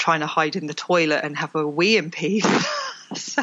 trying 0.06 0.20
to 0.20 0.26
hide 0.28 0.54
in 0.54 0.68
the 0.68 0.74
toilet 0.74 1.20
and 1.24 1.36
have 1.36 1.52
a 1.56 1.66
wee 1.66 1.96
in 1.96 2.12
peace 2.12 2.46
so 3.16 3.42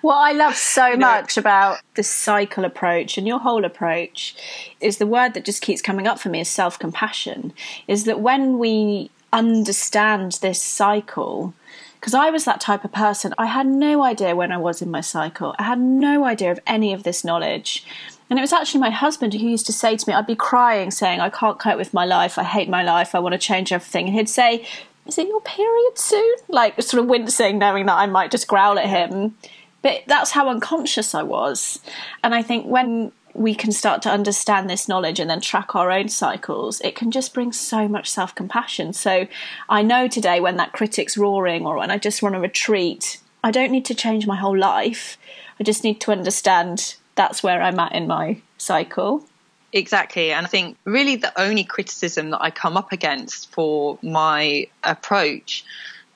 what 0.00 0.16
I 0.16 0.32
love 0.32 0.54
so 0.54 0.86
you 0.86 0.96
know, 0.96 1.06
much 1.06 1.36
about 1.36 1.80
the 1.96 2.02
cycle 2.02 2.64
approach 2.64 3.18
and 3.18 3.26
your 3.26 3.38
whole 3.38 3.66
approach 3.66 4.34
is 4.80 4.96
the 4.96 5.06
word 5.06 5.34
that 5.34 5.44
just 5.44 5.60
keeps 5.60 5.82
coming 5.82 6.06
up 6.06 6.18
for 6.18 6.30
me 6.30 6.40
is 6.40 6.48
self 6.48 6.78
compassion. 6.78 7.52
Is 7.86 8.04
that 8.04 8.20
when 8.20 8.58
we 8.58 9.10
understand 9.34 10.38
this 10.40 10.62
cycle 10.62 11.52
because 12.00 12.14
I 12.14 12.30
was 12.30 12.46
that 12.46 12.62
type 12.62 12.82
of 12.86 12.92
person. 12.92 13.34
I 13.36 13.44
had 13.44 13.66
no 13.66 14.02
idea 14.02 14.34
when 14.34 14.50
I 14.50 14.56
was 14.56 14.80
in 14.80 14.90
my 14.90 15.02
cycle. 15.02 15.54
I 15.58 15.64
had 15.64 15.78
no 15.78 16.24
idea 16.24 16.50
of 16.50 16.58
any 16.66 16.94
of 16.94 17.02
this 17.02 17.24
knowledge. 17.24 17.84
And 18.30 18.38
it 18.38 18.42
was 18.42 18.54
actually 18.54 18.80
my 18.80 18.88
husband 18.88 19.34
who 19.34 19.46
used 19.46 19.66
to 19.66 19.72
say 19.72 19.98
to 19.98 20.08
me, 20.08 20.14
I'd 20.14 20.26
be 20.26 20.34
crying, 20.34 20.90
saying, 20.92 21.20
I 21.20 21.28
can't 21.28 21.58
cope 21.58 21.76
with 21.76 21.92
my 21.92 22.06
life. 22.06 22.38
I 22.38 22.44
hate 22.44 22.70
my 22.70 22.82
life. 22.82 23.14
I 23.14 23.18
want 23.18 23.34
to 23.34 23.38
change 23.38 23.70
everything. 23.70 24.06
And 24.06 24.14
he'd 24.14 24.30
say, 24.30 24.64
Is 25.10 25.18
it 25.18 25.26
your 25.26 25.40
period 25.40 25.98
soon? 25.98 26.34
Like, 26.46 26.80
sort 26.80 27.02
of 27.02 27.08
wincing, 27.08 27.58
knowing 27.58 27.86
that 27.86 27.98
I 27.98 28.06
might 28.06 28.30
just 28.30 28.46
growl 28.46 28.78
at 28.78 28.86
him. 28.86 29.34
But 29.82 30.04
that's 30.06 30.30
how 30.30 30.48
unconscious 30.48 31.16
I 31.16 31.24
was. 31.24 31.80
And 32.22 32.32
I 32.32 32.42
think 32.42 32.66
when 32.66 33.10
we 33.34 33.56
can 33.56 33.72
start 33.72 34.02
to 34.02 34.08
understand 34.08 34.70
this 34.70 34.86
knowledge 34.86 35.18
and 35.18 35.28
then 35.28 35.40
track 35.40 35.74
our 35.74 35.90
own 35.90 36.08
cycles, 36.08 36.80
it 36.82 36.94
can 36.94 37.10
just 37.10 37.34
bring 37.34 37.50
so 37.50 37.88
much 37.88 38.08
self 38.08 38.36
compassion. 38.36 38.92
So 38.92 39.26
I 39.68 39.82
know 39.82 40.06
today 40.06 40.38
when 40.38 40.56
that 40.58 40.70
critic's 40.70 41.18
roaring 41.18 41.66
or 41.66 41.78
when 41.78 41.90
I 41.90 41.98
just 41.98 42.22
want 42.22 42.36
to 42.36 42.40
retreat, 42.40 43.18
I 43.42 43.50
don't 43.50 43.72
need 43.72 43.86
to 43.86 43.96
change 43.96 44.28
my 44.28 44.36
whole 44.36 44.56
life. 44.56 45.18
I 45.58 45.64
just 45.64 45.82
need 45.82 46.00
to 46.02 46.12
understand 46.12 46.94
that's 47.16 47.42
where 47.42 47.60
I'm 47.60 47.80
at 47.80 47.96
in 47.96 48.06
my 48.06 48.42
cycle. 48.58 49.26
Exactly. 49.72 50.32
And 50.32 50.46
I 50.46 50.48
think 50.48 50.76
really 50.84 51.16
the 51.16 51.38
only 51.40 51.64
criticism 51.64 52.30
that 52.30 52.42
I 52.42 52.50
come 52.50 52.76
up 52.76 52.92
against 52.92 53.52
for 53.52 53.98
my 54.02 54.66
approach 54.82 55.64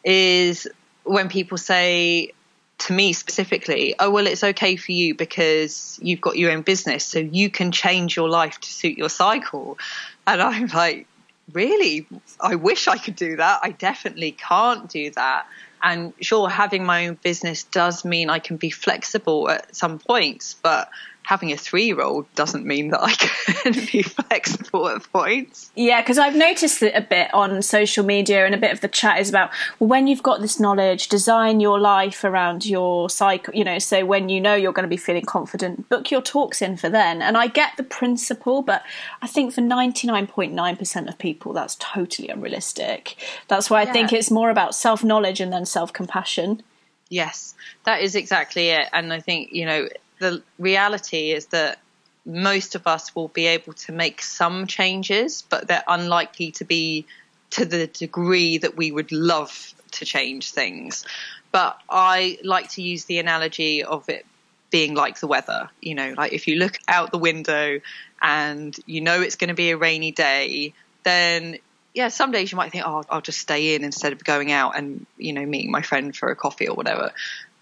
is 0.03 0.67
when 1.05 1.29
people 1.29 1.59
say, 1.59 2.33
to 2.79 2.93
me 2.93 3.13
specifically, 3.13 3.95
oh, 3.99 4.11
well, 4.11 4.27
it's 4.27 4.43
okay 4.43 4.77
for 4.77 4.93
you 4.93 5.15
because 5.15 5.99
you've 6.03 6.21
got 6.21 6.37
your 6.37 6.51
own 6.51 6.63
business, 6.63 7.05
so 7.05 7.19
you 7.19 7.49
can 7.49 7.71
change 7.73 8.17
your 8.17 8.29
life 8.29 8.59
to 8.61 8.73
suit 8.73 8.99
your 8.99 9.09
cycle. 9.09 9.79
And 10.27 10.43
I'm 10.43 10.67
like, 10.75 11.07
really? 11.53 12.07
I 12.41 12.57
wish 12.57 12.89
I 12.89 12.99
could 12.99 13.17
do 13.17 13.37
that. 13.37 13.61
I 13.63 13.71
definitely 13.71 14.33
can't 14.33 14.89
do 14.89 15.11
that. 15.13 15.47
And 15.83 16.15
sure, 16.21 16.49
having 16.49 16.85
my 16.85 17.09
own 17.09 17.19
business 17.23 17.63
does 17.65 18.05
mean 18.05 18.31
I 18.31 18.39
can 18.39 18.57
be 18.57 18.71
flexible 18.71 19.51
at 19.51 19.77
some 19.77 19.99
points, 19.99 20.55
but 20.55 20.89
having 21.25 21.53
a 21.53 21.57
three 21.57 21.85
year 21.85 22.01
old 22.01 22.33
doesn't 22.35 22.65
mean 22.65 22.89
that 22.91 23.03
I 23.03 23.13
can 23.13 23.73
be 23.73 24.03
flexible 24.03 24.89
at 24.89 25.11
points. 25.13 25.71
Yeah, 25.75 26.01
because 26.01 26.19
I've 26.19 26.37
noticed 26.37 26.83
it 26.83 26.95
a 26.95 27.01
bit 27.01 27.33
on 27.35 27.61
social 27.63 28.05
media 28.05 28.45
and 28.47 28.55
a 28.55 28.59
bit 28.59 28.73
of 28.73 28.81
the 28.81 28.89
chat 28.89 29.19
is 29.19 29.29
about 29.29 29.51
well, 29.81 29.89
when 29.89 30.07
you've 30.07 30.23
got 30.23 30.41
this 30.41 30.61
knowledge, 30.61 31.09
design 31.09 31.61
your 31.61 31.81
life 31.81 32.25
around 32.25 32.67
your 32.67 33.09
cycle, 33.11 33.55
you 33.55 33.65
know, 33.65 33.79
so 33.79 34.05
when 34.05 34.29
you 34.29 34.41
know 34.41 34.55
you're 34.55 34.73
going 34.73 34.85
to 34.85 34.89
be 34.89 34.97
feeling 34.97 35.25
confident, 35.25 35.89
book 35.89 36.11
your 36.11 36.23
talks 36.23 36.61
in 36.61 36.77
for 36.77 36.89
then. 36.89 37.23
And 37.23 37.37
I 37.37 37.47
get 37.47 37.77
the 37.77 37.83
principle, 37.83 38.63
but 38.63 38.83
I 39.23 39.27
think 39.27 39.55
for 39.55 39.63
99.9% 39.63 41.09
of 41.09 41.19
people, 41.19 41.53
that's 41.53 41.77
totally 41.81 42.29
unrealistic. 42.29 43.17
That's 43.49 43.71
why 43.71 43.81
I 43.81 43.85
yeah. 43.85 43.93
think 43.93 44.13
it's 44.13 44.31
more 44.31 44.51
about 44.51 44.75
self 44.75 45.03
knowledge 45.03 45.41
and 45.41 45.53
then 45.53 45.65
self 45.65 45.93
compassion. 45.93 46.63
Yes, 47.09 47.55
that 47.85 48.03
is 48.03 48.15
exactly 48.15 48.71
it. 48.71 48.89
And 48.93 49.13
I 49.13 49.21
think, 49.21 49.53
you 49.53 49.67
know, 49.67 49.89
the 50.19 50.43
reality 50.59 51.33
is 51.33 51.47
that 51.47 51.79
most 52.25 52.75
of 52.75 52.87
us 52.87 53.15
will 53.15 53.29
be 53.29 53.47
able 53.47 53.75
to 53.75 53.93
make 53.93 54.23
some 54.23 54.67
changes, 54.67 55.43
but 55.43 55.69
they're 55.69 55.85
unlikely 55.87 56.53
to 56.53 56.65
be 56.65 57.07
to 57.51 57.65
the 57.65 57.87
degree 57.87 58.59
that 58.59 58.77
we 58.77 58.91
would 58.91 59.13
love 59.13 59.75
to 59.93 60.05
change 60.05 60.51
things. 60.51 61.05
But 61.53 61.79
I 61.89 62.39
like 62.43 62.71
to 62.71 62.83
use 62.83 63.05
the 63.05 63.19
analogy 63.19 63.85
of 63.85 64.09
it 64.09 64.27
being 64.71 64.95
like 64.95 65.21
the 65.21 65.27
weather. 65.27 65.71
You 65.81 65.95
know, 65.95 66.15
like 66.17 66.33
if 66.33 66.49
you 66.49 66.57
look 66.57 66.79
out 66.89 67.13
the 67.13 67.19
window 67.19 67.81
and 68.21 68.77
you 68.87 69.03
know 69.03 69.21
it's 69.21 69.37
going 69.37 69.49
to 69.49 69.55
be 69.55 69.71
a 69.71 69.77
rainy 69.77 70.11
day, 70.11 70.73
then 71.05 71.59
yeah, 71.95 72.09
some 72.09 72.33
days 72.33 72.51
you 72.51 72.57
might 72.57 72.73
think, 72.73 72.85
oh, 72.85 73.05
I'll 73.09 73.21
just 73.21 73.39
stay 73.39 73.77
in 73.77 73.85
instead 73.85 74.13
of 74.13 74.25
going 74.25 74.51
out 74.51 74.77
and, 74.77 75.07
you 75.17 75.33
know, 75.33 75.47
meeting 75.47 75.71
my 75.71 75.83
friend 75.83 76.15
for 76.15 76.29
a 76.31 76.37
coffee 76.37 76.67
or 76.67 76.75
whatever. 76.75 77.13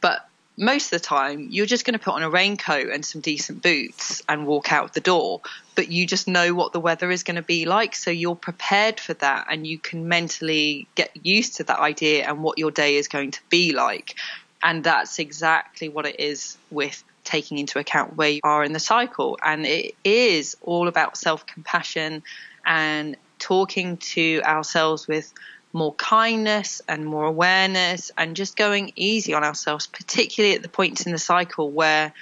But 0.00 0.26
most 0.56 0.86
of 0.86 0.90
the 0.90 1.06
time, 1.06 1.48
you're 1.50 1.66
just 1.66 1.84
going 1.84 1.98
to 1.98 2.04
put 2.04 2.14
on 2.14 2.22
a 2.22 2.30
raincoat 2.30 2.88
and 2.90 3.04
some 3.04 3.20
decent 3.20 3.62
boots 3.62 4.22
and 4.28 4.46
walk 4.46 4.72
out 4.72 4.92
the 4.92 5.00
door. 5.00 5.40
But 5.74 5.88
you 5.88 6.06
just 6.06 6.28
know 6.28 6.54
what 6.54 6.72
the 6.72 6.80
weather 6.80 7.10
is 7.10 7.22
going 7.22 7.36
to 7.36 7.42
be 7.42 7.64
like. 7.64 7.94
So 7.94 8.10
you're 8.10 8.36
prepared 8.36 9.00
for 9.00 9.14
that 9.14 9.46
and 9.50 9.66
you 9.66 9.78
can 9.78 10.08
mentally 10.08 10.86
get 10.94 11.10
used 11.24 11.56
to 11.56 11.64
that 11.64 11.78
idea 11.78 12.28
and 12.28 12.42
what 12.42 12.58
your 12.58 12.70
day 12.70 12.96
is 12.96 13.08
going 13.08 13.30
to 13.32 13.40
be 13.48 13.72
like. 13.72 14.16
And 14.62 14.84
that's 14.84 15.18
exactly 15.18 15.88
what 15.88 16.06
it 16.06 16.20
is 16.20 16.56
with 16.70 17.02
taking 17.24 17.58
into 17.58 17.78
account 17.78 18.16
where 18.16 18.30
you 18.30 18.40
are 18.44 18.62
in 18.62 18.72
the 18.72 18.80
cycle. 18.80 19.38
And 19.42 19.64
it 19.66 19.94
is 20.04 20.56
all 20.60 20.86
about 20.86 21.16
self 21.16 21.46
compassion 21.46 22.22
and 22.64 23.16
talking 23.38 23.96
to 23.96 24.40
ourselves 24.44 25.08
with 25.08 25.32
more 25.72 25.94
kindness 25.94 26.82
and 26.88 27.04
more 27.04 27.24
awareness 27.24 28.10
and 28.16 28.36
just 28.36 28.56
going 28.56 28.92
easy 28.96 29.34
on 29.34 29.44
ourselves, 29.44 29.86
particularly 29.86 30.54
at 30.54 30.62
the 30.62 30.68
points 30.68 31.06
in 31.06 31.12
the 31.12 31.18
cycle 31.18 31.70
where 31.70 32.12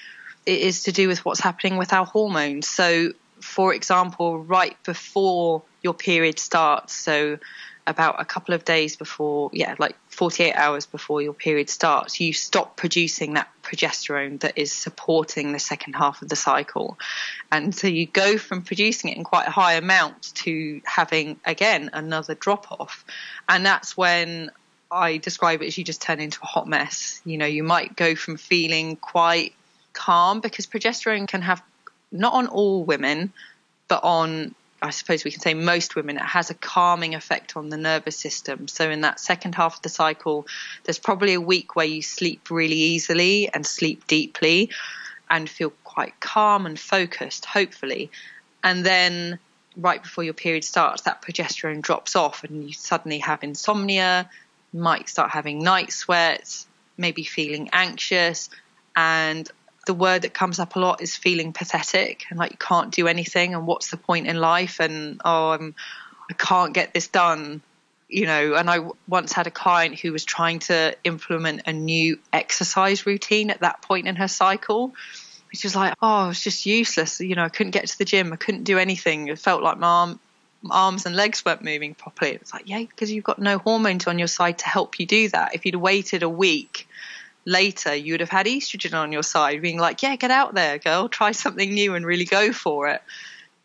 it 0.47 0.61
is 0.61 0.85
to 0.85 0.93
do 0.93 1.09
with 1.09 1.25
what's 1.25 1.41
happening 1.41 1.77
with 1.77 1.93
our 1.93 2.07
hormones. 2.07 2.69
So, 2.69 3.13
for 3.41 3.75
example, 3.75 4.39
right 4.39 4.77
before 4.85 5.63
your 5.83 5.95
period 5.95 6.39
starts, 6.39 6.95
so 6.95 7.39
about 7.91 8.21
a 8.21 8.25
couple 8.25 8.55
of 8.55 8.65
days 8.65 8.97
before, 8.97 9.51
yeah, 9.53 9.75
like 9.79 9.97
48 10.09 10.55
hours 10.55 10.87
before 10.87 11.21
your 11.21 11.35
period 11.35 11.69
starts, 11.69 12.21
you 12.21 12.33
stop 12.33 12.77
producing 12.77 13.35
that 13.35 13.49
progesterone 13.63 14.41
that 14.41 14.57
is 14.57 14.73
supporting 14.73 15.53
the 15.53 15.59
second 15.59 15.95
half 15.95 16.23
of 16.23 16.29
the 16.29 16.37
cycle. 16.37 16.99
And 17.53 17.75
so 17.75 17.87
you 17.87 18.07
go 18.07 18.39
from 18.39 18.63
producing 18.63 19.11
it 19.11 19.17
in 19.17 19.25
quite 19.25 19.49
a 19.49 19.51
high 19.51 19.75
amount 19.75 20.35
to 20.37 20.81
having, 20.85 21.39
again, 21.45 21.91
another 21.93 22.35
drop 22.35 22.73
off. 22.73 23.05
And 23.49 23.67
that's 23.67 23.97
when 23.97 24.51
I 24.91 25.19
describe 25.19 25.63
it 25.63 25.67
as 25.67 25.79
you 25.79 25.85
just 25.85 26.03
turn 26.03 26.21
into 26.21 26.41
a 26.43 26.47
hot 26.47 26.67
mess. 26.67 27.21
You 27.25 27.39
know, 27.39 27.47
you 27.47 27.63
might 27.63 27.97
go 27.97 28.15
from 28.15 28.37
feeling 28.37 28.97
quite 28.97 29.55
calm 29.93 30.41
because 30.41 30.67
progesterone 30.67 31.29
can 31.29 31.43
have, 31.43 31.63
not 32.11 32.33
on 32.33 32.47
all 32.47 32.85
women, 32.85 33.33
but 33.89 34.03
on 34.05 34.55
I 34.83 34.91
suppose 34.91 35.25
we 35.25 35.31
can 35.31 35.41
say 35.41 35.55
most 35.55 35.95
women, 35.95 36.17
it 36.17 36.23
has 36.23 36.51
a 36.51 36.55
calming 36.55 37.15
effect 37.15 37.57
on 37.57 37.69
the 37.69 37.77
nervous 37.77 38.17
system. 38.17 38.67
So 38.69 38.91
in 38.91 39.03
that 39.03 39.21
second 39.21 39.55
half 39.55 39.77
of 39.77 39.83
the 39.83 39.89
cycle, 39.89 40.47
there's 40.85 40.99
probably 40.99 41.35
a 41.35 41.41
week 41.41 41.77
where 41.77 41.87
you 41.87 42.03
sleep 42.03 42.51
really 42.51 42.77
easily 42.77 43.51
and 43.53 43.67
sleep 43.67 44.07
deeply 44.07 44.71
and 45.29 45.49
feel 45.49 45.71
quite 45.85 46.19
calm 46.21 46.67
and 46.67 46.79
focused, 46.79 47.45
hopefully. 47.45 48.11
And 48.65 48.85
then 48.85 49.39
right 49.77 50.03
before 50.03 50.25
your 50.25 50.35
period 50.35 50.65
starts, 50.65 51.03
that 51.03 51.23
progesterone 51.23 51.83
drops 51.83 52.17
off 52.17 52.43
and 52.45 52.67
you 52.67 52.73
suddenly 52.73 53.19
have 53.19 53.43
insomnia, 53.43 54.29
might 54.73 55.09
start 55.09 55.31
having 55.31 55.63
night 55.63 55.93
sweats, 55.93 56.67
maybe 56.97 57.23
feeling 57.23 57.69
anxious, 57.73 58.51
and 58.97 59.51
the 59.87 59.95
word 59.95 60.23
that 60.23 60.35
comes 60.35 60.59
up 60.59 60.77
a 60.77 60.79
lot 60.79 61.01
is 61.01 61.17
feeling 61.17 61.53
pathetic 61.53 62.25
and 62.31 62.39
like 62.39 62.53
you 62.53 62.59
can't 62.59 62.93
do 62.93 63.07
anything 63.09 63.55
and 63.55 63.67
what's 63.67 63.91
the 63.91 63.97
point 63.97 64.27
in 64.27 64.37
life? 64.37 64.81
And 64.81 65.21
oh 65.25 65.51
I'm 65.51 65.75
I 66.31 66.35
can't 66.35 66.75
get 66.75 66.95
this 66.95 67.09
done 67.09 67.63
you 68.09 68.27
know. 68.27 68.55
And 68.55 68.69
I 68.69 68.81
once 69.09 69.33
had 69.33 69.47
a 69.47 69.51
client 69.51 69.99
who 69.99 70.13
was 70.13 70.25
trying 70.25 70.59
to 70.61 70.97
implement 71.05 71.63
a 71.67 71.73
new 71.73 72.19
exercise 72.33 73.07
routine 73.07 73.51
at 73.51 73.61
that 73.61 73.83
point 73.83 74.09
in 74.09 74.17
her 74.17 74.29
cycle 74.29 74.95
which 75.51 75.65
was 75.65 75.75
like 75.75 75.95
oh 76.01 76.31
it's 76.31 76.43
just 76.43 76.67
useless. 76.67 77.21
You 77.21 77.35
know 77.35 77.45
I 77.45 77.49
couldn't 77.49 77.73
get 77.73 77.87
to 77.89 77.99
the 77.99 78.05
gym. 78.05 78.33
I 78.33 78.37
couldn't 78.37 78.65
do 78.65 78.79
anything. 78.79 79.29
It 79.29 79.39
felt 79.39 79.63
like 79.63 79.79
my 79.79 79.87
arm 79.87 80.21
arms 80.71 81.07
and 81.07 81.17
legs 81.17 81.43
weren't 81.45 81.65
moving 81.65 81.95
properly. 81.95 82.33
It's 82.33 82.53
like 82.53 82.69
yeah 82.69 82.81
because 82.81 83.11
you've 83.11 83.25
got 83.25 83.39
no 83.39 83.59
hormones 83.59 84.07
on 84.07 84.19
your 84.19 84.29
side 84.29 84.59
to 84.59 84.67
help 84.67 85.01
you 85.01 85.07
do 85.07 85.29
that. 85.31 85.55
If 85.55 85.65
you'd 85.65 85.77
waited 85.77 86.23
a 86.23 86.29
week 86.29 86.87
later 87.45 87.95
you 87.95 88.13
would 88.13 88.21
have 88.21 88.31
had 88.31 88.47
estrogen 88.47 88.95
on 88.95 89.13
your 89.13 89.23
side 89.23 89.63
being 89.63 89.79
like 89.79 90.03
yeah 90.03 90.17
get 90.17 90.31
out 90.31 90.55
there 90.55 90.79
girl. 90.79 91.09
Try 91.09 91.33
something 91.33 91.73
new 91.73 91.95
and 91.95 92.05
really 92.05 92.25
go 92.25 92.53
for 92.53 92.89
it. 92.89 93.03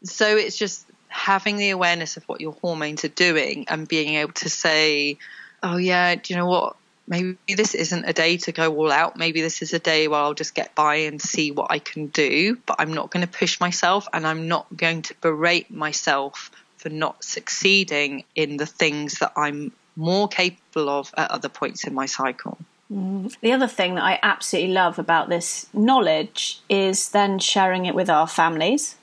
So 0.03 0.37
it's 0.37 0.57
just 0.57 0.85
having 1.07 1.57
the 1.57 1.69
awareness 1.69 2.17
of 2.17 2.23
what 2.25 2.41
your 2.41 2.53
hormones 2.53 3.05
are 3.05 3.09
doing 3.09 3.65
and 3.69 3.87
being 3.87 4.15
able 4.15 4.33
to 4.33 4.49
say 4.49 5.17
oh 5.63 5.77
yeah 5.77 6.15
do 6.15 6.33
you 6.33 6.37
know 6.37 6.47
what? 6.47 6.75
Maybe 7.07 7.37
this 7.55 7.75
isn't 7.75 8.05
a 8.05 8.13
day 8.13 8.37
to 8.37 8.51
go 8.51 8.75
all 8.75 8.91
out. 8.91 9.15
Maybe 9.15 9.41
this 9.41 9.61
is 9.61 9.73
a 9.73 9.79
day 9.79 10.07
where 10.07 10.19
I'll 10.19 10.33
just 10.33 10.55
get 10.55 10.73
by 10.73 10.95
and 10.95 11.21
see 11.21 11.51
what 11.51 11.69
I 11.69 11.77
can 11.77 12.07
do. 12.07 12.57
But 12.65 12.77
I'm 12.79 12.95
not 12.95 13.11
going 13.11 13.23
to 13.23 13.31
push 13.31 13.59
myself 13.59 14.07
and 14.11 14.25
I'm 14.25 14.47
not 14.47 14.65
going 14.75 15.03
to 15.03 15.13
berate 15.21 15.69
myself 15.69 16.49
for 16.77 16.89
not 16.89 17.23
succeeding 17.23 18.23
in 18.33 18.57
the 18.57 18.65
things 18.65 19.19
that 19.19 19.33
I'm 19.37 19.71
more 19.95 20.27
capable 20.27 20.89
of 20.89 21.13
at 21.15 21.29
other 21.29 21.47
points 21.47 21.85
in 21.85 21.93
my 21.93 22.07
cycle 22.07 22.57
Mm. 22.91 23.35
the 23.41 23.51
other 23.51 23.67
thing 23.67 23.95
that 23.95 24.03
I 24.03 24.19
absolutely 24.21 24.73
love 24.73 24.99
about 24.99 25.27
this 25.27 25.67
knowledge 25.73 26.59
is 26.69 27.09
then 27.09 27.39
sharing 27.39 27.85
it 27.87 27.95
with 27.95 28.09
our 28.09 28.27
families. 28.27 28.95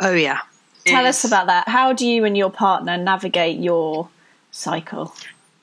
Oh, 0.00 0.12
yeah. 0.12 0.40
Tell 0.84 1.06
us 1.06 1.24
about 1.24 1.46
that. 1.46 1.68
How 1.68 1.92
do 1.92 2.06
you 2.06 2.24
and 2.24 2.36
your 2.36 2.50
partner 2.50 2.96
navigate 2.96 3.58
your 3.58 4.08
cycle? 4.50 5.14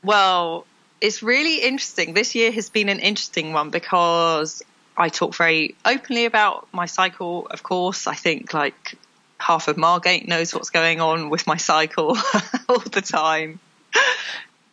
Well, 0.03 0.65
it's 1.01 1.21
really 1.23 1.61
interesting. 1.61 2.13
This 2.13 2.35
year 2.35 2.51
has 2.51 2.69
been 2.69 2.89
an 2.89 2.99
interesting 2.99 3.53
one 3.53 3.71
because 3.71 4.63
I 4.97 5.09
talk 5.09 5.35
very 5.35 5.75
openly 5.83 6.25
about 6.25 6.67
my 6.71 6.85
cycle, 6.85 7.47
of 7.47 7.63
course. 7.63 8.07
I 8.07 8.13
think 8.13 8.53
like 8.53 8.95
half 9.39 9.67
of 9.67 9.77
Margate 9.77 10.27
knows 10.27 10.53
what's 10.53 10.69
going 10.69 11.01
on 11.01 11.29
with 11.29 11.47
my 11.47 11.57
cycle 11.57 12.17
all 12.69 12.79
the 12.79 13.01
time. 13.01 13.59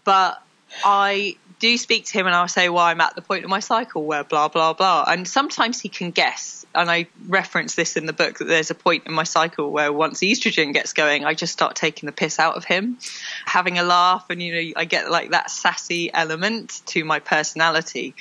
But 0.04 0.42
I 0.84 1.36
do 1.62 1.78
speak 1.78 2.06
to 2.06 2.12
him 2.18 2.26
and 2.26 2.34
I'll 2.34 2.48
say, 2.48 2.68
well, 2.68 2.84
I'm 2.84 3.00
at 3.00 3.14
the 3.14 3.22
point 3.22 3.44
of 3.44 3.50
my 3.50 3.60
cycle 3.60 4.02
where 4.04 4.24
blah, 4.24 4.48
blah, 4.48 4.72
blah. 4.72 5.04
And 5.06 5.28
sometimes 5.28 5.80
he 5.80 5.88
can 5.88 6.10
guess. 6.10 6.66
And 6.74 6.90
I 6.90 7.06
reference 7.28 7.76
this 7.76 7.96
in 7.96 8.04
the 8.04 8.12
book 8.12 8.38
that 8.38 8.46
there's 8.46 8.72
a 8.72 8.74
point 8.74 9.06
in 9.06 9.12
my 9.12 9.22
cycle 9.22 9.70
where 9.70 9.92
once 9.92 10.18
estrogen 10.20 10.72
gets 10.72 10.92
going, 10.92 11.24
I 11.24 11.34
just 11.34 11.52
start 11.52 11.76
taking 11.76 12.08
the 12.08 12.12
piss 12.12 12.40
out 12.40 12.56
of 12.56 12.64
him, 12.64 12.98
having 13.46 13.78
a 13.78 13.84
laugh. 13.84 14.26
And, 14.28 14.42
you 14.42 14.52
know, 14.52 14.72
I 14.76 14.84
get 14.86 15.08
like 15.08 15.30
that 15.30 15.52
sassy 15.52 16.12
element 16.12 16.82
to 16.86 17.04
my 17.04 17.20
personality. 17.20 18.16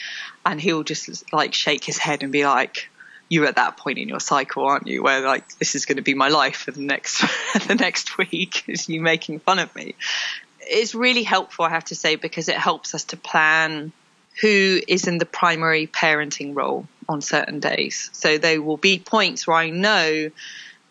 And 0.45 0.61
he'll 0.61 0.83
just 0.83 1.33
like 1.33 1.55
shake 1.55 1.83
his 1.83 1.97
head 1.97 2.21
and 2.21 2.31
be 2.31 2.45
like, 2.45 2.89
you're 3.27 3.47
at 3.47 3.55
that 3.55 3.77
point 3.77 3.97
in 3.97 4.07
your 4.07 4.19
cycle, 4.19 4.65
aren't 4.65 4.87
you? 4.87 5.01
Where 5.01 5.21
like 5.21 5.57
this 5.57 5.73
is 5.73 5.85
going 5.85 5.95
to 5.95 6.03
be 6.03 6.13
my 6.13 6.27
life 6.27 6.57
for 6.57 6.71
the 6.71 6.81
next 6.81 7.21
the 7.67 7.75
next 7.75 8.17
week 8.17 8.65
is 8.67 8.87
you 8.87 9.01
making 9.01 9.39
fun 9.39 9.57
of 9.57 9.73
me 9.73 9.95
it's 10.61 10.95
really 10.95 11.23
helpful, 11.23 11.65
I 11.65 11.69
have 11.69 11.85
to 11.85 11.95
say, 11.95 12.15
because 12.15 12.47
it 12.47 12.55
helps 12.57 12.93
us 12.95 13.05
to 13.05 13.17
plan 13.17 13.91
who 14.41 14.79
is 14.87 15.07
in 15.07 15.17
the 15.17 15.25
primary 15.25 15.87
parenting 15.87 16.55
role 16.55 16.87
on 17.09 17.21
certain 17.21 17.59
days. 17.59 18.09
So 18.13 18.37
there 18.37 18.61
will 18.61 18.77
be 18.77 18.99
points 18.99 19.45
where 19.45 19.57
I 19.57 19.69
know, 19.69 20.31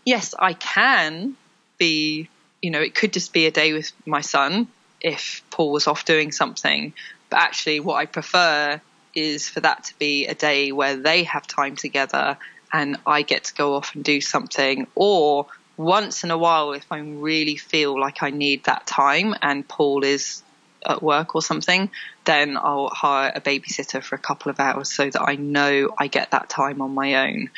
yes, 0.05 0.35
I 0.39 0.53
can 0.53 1.37
be, 1.79 2.29
you 2.61 2.71
know, 2.71 2.81
it 2.81 2.95
could 2.95 3.13
just 3.13 3.33
be 3.33 3.47
a 3.47 3.51
day 3.51 3.73
with 3.73 3.91
my 4.07 4.21
son 4.21 4.69
if 5.01 5.43
Paul 5.51 5.73
was 5.73 5.87
off 5.87 6.05
doing 6.05 6.33
something. 6.33 6.93
But 7.31 7.39
actually, 7.39 7.81
what 7.81 7.97
I 7.97 8.07
prefer 8.07 8.81
is 9.15 9.49
for 9.49 9.61
that 9.61 9.85
to 9.85 9.99
be 9.99 10.27
a 10.27 10.35
day 10.35 10.73
where 10.73 10.97
they 10.97 11.25
have 11.25 11.47
time 11.47 11.77
together 11.77 12.37
and 12.73 12.99
I 13.07 13.23
get 13.23 13.45
to 13.45 13.55
go 13.55 13.75
off 13.75 13.95
and 13.95 14.05
do 14.05 14.21
something, 14.21 14.87
or 14.95 15.47
once 15.81 16.25
in 16.25 16.31
a 16.31 16.37
while, 16.37 16.73
if 16.73 16.93
I 16.93 16.99
really 16.99 17.57
feel 17.57 17.99
like 17.99 18.23
I 18.23 18.29
need 18.29 18.65
that 18.65 18.87
time 18.87 19.35
and 19.41 19.67
Paul 19.67 20.05
is 20.05 20.43
at 20.85 21.03
work 21.03 21.35
or 21.35 21.41
something, 21.41 21.91
then 22.27 22.59
I'll 22.59 22.91
hire 22.91 23.33
a 23.35 23.41
babysitter 23.41 24.03
for 24.03 24.15
a 24.15 24.19
couple 24.19 24.51
of 24.51 24.61
hours 24.61 24.93
so 24.93 25.09
that 25.09 25.23
I 25.23 25.37
know 25.37 25.89
I 25.99 26.09
get 26.09 26.33
that 26.33 26.51
time 26.51 26.83
on 26.83 26.93
my 26.93 27.29
own, 27.29 27.49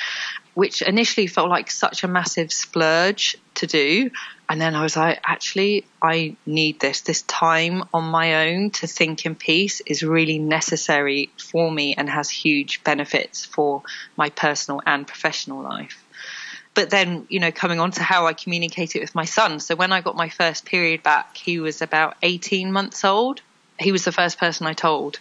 which 0.55 0.83
initially 0.83 1.27
felt 1.27 1.49
like 1.49 1.69
such 1.69 2.05
a 2.05 2.09
massive 2.09 2.53
splurge 2.53 3.37
to 3.57 3.67
do. 3.67 4.11
And 4.49 4.61
then 4.61 4.77
I 4.77 4.83
was 4.83 4.97
like, 4.97 5.19
actually, 5.25 5.85
I 6.01 6.37
need 6.47 6.79
this. 6.79 7.01
This 7.01 7.23
time 7.23 7.83
on 7.93 8.05
my 8.05 8.47
own 8.49 8.71
to 8.71 8.87
think 8.87 9.27
in 9.27 9.35
peace 9.35 9.81
is 9.85 10.05
really 10.05 10.39
necessary 10.39 11.31
for 11.39 11.73
me 11.73 11.95
and 11.97 12.09
has 12.09 12.31
huge 12.31 12.85
benefits 12.85 13.45
for 13.45 13.83
my 14.17 14.31
personal 14.31 14.81
and 14.87 15.09
professional 15.09 15.61
life 15.63 16.05
but 16.75 16.91
then 16.91 17.27
you 17.29 17.41
know 17.41 17.53
coming 17.53 17.81
on 17.81 17.91
to 17.93 18.03
how 18.03 18.27
I 18.27 18.33
communicate 18.33 18.97
it 18.97 19.01
with 19.01 19.15
my 19.15 19.25
son. 19.25 19.61
So 19.61 19.77
when 19.77 19.93
I 19.93 20.01
got 20.01 20.17
my 20.17 20.29
first 20.29 20.65
period 20.65 21.03
back, 21.03 21.37
he 21.37 21.61
was 21.61 21.83
about 21.83 22.17
18 22.23 22.73
months 22.73 23.05
old. 23.05 23.41
He 23.79 23.93
was 23.93 24.05
the 24.05 24.13
first 24.13 24.39
person 24.39 24.67
I 24.67 24.73
told. 24.73 25.19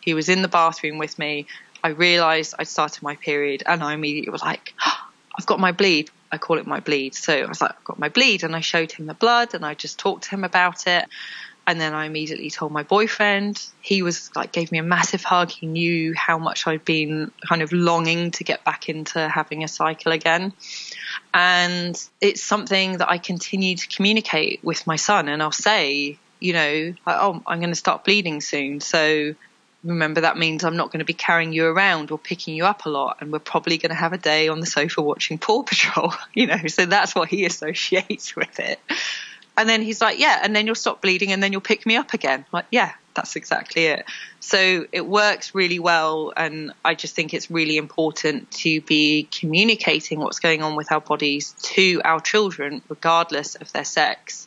He 0.00 0.14
was 0.14 0.28
in 0.28 0.42
the 0.42 0.48
bathroom 0.48 0.98
with 0.98 1.18
me. 1.18 1.46
I 1.82 1.88
realised 1.88 2.54
I'd 2.58 2.68
started 2.68 3.02
my 3.02 3.16
period, 3.16 3.62
and 3.66 3.82
I 3.82 3.94
immediately 3.94 4.30
was 4.30 4.42
like, 4.42 4.74
oh, 4.84 4.98
"I've 5.38 5.46
got 5.46 5.60
my 5.60 5.72
bleed." 5.72 6.10
I 6.32 6.38
call 6.38 6.58
it 6.58 6.66
my 6.66 6.80
bleed. 6.80 7.14
So 7.14 7.32
I 7.32 7.46
was 7.46 7.60
like, 7.60 7.72
"I've 7.72 7.84
got 7.84 7.98
my 7.98 8.08
bleed," 8.08 8.42
and 8.42 8.56
I 8.56 8.60
showed 8.60 8.92
him 8.92 9.06
the 9.06 9.14
blood, 9.14 9.54
and 9.54 9.64
I 9.64 9.74
just 9.74 9.98
talked 9.98 10.24
to 10.24 10.30
him 10.30 10.44
about 10.44 10.86
it. 10.86 11.06
And 11.66 11.80
then 11.80 11.94
I 11.94 12.04
immediately 12.04 12.50
told 12.50 12.72
my 12.72 12.82
boyfriend. 12.82 13.64
He 13.80 14.02
was 14.02 14.30
like, 14.36 14.52
gave 14.52 14.70
me 14.70 14.78
a 14.78 14.82
massive 14.82 15.24
hug. 15.24 15.50
He 15.50 15.66
knew 15.66 16.12
how 16.14 16.36
much 16.36 16.66
I'd 16.66 16.84
been 16.84 17.32
kind 17.48 17.62
of 17.62 17.72
longing 17.72 18.32
to 18.32 18.44
get 18.44 18.64
back 18.64 18.88
into 18.88 19.26
having 19.26 19.64
a 19.64 19.68
cycle 19.68 20.12
again. 20.12 20.52
And 21.32 22.00
it's 22.20 22.42
something 22.42 22.98
that 22.98 23.08
I 23.08 23.18
continue 23.18 23.76
to 23.76 23.88
communicate 23.88 24.62
with 24.62 24.86
my 24.86 24.96
son. 24.96 25.28
And 25.28 25.42
I'll 25.42 25.52
say, 25.52 26.18
you 26.40 26.52
know, 26.52 26.94
oh, 27.06 27.42
I'm 27.46 27.58
going 27.60 27.70
to 27.70 27.76
start 27.76 28.04
bleeding 28.04 28.40
soon. 28.40 28.80
So 28.80 29.34
remember 29.84 30.22
that 30.22 30.36
means 30.36 30.64
I'm 30.64 30.76
not 30.76 30.90
going 30.90 31.00
to 31.00 31.04
be 31.04 31.12
carrying 31.12 31.52
you 31.52 31.66
around 31.66 32.10
or 32.10 32.18
picking 32.18 32.54
you 32.56 32.64
up 32.64 32.86
a 32.86 32.88
lot, 32.88 33.18
and 33.20 33.30
we're 33.30 33.38
probably 33.38 33.78
going 33.78 33.90
to 33.90 33.96
have 33.96 34.12
a 34.12 34.18
day 34.18 34.48
on 34.48 34.60
the 34.60 34.66
sofa 34.66 35.02
watching 35.02 35.38
Paw 35.38 35.62
Patrol, 35.62 36.12
you 36.34 36.46
know. 36.46 36.66
So 36.66 36.86
that's 36.86 37.14
what 37.14 37.28
he 37.28 37.44
associates 37.46 38.34
with 38.34 38.58
it. 38.58 38.80
And 39.56 39.68
then 39.68 39.82
he's 39.82 40.00
like, 40.00 40.18
yeah, 40.18 40.40
and 40.42 40.56
then 40.56 40.66
you'll 40.66 40.74
stop 40.74 41.02
bleeding, 41.02 41.30
and 41.30 41.42
then 41.42 41.52
you'll 41.52 41.60
pick 41.60 41.86
me 41.86 41.96
up 41.96 42.14
again. 42.14 42.40
I'm 42.40 42.46
like, 42.52 42.66
yeah, 42.72 42.92
that's 43.14 43.36
exactly 43.36 43.86
it. 43.86 44.04
So 44.40 44.86
it 44.92 45.06
works 45.06 45.54
really 45.54 45.78
well, 45.78 46.32
and 46.36 46.72
I 46.84 46.94
just 46.94 47.14
think 47.14 47.32
it's 47.32 47.50
really 47.50 47.76
important 47.76 48.50
to 48.62 48.80
be 48.82 49.28
communicating 49.30 50.18
what's 50.20 50.40
going 50.40 50.62
on 50.62 50.76
with 50.76 50.92
our 50.92 51.00
bodies 51.00 51.54
to 51.74 52.00
our 52.04 52.20
children, 52.20 52.82
regardless 52.88 53.54
of 53.54 53.72
their 53.72 53.84
sex, 53.84 54.46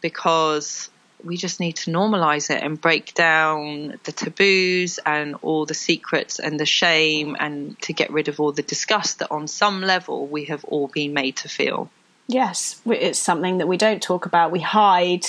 because 0.00 0.90
we 1.24 1.36
just 1.36 1.60
need 1.60 1.76
to 1.76 1.90
normalize 1.90 2.50
it 2.50 2.62
and 2.62 2.80
break 2.80 3.14
down 3.14 3.98
the 4.04 4.12
taboos 4.12 4.98
and 5.04 5.34
all 5.42 5.66
the 5.66 5.74
secrets 5.74 6.38
and 6.38 6.60
the 6.60 6.66
shame 6.66 7.36
and 7.38 7.78
to 7.82 7.92
get 7.92 8.10
rid 8.12 8.28
of 8.28 8.38
all 8.38 8.52
the 8.52 8.62
disgust 8.62 9.18
that 9.18 9.30
on 9.30 9.48
some 9.48 9.80
level 9.80 10.26
we 10.26 10.44
have 10.44 10.64
all 10.64 10.86
been 10.88 11.12
made 11.12 11.36
to 11.36 11.48
feel. 11.48 11.90
Yes, 12.28 12.80
it's 12.86 13.18
something 13.18 13.58
that 13.58 13.66
we 13.66 13.76
don't 13.76 14.02
talk 14.02 14.26
about, 14.26 14.52
we 14.52 14.60
hide. 14.60 15.26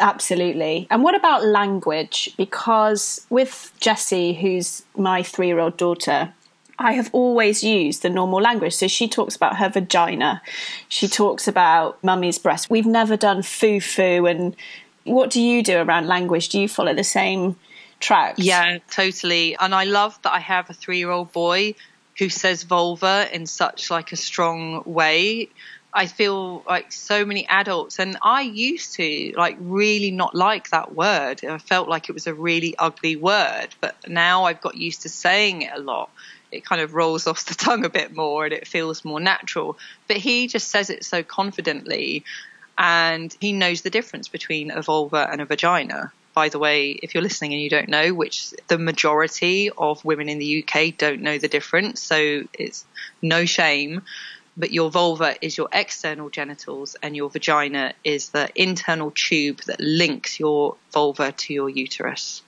Absolutely. 0.00 0.86
And 0.90 1.02
what 1.02 1.14
about 1.14 1.44
language? 1.44 2.30
Because 2.36 3.26
with 3.30 3.72
Jessie, 3.80 4.32
who's 4.32 4.82
my 4.96 5.22
three 5.22 5.46
year 5.46 5.58
old 5.58 5.76
daughter, 5.76 6.32
I 6.78 6.94
have 6.94 7.10
always 7.12 7.62
used 7.62 8.02
the 8.02 8.08
normal 8.08 8.40
language. 8.40 8.74
So 8.74 8.88
she 8.88 9.06
talks 9.06 9.36
about 9.36 9.58
her 9.58 9.68
vagina. 9.68 10.40
She 10.88 11.06
talks 11.06 11.46
about 11.46 12.02
mummy's 12.02 12.38
breast. 12.38 12.70
We've 12.70 12.86
never 12.86 13.16
done 13.16 13.42
foo 13.42 13.80
foo 13.80 14.26
and 14.26 14.56
what 15.04 15.30
do 15.30 15.40
you 15.40 15.62
do 15.62 15.78
around 15.78 16.06
language? 16.06 16.48
Do 16.48 16.60
you 16.60 16.68
follow 16.68 16.94
the 16.94 17.04
same 17.04 17.56
tracks? 18.00 18.38
Yeah, 18.38 18.78
totally. 18.90 19.56
And 19.56 19.74
I 19.74 19.84
love 19.84 20.18
that 20.22 20.32
I 20.32 20.40
have 20.40 20.70
a 20.70 20.74
three 20.74 20.98
year 20.98 21.10
old 21.10 21.32
boy 21.32 21.74
who 22.18 22.28
says 22.28 22.64
vulva 22.64 23.28
in 23.32 23.46
such 23.46 23.90
like 23.90 24.12
a 24.12 24.16
strong 24.16 24.82
way. 24.84 25.48
I 25.92 26.06
feel 26.06 26.62
like 26.68 26.92
so 26.92 27.24
many 27.24 27.48
adults, 27.48 27.98
and 27.98 28.16
I 28.22 28.42
used 28.42 28.94
to 28.94 29.32
like 29.36 29.56
really 29.58 30.12
not 30.12 30.34
like 30.34 30.70
that 30.70 30.94
word. 30.94 31.44
I 31.44 31.58
felt 31.58 31.88
like 31.88 32.08
it 32.08 32.12
was 32.12 32.28
a 32.28 32.34
really 32.34 32.76
ugly 32.78 33.16
word, 33.16 33.68
but 33.80 33.96
now 34.08 34.44
I've 34.44 34.60
got 34.60 34.76
used 34.76 35.02
to 35.02 35.08
saying 35.08 35.62
it 35.62 35.72
a 35.74 35.80
lot. 35.80 36.10
It 36.52 36.64
kind 36.64 36.80
of 36.80 36.94
rolls 36.94 37.26
off 37.28 37.44
the 37.44 37.54
tongue 37.54 37.84
a 37.84 37.90
bit 37.90 38.14
more 38.14 38.44
and 38.44 38.52
it 38.52 38.68
feels 38.68 39.04
more 39.04 39.20
natural. 39.20 39.78
But 40.06 40.18
he 40.18 40.46
just 40.46 40.68
says 40.68 40.90
it 40.90 41.04
so 41.04 41.22
confidently 41.22 42.24
and 42.78 43.34
he 43.40 43.52
knows 43.52 43.82
the 43.82 43.90
difference 43.90 44.28
between 44.28 44.70
a 44.70 44.82
vulva 44.82 45.28
and 45.30 45.40
a 45.40 45.44
vagina. 45.44 46.12
By 46.32 46.48
the 46.48 46.60
way, 46.60 46.92
if 46.92 47.14
you're 47.14 47.22
listening 47.22 47.52
and 47.52 47.60
you 47.60 47.68
don't 47.68 47.88
know, 47.88 48.14
which 48.14 48.54
the 48.68 48.78
majority 48.78 49.70
of 49.76 50.04
women 50.04 50.28
in 50.28 50.38
the 50.38 50.64
UK 50.64 50.96
don't 50.96 51.20
know 51.20 51.38
the 51.38 51.48
difference, 51.48 52.00
so 52.00 52.44
it's 52.54 52.86
no 53.20 53.44
shame. 53.44 54.02
But 54.60 54.72
your 54.72 54.90
vulva 54.90 55.36
is 55.40 55.56
your 55.56 55.68
external 55.72 56.28
genitals, 56.28 56.94
and 57.02 57.16
your 57.16 57.30
vagina 57.30 57.94
is 58.04 58.28
the 58.28 58.50
internal 58.54 59.10
tube 59.10 59.62
that 59.66 59.80
links 59.80 60.38
your 60.38 60.76
vulva 60.92 61.32
to 61.32 61.54
your 61.54 61.70
uterus. 61.70 62.42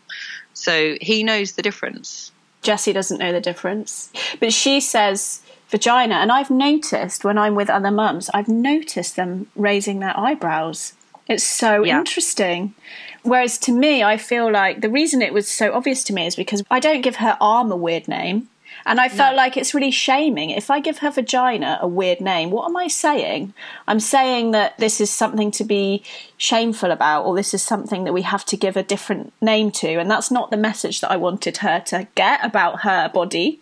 So 0.52 0.96
he 1.00 1.24
knows 1.24 1.52
the 1.52 1.62
difference. 1.62 2.30
Jessie 2.60 2.92
doesn't 2.92 3.18
know 3.18 3.32
the 3.32 3.40
difference. 3.40 4.12
But 4.38 4.52
she 4.52 4.80
says 4.80 5.40
vagina. 5.68 6.16
And 6.16 6.30
I've 6.30 6.50
noticed 6.50 7.24
when 7.24 7.38
I'm 7.38 7.54
with 7.54 7.70
other 7.70 7.90
mums, 7.90 8.30
I've 8.34 8.48
noticed 8.48 9.16
them 9.16 9.48
raising 9.56 10.00
their 10.00 10.16
eyebrows. 10.18 10.92
It's 11.28 11.42
so 11.42 11.82
yeah. 11.82 11.98
interesting. 11.98 12.74
Whereas 13.22 13.56
to 13.58 13.72
me, 13.72 14.02
I 14.02 14.16
feel 14.16 14.50
like 14.50 14.80
the 14.80 14.90
reason 14.90 15.22
it 15.22 15.32
was 15.32 15.48
so 15.48 15.72
obvious 15.72 16.04
to 16.04 16.12
me 16.12 16.26
is 16.26 16.36
because 16.36 16.62
I 16.70 16.78
don't 16.78 17.00
give 17.00 17.16
her 17.16 17.36
arm 17.40 17.72
a 17.72 17.76
weird 17.76 18.06
name. 18.06 18.48
And 18.84 19.00
I 19.00 19.08
felt 19.08 19.32
no. 19.32 19.36
like 19.36 19.56
it's 19.56 19.74
really 19.74 19.90
shaming. 19.90 20.50
If 20.50 20.70
I 20.70 20.80
give 20.80 20.98
her 20.98 21.10
vagina 21.10 21.78
a 21.80 21.86
weird 21.86 22.20
name, 22.20 22.50
what 22.50 22.66
am 22.68 22.76
I 22.76 22.88
saying? 22.88 23.54
I'm 23.86 24.00
saying 24.00 24.50
that 24.52 24.76
this 24.78 25.00
is 25.00 25.10
something 25.10 25.50
to 25.52 25.64
be 25.64 26.02
shameful 26.36 26.90
about, 26.90 27.24
or 27.24 27.36
this 27.36 27.54
is 27.54 27.62
something 27.62 28.04
that 28.04 28.12
we 28.12 28.22
have 28.22 28.44
to 28.46 28.56
give 28.56 28.76
a 28.76 28.82
different 28.82 29.32
name 29.40 29.70
to. 29.72 29.98
And 29.98 30.10
that's 30.10 30.30
not 30.30 30.50
the 30.50 30.56
message 30.56 31.00
that 31.00 31.10
I 31.10 31.16
wanted 31.16 31.58
her 31.58 31.80
to 31.86 32.08
get 32.14 32.44
about 32.44 32.82
her 32.82 33.08
body. 33.08 33.60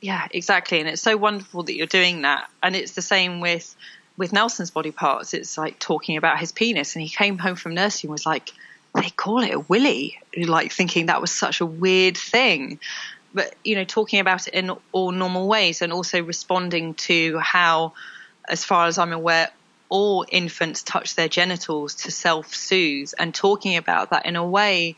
Yeah, 0.00 0.26
exactly. 0.30 0.80
And 0.80 0.88
it's 0.88 1.02
so 1.02 1.16
wonderful 1.16 1.64
that 1.64 1.74
you're 1.74 1.86
doing 1.86 2.22
that. 2.22 2.48
And 2.62 2.76
it's 2.76 2.92
the 2.92 3.02
same 3.02 3.40
with 3.40 3.74
with 4.16 4.32
Nelson's 4.34 4.70
body 4.70 4.92
parts. 4.92 5.32
It's 5.32 5.56
like 5.56 5.78
talking 5.78 6.18
about 6.18 6.38
his 6.38 6.52
penis, 6.52 6.94
and 6.94 7.02
he 7.02 7.08
came 7.08 7.38
home 7.38 7.56
from 7.56 7.74
nursery 7.74 8.08
and 8.08 8.12
was 8.12 8.26
like, 8.26 8.52
"They 8.94 9.08
call 9.10 9.42
it 9.42 9.54
a 9.54 9.60
willy," 9.60 10.20
like 10.36 10.72
thinking 10.72 11.06
that 11.06 11.22
was 11.22 11.32
such 11.32 11.60
a 11.60 11.66
weird 11.66 12.16
thing. 12.18 12.78
But 13.32 13.54
you 13.64 13.76
know, 13.76 13.84
talking 13.84 14.20
about 14.20 14.48
it 14.48 14.54
in 14.54 14.72
all 14.92 15.12
normal 15.12 15.46
ways, 15.46 15.82
and 15.82 15.92
also 15.92 16.22
responding 16.22 16.94
to 16.94 17.38
how, 17.38 17.92
as 18.48 18.64
far 18.64 18.86
as 18.86 18.98
I'm 18.98 19.12
aware, 19.12 19.50
all 19.88 20.24
infants 20.28 20.82
touch 20.82 21.14
their 21.14 21.28
genitals 21.28 21.94
to 21.96 22.10
self-soothe, 22.10 23.12
and 23.18 23.34
talking 23.34 23.76
about 23.76 24.10
that 24.10 24.26
in 24.26 24.36
a 24.36 24.46
way 24.46 24.96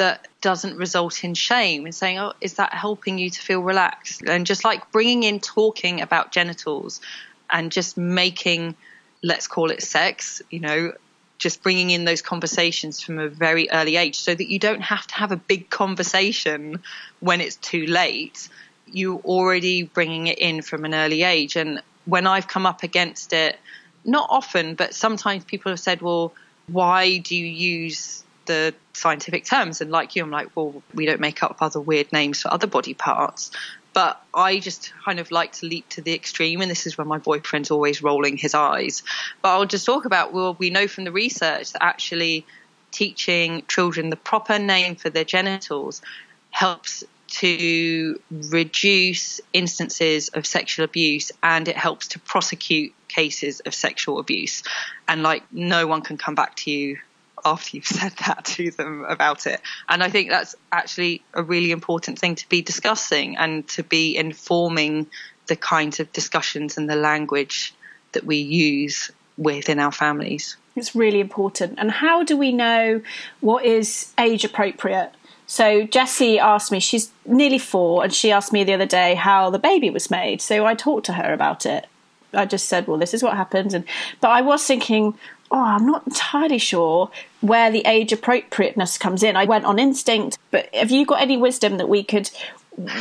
that 0.00 0.26
doesn't 0.40 0.76
result 0.78 1.24
in 1.24 1.34
shame 1.34 1.84
and 1.84 1.94
saying, 1.94 2.18
Oh, 2.18 2.32
is 2.40 2.54
that 2.54 2.72
helping 2.72 3.18
you 3.18 3.28
to 3.28 3.40
feel 3.40 3.60
relaxed? 3.60 4.22
And 4.22 4.46
just 4.46 4.64
like 4.64 4.90
bringing 4.92 5.24
in 5.24 5.40
talking 5.40 6.00
about 6.00 6.32
genitals 6.32 7.02
and 7.50 7.70
just 7.70 7.98
making, 7.98 8.76
let's 9.22 9.46
call 9.46 9.70
it 9.70 9.82
sex, 9.82 10.40
you 10.48 10.60
know, 10.60 10.92
just 11.40 11.62
bringing 11.62 11.90
in 11.90 12.04
those 12.04 12.22
conversations 12.22 13.00
from 13.00 13.18
a 13.18 13.28
very 13.28 13.68
early 13.70 13.96
age 13.96 14.20
so 14.20 14.32
that 14.32 14.48
you 14.48 14.58
don't 14.58 14.82
have 14.82 15.06
to 15.08 15.14
have 15.16 15.32
a 15.32 15.36
big 15.36 15.68
conversation 15.70 16.80
when 17.18 17.40
it's 17.40 17.56
too 17.56 17.86
late. 17.86 18.48
You're 18.86 19.20
already 19.20 19.82
bringing 19.82 20.28
it 20.28 20.38
in 20.38 20.62
from 20.62 20.84
an 20.84 20.94
early 20.94 21.24
age. 21.24 21.56
And 21.56 21.82
when 22.04 22.26
I've 22.26 22.46
come 22.46 22.66
up 22.66 22.82
against 22.82 23.32
it, 23.32 23.58
not 24.04 24.28
often, 24.30 24.74
but 24.74 24.94
sometimes 24.94 25.44
people 25.44 25.72
have 25.72 25.80
said, 25.80 26.02
well, 26.02 26.34
why 26.68 27.18
do 27.18 27.34
you 27.34 27.46
use 27.46 28.22
the 28.50 28.74
scientific 28.94 29.44
terms. 29.44 29.80
And 29.80 29.90
like 29.90 30.16
you, 30.16 30.22
I'm 30.22 30.30
like, 30.30 30.54
well, 30.56 30.82
we 30.92 31.06
don't 31.06 31.20
make 31.20 31.42
up 31.42 31.58
other 31.60 31.80
weird 31.80 32.12
names 32.12 32.42
for 32.42 32.52
other 32.52 32.66
body 32.66 32.94
parts. 32.94 33.52
But 33.92 34.22
I 34.32 34.60
just 34.60 34.92
kind 35.04 35.18
of 35.18 35.30
like 35.30 35.52
to 35.52 35.66
leap 35.66 35.88
to 35.90 36.00
the 36.00 36.14
extreme, 36.14 36.60
and 36.60 36.70
this 36.70 36.86
is 36.86 36.96
where 36.96 37.04
my 37.04 37.18
boyfriend's 37.18 37.70
always 37.70 38.02
rolling 38.02 38.36
his 38.36 38.54
eyes. 38.54 39.02
But 39.42 39.50
I'll 39.50 39.66
just 39.66 39.86
talk 39.86 40.04
about 40.04 40.32
well, 40.32 40.54
we 40.58 40.70
know 40.70 40.86
from 40.86 41.04
the 41.04 41.12
research 41.12 41.72
that 41.72 41.82
actually 41.82 42.46
teaching 42.92 43.62
children 43.68 44.10
the 44.10 44.16
proper 44.16 44.58
name 44.58 44.96
for 44.96 45.10
their 45.10 45.24
genitals 45.24 46.02
helps 46.50 47.04
to 47.28 48.20
reduce 48.30 49.40
instances 49.52 50.30
of 50.30 50.44
sexual 50.44 50.84
abuse 50.84 51.30
and 51.42 51.68
it 51.68 51.76
helps 51.76 52.08
to 52.08 52.18
prosecute 52.18 52.92
cases 53.08 53.60
of 53.60 53.72
sexual 53.72 54.18
abuse. 54.18 54.64
And 55.06 55.22
like, 55.22 55.44
no 55.52 55.86
one 55.86 56.02
can 56.02 56.16
come 56.16 56.34
back 56.34 56.56
to 56.56 56.70
you 56.70 56.98
after 57.44 57.76
you've 57.76 57.86
said 58.00 58.12
that 58.26 58.44
to 58.44 58.70
them 58.70 59.04
about 59.08 59.46
it. 59.46 59.60
And 59.88 60.02
I 60.02 60.10
think 60.10 60.30
that's 60.30 60.54
actually 60.72 61.22
a 61.34 61.42
really 61.42 61.70
important 61.70 62.18
thing 62.18 62.34
to 62.36 62.48
be 62.48 62.62
discussing 62.62 63.36
and 63.36 63.66
to 63.68 63.82
be 63.82 64.16
informing 64.16 65.06
the 65.46 65.56
kinds 65.56 66.00
of 66.00 66.12
discussions 66.12 66.76
and 66.76 66.88
the 66.88 66.96
language 66.96 67.74
that 68.12 68.24
we 68.24 68.36
use 68.36 69.10
within 69.36 69.78
our 69.78 69.92
families. 69.92 70.56
It's 70.76 70.94
really 70.94 71.20
important. 71.20 71.78
And 71.78 71.90
how 71.90 72.22
do 72.22 72.36
we 72.36 72.52
know 72.52 73.02
what 73.40 73.64
is 73.64 74.12
age 74.18 74.44
appropriate? 74.44 75.12
So 75.46 75.82
Jessie 75.82 76.38
asked 76.38 76.70
me, 76.70 76.78
she's 76.78 77.10
nearly 77.26 77.58
four, 77.58 78.04
and 78.04 78.14
she 78.14 78.30
asked 78.30 78.52
me 78.52 78.62
the 78.62 78.74
other 78.74 78.86
day 78.86 79.16
how 79.16 79.50
the 79.50 79.58
baby 79.58 79.90
was 79.90 80.08
made. 80.08 80.40
So 80.40 80.64
I 80.64 80.74
talked 80.74 81.06
to 81.06 81.14
her 81.14 81.32
about 81.32 81.66
it. 81.66 81.86
I 82.32 82.46
just 82.46 82.68
said, 82.68 82.86
well, 82.86 82.98
this 82.98 83.12
is 83.12 83.22
what 83.22 83.36
happens. 83.36 83.74
And 83.74 83.84
but 84.20 84.30
I 84.30 84.42
was 84.42 84.64
thinking, 84.64 85.18
oh, 85.50 85.60
I'm 85.60 85.86
not 85.86 86.06
entirely 86.06 86.58
sure 86.58 87.10
where 87.40 87.70
the 87.70 87.82
age 87.86 88.12
appropriateness 88.12 88.98
comes 88.98 89.22
in. 89.22 89.36
I 89.36 89.44
went 89.44 89.64
on 89.64 89.78
instinct, 89.78 90.38
but 90.50 90.72
have 90.74 90.90
you 90.90 91.04
got 91.04 91.20
any 91.20 91.36
wisdom 91.36 91.78
that 91.78 91.88
we 91.88 92.02
could? 92.02 92.30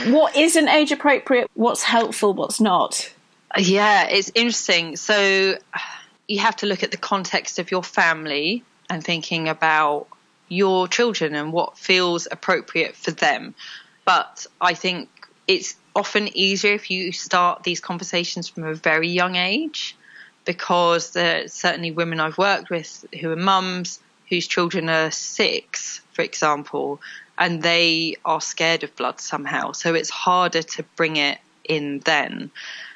What 0.07 0.35
isn't 0.35 0.67
age 0.67 0.91
appropriate? 0.91 1.49
What's 1.53 1.83
helpful? 1.83 2.33
What's 2.33 2.59
not? 2.59 3.13
Yeah, 3.57 4.07
it's 4.07 4.31
interesting. 4.35 4.95
So 4.95 5.57
you 6.27 6.39
have 6.39 6.55
to 6.57 6.65
look 6.65 6.83
at 6.83 6.91
the 6.91 6.97
context 6.97 7.59
of 7.59 7.71
your 7.71 7.83
family 7.83 8.63
and 8.89 9.03
thinking 9.03 9.47
about 9.47 10.07
your 10.47 10.87
children 10.87 11.35
and 11.35 11.53
what 11.53 11.77
feels 11.77 12.27
appropriate 12.29 12.95
for 12.95 13.11
them. 13.11 13.53
But 14.05 14.47
I 14.59 14.73
think 14.73 15.09
it's 15.47 15.75
often 15.95 16.35
easier 16.35 16.73
if 16.73 16.89
you 16.89 17.11
start 17.11 17.63
these 17.63 17.79
conversations 17.79 18.47
from 18.47 18.63
a 18.63 18.73
very 18.73 19.09
young 19.09 19.35
age 19.35 19.95
because 20.49 21.11
there's 21.11 21.53
certainly 21.53 21.91
women 21.91 22.19
I've 22.19 22.39
worked 22.39 22.71
with 22.71 23.05
who 23.21 23.29
are 23.29 23.35
mums 23.35 23.99
whose 24.29 24.47
children 24.47 24.89
are 24.89 25.11
six, 25.11 26.01
for 26.13 26.23
example, 26.23 26.99
and 27.37 27.61
they 27.61 28.15
are 28.25 28.41
scared 28.41 28.83
of 28.83 28.95
blood 28.95 29.19
somehow. 29.19 29.73
So 29.73 29.93
it's 29.93 30.09
harder 30.09 30.63
to 30.63 30.81
bring 30.95 31.17
it 31.17 31.37
in 31.63 31.99
then. 31.99 32.49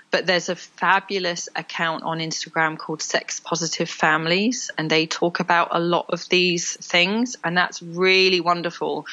But 0.09 0.25
there's 0.25 0.49
a 0.49 0.55
fabulous 0.55 1.47
account 1.55 2.01
on 2.01 2.17
Instagram 2.17 2.75
called 2.75 3.03
Sex 3.03 3.39
Positive 3.39 3.87
Families, 3.87 4.71
and 4.75 4.89
they 4.89 5.05
talk 5.05 5.39
about 5.39 5.67
a 5.69 5.79
lot 5.79 6.07
of 6.09 6.27
these 6.29 6.75
things, 6.77 7.35
and 7.43 7.55
that's 7.55 7.83
really 7.83 8.41
wonderful. 8.41 9.05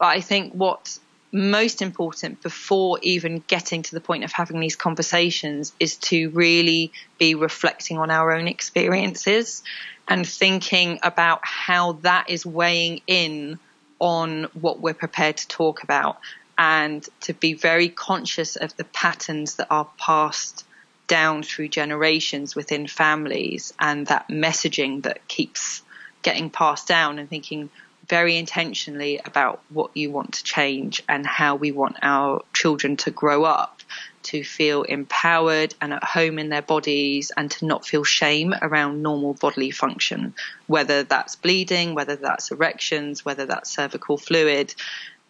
But 0.00 0.06
I 0.06 0.20
think 0.22 0.54
what's 0.54 0.98
most 1.32 1.82
important 1.82 2.42
before 2.42 2.98
even 3.02 3.42
getting 3.46 3.82
to 3.82 3.94
the 3.94 4.00
point 4.00 4.24
of 4.24 4.32
having 4.32 4.60
these 4.60 4.76
conversations 4.76 5.72
is 5.80 5.96
to 5.96 6.30
really 6.30 6.92
be 7.18 7.34
reflecting 7.34 7.98
on 7.98 8.10
our 8.10 8.32
own 8.32 8.48
experiences 8.48 9.62
and 10.08 10.26
thinking 10.26 10.98
about 11.02 11.40
how 11.42 11.92
that 11.92 12.30
is 12.30 12.46
weighing 12.46 13.00
in 13.06 13.58
on 13.98 14.44
what 14.54 14.80
we're 14.80 14.94
prepared 14.94 15.36
to 15.36 15.48
talk 15.48 15.82
about 15.82 16.18
and 16.58 17.06
to 17.20 17.34
be 17.34 17.54
very 17.54 17.88
conscious 17.88 18.56
of 18.56 18.76
the 18.76 18.84
patterns 18.84 19.56
that 19.56 19.66
are 19.70 19.88
passed 19.98 20.64
down 21.06 21.42
through 21.42 21.68
generations 21.68 22.54
within 22.54 22.86
families 22.86 23.72
and 23.78 24.06
that 24.06 24.28
messaging 24.28 25.02
that 25.02 25.26
keeps 25.28 25.82
getting 26.22 26.50
passed 26.50 26.88
down 26.88 27.18
and 27.18 27.28
thinking 27.28 27.70
very 28.08 28.36
intentionally 28.36 29.20
about 29.24 29.60
what 29.70 29.90
you 29.94 30.10
want 30.10 30.34
to 30.34 30.44
change 30.44 31.02
and 31.08 31.26
how 31.26 31.56
we 31.56 31.72
want 31.72 31.96
our 32.02 32.42
children 32.52 32.96
to 32.96 33.10
grow 33.10 33.44
up 33.44 33.80
to 34.26 34.42
feel 34.42 34.82
empowered 34.82 35.74
and 35.80 35.92
at 35.92 36.02
home 36.02 36.38
in 36.38 36.48
their 36.48 36.62
bodies 36.62 37.30
and 37.36 37.48
to 37.48 37.64
not 37.64 37.86
feel 37.86 38.02
shame 38.02 38.52
around 38.60 39.00
normal 39.00 39.34
bodily 39.34 39.70
function, 39.70 40.34
whether 40.66 41.04
that's 41.04 41.36
bleeding, 41.36 41.94
whether 41.94 42.16
that's 42.16 42.50
erections, 42.50 43.24
whether 43.24 43.46
that's 43.46 43.70
cervical 43.70 44.18
fluid. 44.18 44.74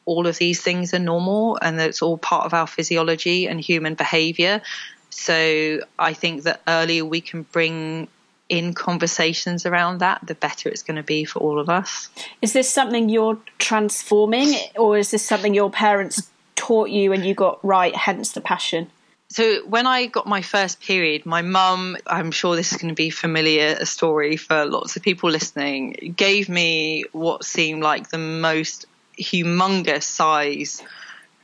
All 0.07 0.27
of 0.27 0.39
these 0.39 0.63
things 0.63 0.95
are 0.95 0.99
normal 0.99 1.59
and 1.61 1.79
it's 1.79 2.01
all 2.01 2.17
part 2.17 2.47
of 2.47 2.55
our 2.55 2.67
physiology 2.67 3.47
and 3.47 3.61
human 3.61 3.95
behavior. 3.95 4.63
So 5.11 5.81
I 5.99 6.15
think 6.15 6.45
that 6.45 6.63
earlier 6.67 7.05
we 7.05 7.21
can 7.21 7.43
bring 7.43 8.09
in 8.49 8.75
conversations 8.75 9.67
around 9.67 9.99
that, 9.99 10.25
the 10.27 10.35
better 10.35 10.69
it's 10.69 10.83
going 10.83 10.97
to 10.97 11.03
be 11.03 11.25
for 11.25 11.41
all 11.41 11.59
of 11.59 11.69
us. 11.69 12.09
Is 12.43 12.53
this 12.53 12.71
something 12.71 13.09
you're 13.09 13.39
transforming, 13.59 14.55
or 14.77 14.99
is 14.99 15.11
this 15.11 15.27
something 15.27 15.55
your 15.55 15.71
parents 15.71 16.31
taught 16.55 16.91
you 16.91 17.13
and 17.13 17.25
you 17.25 17.35
got 17.35 17.65
right, 17.65 17.95
hence 17.95 18.33
the 18.33 18.41
passion? 18.41 18.91
So 19.29 19.67
when 19.67 19.87
I 19.87 20.07
got 20.07 20.27
my 20.27 20.43
first 20.43 20.81
period, 20.81 21.27
my 21.27 21.43
mum, 21.43 21.97
I'm 22.07 22.31
sure 22.31 22.55
this 22.55 22.71
is 22.71 22.79
going 22.79 22.91
to 22.91 22.95
be 22.95 23.11
familiar 23.11 23.77
a 23.81 23.87
story 23.87 24.37
for 24.37 24.65
lots 24.65 24.97
of 24.97 25.03
people 25.03 25.31
listening, 25.31 26.15
gave 26.17 26.49
me 26.49 27.05
what 27.13 27.45
seemed 27.45 27.83
like 27.83 28.11
the 28.11 28.19
most 28.19 28.87
humongous 29.19 30.05
size 30.05 30.83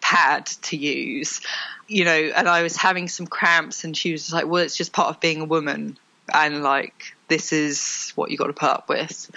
pad 0.00 0.46
to 0.46 0.76
use. 0.76 1.40
You 1.88 2.04
know, 2.04 2.30
and 2.36 2.48
I 2.48 2.62
was 2.62 2.76
having 2.76 3.08
some 3.08 3.26
cramps 3.26 3.82
and 3.82 3.96
she 3.96 4.12
was 4.12 4.32
like, 4.32 4.46
"Well, 4.46 4.62
it's 4.62 4.76
just 4.76 4.92
part 4.92 5.08
of 5.08 5.20
being 5.20 5.40
a 5.40 5.44
woman." 5.44 5.98
And 6.32 6.62
like 6.62 7.16
this 7.28 7.52
is 7.52 8.12
what 8.14 8.30
you 8.30 8.36
got 8.36 8.48
to 8.48 8.52
put 8.52 8.70
up 8.70 8.88
with. 8.88 9.30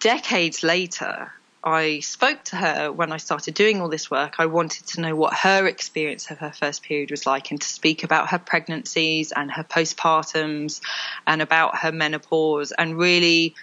Decades 0.00 0.62
later, 0.62 1.32
I 1.62 2.00
spoke 2.00 2.44
to 2.44 2.56
her 2.56 2.90
when 2.90 3.12
I 3.12 3.18
started 3.18 3.54
doing 3.54 3.80
all 3.80 3.88
this 3.88 4.10
work. 4.10 4.36
I 4.38 4.46
wanted 4.46 4.86
to 4.88 5.00
know 5.02 5.14
what 5.14 5.34
her 5.34 5.66
experience 5.66 6.30
of 6.30 6.38
her 6.38 6.52
first 6.52 6.82
period 6.82 7.10
was 7.10 7.26
like 7.26 7.50
and 7.50 7.60
to 7.60 7.68
speak 7.68 8.02
about 8.02 8.30
her 8.30 8.38
pregnancies 8.38 9.32
and 9.32 9.50
her 9.50 9.64
postpartums 9.64 10.80
and 11.26 11.42
about 11.42 11.76
her 11.78 11.92
menopause 11.92 12.72
and 12.72 12.96
really 12.96 13.54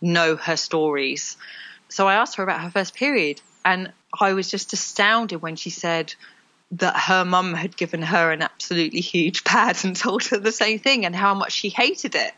know 0.00 0.34
her 0.34 0.56
stories. 0.56 1.36
So 1.88 2.08
I 2.08 2.14
asked 2.14 2.36
her 2.36 2.42
about 2.42 2.60
her 2.60 2.70
first 2.70 2.94
period 2.94 3.40
and 3.64 3.92
I 4.18 4.32
was 4.32 4.50
just 4.50 4.72
astounded 4.72 5.40
when 5.40 5.54
she 5.54 5.70
said, 5.70 6.14
that 6.78 6.96
her 6.96 7.24
mum 7.24 7.54
had 7.54 7.76
given 7.76 8.02
her 8.02 8.32
an 8.32 8.42
absolutely 8.42 9.00
huge 9.00 9.44
pad 9.44 9.84
and 9.84 9.96
told 9.96 10.24
her 10.26 10.38
the 10.38 10.52
same 10.52 10.78
thing 10.78 11.04
and 11.06 11.14
how 11.14 11.34
much 11.34 11.52
she 11.52 11.68
hated 11.68 12.14
it. 12.14 12.32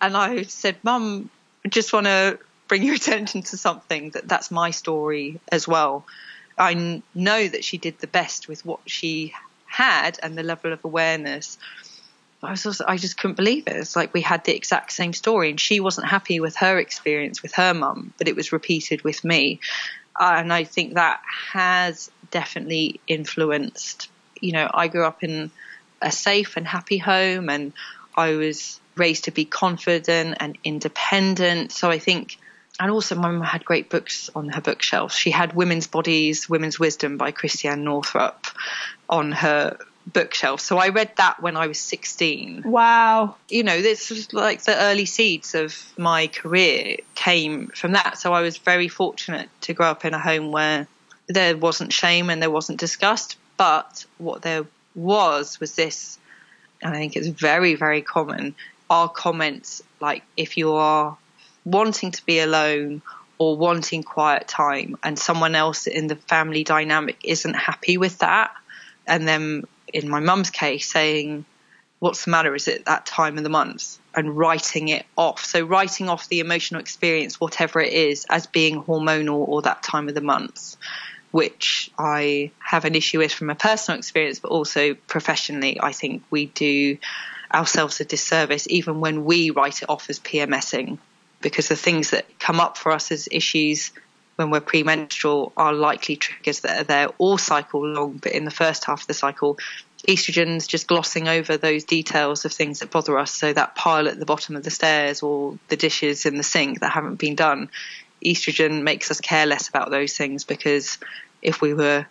And 0.00 0.16
I 0.16 0.42
said, 0.42 0.76
Mum, 0.82 1.30
just 1.68 1.92
want 1.92 2.06
to 2.06 2.38
bring 2.68 2.82
your 2.82 2.94
attention 3.02 3.42
to 3.42 3.56
something 3.56 4.10
that 4.10 4.28
that's 4.28 4.50
my 4.50 4.70
story 4.70 5.40
as 5.50 5.66
well. 5.66 6.04
I 6.58 7.02
know 7.14 7.48
that 7.48 7.64
she 7.64 7.78
did 7.78 7.98
the 7.98 8.06
best 8.06 8.46
with 8.46 8.64
what 8.64 8.80
she 8.86 9.32
had 9.66 10.18
and 10.22 10.36
the 10.36 10.42
level 10.42 10.72
of 10.72 10.84
awareness. 10.84 11.58
I 12.42 12.50
was 12.50 12.66
also, 12.66 12.84
I 12.86 12.96
just 12.96 13.16
couldn't 13.16 13.36
believe 13.36 13.66
it. 13.68 13.76
It's 13.76 13.96
like 13.96 14.12
we 14.12 14.20
had 14.20 14.44
the 14.44 14.54
exact 14.54 14.92
same 14.92 15.12
story, 15.12 15.50
and 15.50 15.60
she 15.60 15.80
wasn't 15.80 16.08
happy 16.08 16.40
with 16.40 16.56
her 16.56 16.78
experience 16.78 17.42
with 17.42 17.54
her 17.54 17.72
mum, 17.72 18.12
but 18.18 18.28
it 18.28 18.36
was 18.36 18.52
repeated 18.52 19.02
with 19.02 19.24
me. 19.24 19.60
Uh, 20.18 20.34
and 20.36 20.52
I 20.52 20.64
think 20.64 20.94
that 20.94 21.20
has 21.52 22.10
definitely 22.30 23.00
influenced. 23.06 24.08
You 24.40 24.52
know, 24.52 24.70
I 24.72 24.88
grew 24.88 25.04
up 25.04 25.22
in 25.22 25.50
a 26.00 26.12
safe 26.12 26.56
and 26.56 26.66
happy 26.66 26.98
home, 26.98 27.48
and 27.48 27.72
I 28.16 28.34
was 28.34 28.80
raised 28.96 29.24
to 29.24 29.30
be 29.30 29.44
confident 29.44 30.36
and 30.40 30.58
independent. 30.64 31.72
So 31.72 31.90
I 31.90 31.98
think, 31.98 32.38
and 32.78 32.90
also 32.90 33.14
my 33.14 33.30
mum 33.30 33.42
had 33.42 33.64
great 33.64 33.88
books 33.88 34.28
on 34.34 34.48
her 34.50 34.60
bookshelf. 34.60 35.14
She 35.14 35.30
had 35.30 35.54
Women's 35.54 35.86
Bodies, 35.86 36.48
Women's 36.48 36.78
Wisdom 36.78 37.16
by 37.16 37.30
Christiane 37.30 37.84
Northrup 37.84 38.46
on 39.08 39.32
her 39.32 39.78
bookshelf. 40.06 40.60
So 40.60 40.78
I 40.78 40.88
read 40.88 41.12
that 41.16 41.40
when 41.40 41.56
I 41.56 41.66
was 41.66 41.78
16. 41.78 42.62
Wow. 42.64 43.36
You 43.48 43.62
know, 43.62 43.80
this 43.80 44.10
was 44.10 44.32
like 44.32 44.62
the 44.62 44.76
early 44.76 45.06
seeds 45.06 45.54
of 45.54 45.76
my 45.96 46.26
career 46.26 46.98
came 47.14 47.68
from 47.68 47.92
that. 47.92 48.18
So 48.18 48.32
I 48.32 48.42
was 48.42 48.58
very 48.58 48.88
fortunate 48.88 49.48
to 49.62 49.74
grow 49.74 49.88
up 49.88 50.04
in 50.04 50.14
a 50.14 50.18
home 50.18 50.52
where 50.52 50.86
there 51.28 51.56
wasn't 51.56 51.92
shame 51.92 52.30
and 52.30 52.42
there 52.42 52.50
wasn't 52.50 52.80
disgust. 52.80 53.36
But 53.56 54.06
what 54.18 54.42
there 54.42 54.66
was 54.94 55.60
was 55.60 55.74
this, 55.74 56.18
and 56.82 56.94
I 56.94 56.98
think 56.98 57.16
it's 57.16 57.28
very, 57.28 57.74
very 57.74 58.02
common, 58.02 58.54
are 58.90 59.08
comments 59.08 59.82
like 60.00 60.22
if 60.36 60.56
you 60.56 60.72
are 60.72 61.16
wanting 61.64 62.10
to 62.10 62.26
be 62.26 62.40
alone 62.40 63.02
or 63.38 63.56
wanting 63.56 64.02
quiet 64.02 64.46
time 64.46 64.96
and 65.02 65.18
someone 65.18 65.54
else 65.54 65.86
in 65.86 66.08
the 66.08 66.16
family 66.16 66.64
dynamic 66.64 67.18
isn't 67.24 67.54
happy 67.54 67.96
with 67.96 68.18
that 68.18 68.52
and 69.06 69.26
then 69.26 69.64
in 69.92 70.08
my 70.08 70.20
mum's 70.20 70.50
case, 70.50 70.90
saying, 70.90 71.44
What's 71.98 72.24
the 72.24 72.32
matter? 72.32 72.52
Is 72.52 72.66
it 72.66 72.86
that 72.86 73.06
time 73.06 73.38
of 73.38 73.44
the 73.44 73.50
month? 73.50 73.98
And 74.12 74.36
writing 74.36 74.88
it 74.88 75.06
off. 75.16 75.44
So, 75.44 75.64
writing 75.64 76.08
off 76.08 76.28
the 76.28 76.40
emotional 76.40 76.80
experience, 76.80 77.40
whatever 77.40 77.80
it 77.80 77.92
is, 77.92 78.26
as 78.28 78.48
being 78.48 78.82
hormonal 78.82 79.46
or 79.46 79.62
that 79.62 79.84
time 79.84 80.08
of 80.08 80.16
the 80.16 80.20
month, 80.20 80.76
which 81.30 81.92
I 81.96 82.50
have 82.58 82.84
an 82.84 82.96
issue 82.96 83.18
with 83.18 83.32
from 83.32 83.50
a 83.50 83.54
personal 83.54 83.98
experience, 83.98 84.40
but 84.40 84.50
also 84.50 84.94
professionally, 84.94 85.80
I 85.80 85.92
think 85.92 86.24
we 86.28 86.46
do 86.46 86.98
ourselves 87.54 88.00
a 88.00 88.04
disservice 88.04 88.66
even 88.68 89.00
when 89.00 89.24
we 89.24 89.50
write 89.50 89.82
it 89.82 89.88
off 89.88 90.10
as 90.10 90.18
PMSing 90.18 90.98
because 91.40 91.68
the 91.68 91.76
things 91.76 92.10
that 92.10 92.26
come 92.38 92.60
up 92.60 92.78
for 92.78 92.92
us 92.92 93.12
as 93.12 93.28
issues 93.30 93.92
when 94.36 94.50
we're 94.50 94.60
premenstrual 94.60 95.52
are 95.56 95.72
likely 95.72 96.16
triggers 96.16 96.60
that 96.60 96.80
are 96.80 96.84
there 96.84 97.08
all 97.18 97.38
cycle 97.38 97.86
long, 97.86 98.18
but 98.22 98.32
in 98.32 98.44
the 98.44 98.50
first 98.50 98.84
half 98.84 99.02
of 99.02 99.06
the 99.06 99.14
cycle, 99.14 99.58
estrogen's 100.08 100.66
just 100.66 100.88
glossing 100.88 101.28
over 101.28 101.56
those 101.56 101.84
details 101.84 102.44
of 102.44 102.52
things 102.52 102.80
that 102.80 102.90
bother 102.90 103.18
us. 103.18 103.32
So 103.32 103.52
that 103.52 103.74
pile 103.74 104.08
at 104.08 104.18
the 104.18 104.26
bottom 104.26 104.56
of 104.56 104.64
the 104.64 104.70
stairs 104.70 105.22
or 105.22 105.58
the 105.68 105.76
dishes 105.76 106.26
in 106.26 106.36
the 106.36 106.42
sink 106.42 106.80
that 106.80 106.90
haven't 106.90 107.16
been 107.16 107.34
done, 107.34 107.68
estrogen 108.24 108.82
makes 108.82 109.10
us 109.10 109.20
care 109.20 109.46
less 109.46 109.68
about 109.68 109.90
those 109.90 110.16
things 110.16 110.44
because 110.44 110.98
if 111.42 111.60
we 111.60 111.74
were 111.74 112.06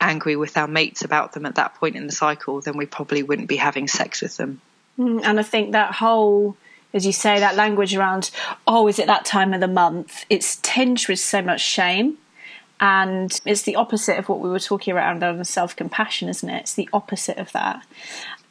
angry 0.00 0.36
with 0.36 0.56
our 0.56 0.68
mates 0.68 1.02
about 1.02 1.32
them 1.32 1.46
at 1.46 1.56
that 1.56 1.74
point 1.74 1.96
in 1.96 2.06
the 2.06 2.12
cycle, 2.12 2.60
then 2.60 2.76
we 2.76 2.86
probably 2.86 3.22
wouldn't 3.22 3.48
be 3.48 3.56
having 3.56 3.88
sex 3.88 4.22
with 4.22 4.36
them. 4.36 4.60
Mm, 4.98 5.22
and 5.24 5.40
I 5.40 5.42
think 5.42 5.72
that 5.72 5.92
whole 5.92 6.56
as 6.96 7.06
you 7.06 7.12
say, 7.12 7.38
that 7.38 7.54
language 7.54 7.94
around, 7.94 8.30
oh, 8.66 8.88
is 8.88 8.98
it 8.98 9.06
that 9.06 9.24
time 9.24 9.54
of 9.54 9.60
the 9.60 9.68
month? 9.68 10.24
It's 10.30 10.56
tinged 10.56 11.06
with 11.08 11.20
so 11.20 11.42
much 11.42 11.60
shame. 11.60 12.18
And 12.78 13.40
it's 13.46 13.62
the 13.62 13.76
opposite 13.76 14.18
of 14.18 14.28
what 14.28 14.40
we 14.40 14.50
were 14.50 14.58
talking 14.58 14.92
around 14.94 15.22
on 15.22 15.42
self 15.44 15.74
compassion, 15.74 16.28
isn't 16.28 16.48
it? 16.48 16.60
It's 16.60 16.74
the 16.74 16.88
opposite 16.92 17.38
of 17.38 17.52
that. 17.52 17.86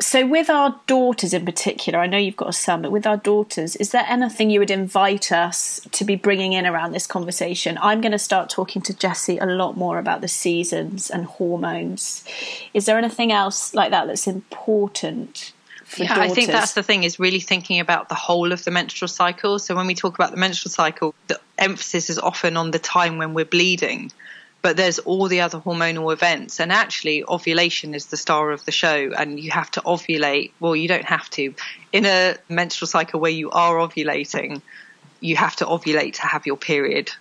So, 0.02 0.26
with 0.26 0.50
our 0.50 0.80
daughters 0.88 1.32
in 1.32 1.46
particular, 1.46 2.00
I 2.00 2.08
know 2.08 2.18
you've 2.18 2.36
got 2.36 2.50
a 2.50 2.54
son, 2.54 2.82
but 2.82 2.92
with 2.92 3.06
our 3.06 3.18
daughters, 3.18 3.76
is 3.76 3.92
there 3.92 4.04
anything 4.08 4.50
you 4.50 4.60
would 4.60 4.72
invite 4.72 5.32
us 5.32 5.80
to 5.92 6.04
be 6.04 6.16
bringing 6.16 6.54
in 6.54 6.66
around 6.66 6.92
this 6.92 7.06
conversation? 7.06 7.78
I'm 7.82 8.02
going 8.02 8.12
to 8.12 8.20
start 8.20 8.50
talking 8.50 8.82
to 8.84 8.94
Jessie 8.94 9.38
a 9.38 9.46
lot 9.46 9.78
more 9.78 10.00
about 10.00 10.22
the 10.22 10.28
seasons 10.28 11.12
and 11.12 11.26
hormones. 11.26 12.26
Is 12.74 12.88
there 12.88 12.98
anything 12.98 13.32
else 13.32 13.76
like 13.76 13.92
that 13.92 14.08
that's 14.08 14.28
important 14.28 15.54
yeah, 15.98 16.16
daughters. 16.16 16.32
I 16.32 16.34
think 16.34 16.48
that's 16.48 16.74
the 16.74 16.84
thing 16.84 17.04
is 17.04 17.20
really 17.20 17.40
thinking 17.40 17.80
about 17.80 18.10
the 18.10 18.16
whole 18.16 18.52
of 18.52 18.64
the 18.64 18.72
menstrual 18.72 19.08
cycle. 19.08 19.60
So 19.60 19.76
when 19.76 19.88
we 19.88 19.96
talk 19.96 20.16
about 20.16 20.32
the 20.32 20.38
menstrual 20.38 20.72
cycle, 20.72 21.14
the 21.28 21.40
emphasis 21.58 22.10
is 22.10 22.20
often 22.20 22.58
on 22.58 22.72
the 22.72 22.80
time 22.80 23.18
when 23.18 23.34
we're 23.34 23.46
bleeding, 23.46 24.12
but 24.62 24.78
there's 24.78 25.00
all 25.00 25.28
the 25.28 25.42
other 25.42 25.60
hormonal 25.60 26.12
events. 26.12 26.60
And 26.60 26.72
actually, 26.72 27.24
ovulation 27.24 27.94
is 27.94 28.08
the 28.08 28.18
star 28.18 28.52
of 28.52 28.66
the 28.66 28.72
show, 28.72 29.12
and 29.18 29.40
you 29.40 29.52
have 29.52 29.72
to 29.72 29.82
ovulate. 29.82 30.52
Well, 30.60 30.76
you 30.76 30.88
don't 30.88 31.06
have 31.06 31.30
to. 31.32 31.54
In 31.92 32.06
a 32.06 32.36
menstrual 32.50 32.88
cycle 32.88 33.20
where 33.20 33.32
you 33.32 33.52
are 33.52 33.76
ovulating, 33.76 34.62
you 35.20 35.36
have 35.36 35.56
to 35.58 35.66
ovulate 35.66 36.14
to 36.16 36.24
have 36.24 36.46
your 36.46 36.58
period. 36.58 37.12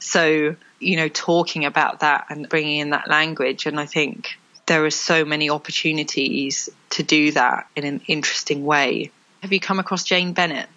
So, 0.00 0.56
you 0.80 0.96
know, 0.96 1.08
talking 1.08 1.64
about 1.64 2.00
that 2.00 2.26
and 2.30 2.48
bringing 2.48 2.78
in 2.78 2.90
that 2.90 3.08
language. 3.08 3.66
And 3.66 3.80
I 3.80 3.86
think 3.86 4.37
there 4.68 4.84
are 4.84 4.90
so 4.90 5.24
many 5.24 5.50
opportunities 5.50 6.68
to 6.90 7.02
do 7.02 7.32
that 7.32 7.66
in 7.74 7.84
an 7.84 8.02
interesting 8.06 8.64
way. 8.64 9.10
Have 9.42 9.52
you 9.52 9.60
come 9.60 9.78
across 9.78 10.04
Jane 10.04 10.34
Bennett? 10.34 10.68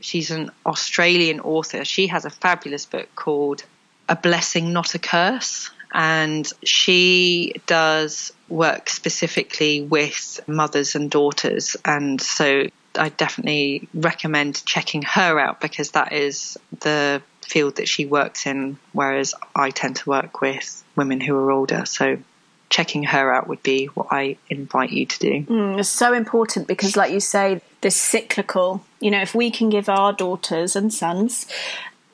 She's 0.00 0.30
an 0.30 0.50
Australian 0.64 1.40
author. 1.40 1.84
She 1.84 2.06
has 2.08 2.24
a 2.24 2.30
fabulous 2.30 2.86
book 2.86 3.08
called 3.16 3.64
A 4.08 4.16
Blessing, 4.16 4.72
Not 4.72 4.94
a 4.94 4.98
Curse. 4.98 5.70
And 5.92 6.46
she 6.62 7.54
does 7.66 8.32
work 8.50 8.90
specifically 8.90 9.80
with 9.80 10.40
mothers 10.46 10.94
and 10.94 11.10
daughters. 11.10 11.74
And 11.84 12.20
so 12.20 12.66
I 12.96 13.08
definitely 13.08 13.88
recommend 13.94 14.62
checking 14.66 15.02
her 15.02 15.40
out 15.40 15.62
because 15.62 15.92
that 15.92 16.12
is 16.12 16.58
the 16.80 17.22
field 17.40 17.76
that 17.76 17.88
she 17.88 18.04
works 18.04 18.46
in, 18.46 18.78
whereas 18.92 19.34
I 19.56 19.70
tend 19.70 19.96
to 19.96 20.10
work 20.10 20.42
with 20.42 20.84
women 20.96 21.20
who 21.20 21.34
are 21.34 21.50
older. 21.50 21.86
So 21.86 22.18
checking 22.70 23.02
her 23.04 23.32
out 23.32 23.48
would 23.48 23.62
be 23.62 23.86
what 23.86 24.08
I 24.10 24.36
invite 24.50 24.90
you 24.90 25.06
to 25.06 25.18
do. 25.18 25.42
Mm, 25.44 25.78
it's 25.78 25.88
so 25.88 26.12
important 26.12 26.66
because, 26.68 26.96
like 26.96 27.12
you 27.12 27.20
say, 27.20 27.60
this 27.80 27.96
cyclical, 27.96 28.84
you 29.00 29.10
know, 29.10 29.20
if 29.20 29.34
we 29.34 29.50
can 29.50 29.70
give 29.70 29.88
our 29.88 30.12
daughters 30.12 30.76
and 30.76 30.92
sons, 30.92 31.46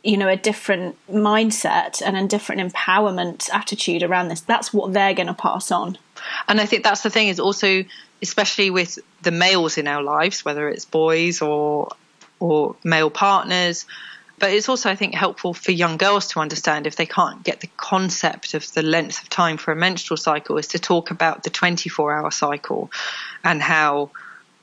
you 0.03 0.17
know, 0.17 0.29
a 0.29 0.37
different 0.37 0.97
mindset 1.11 2.03
and 2.05 2.17
a 2.17 2.27
different 2.27 2.73
empowerment 2.73 3.49
attitude 3.53 4.03
around 4.03 4.29
this, 4.29 4.43
that's 4.43 4.73
what 4.73 4.93
they're 4.93 5.15
going 5.15 5.27
to 5.27 5.35
pass 5.35 5.71
on. 5.71 5.99
And 6.47 6.61
I 6.61 6.67
think 6.67 6.85
that's 6.85 7.03
the 7.03 7.11
thing 7.11 7.29
is 7.29 7.41
also, 7.41 7.85
especially 8.23 8.71
with 8.71 8.99
the 9.23 9.31
males 9.31 9.79
in 9.79 9.89
our 9.89 10.03
lives, 10.03 10.45
whether 10.45 10.69
it's 10.69 10.85
boys 10.85 11.43
or 11.43 11.89
or 12.41 12.77
male 12.85 13.11
partners, 13.11 13.87
but 14.39 14.53
it's 14.53 14.68
also, 14.68 14.91
I 14.91 14.97
think, 14.97 15.14
helpful 15.14 15.55
for 15.55 15.70
young 15.70 15.97
girls 15.97 16.28
to 16.28 16.41
understand 16.41 16.87
if 16.87 16.97
they 16.97 17.07
can't 17.07 17.43
get 17.43 17.61
the 17.61 17.70
concept 17.76 18.55
of 18.55 18.70
the 18.72 18.82
length 18.82 19.22
of 19.22 19.28
time 19.28 19.57
for 19.57 19.72
a 19.72 19.76
menstrual 19.76 20.16
cycle, 20.16 20.59
is 20.59 20.68
to 20.68 20.78
talk 20.78 21.11
about 21.11 21.43
the 21.43 21.51
24 21.51 22.12
hour 22.12 22.30
cycle 22.30 22.91
and 23.43 23.62
how 23.62 24.11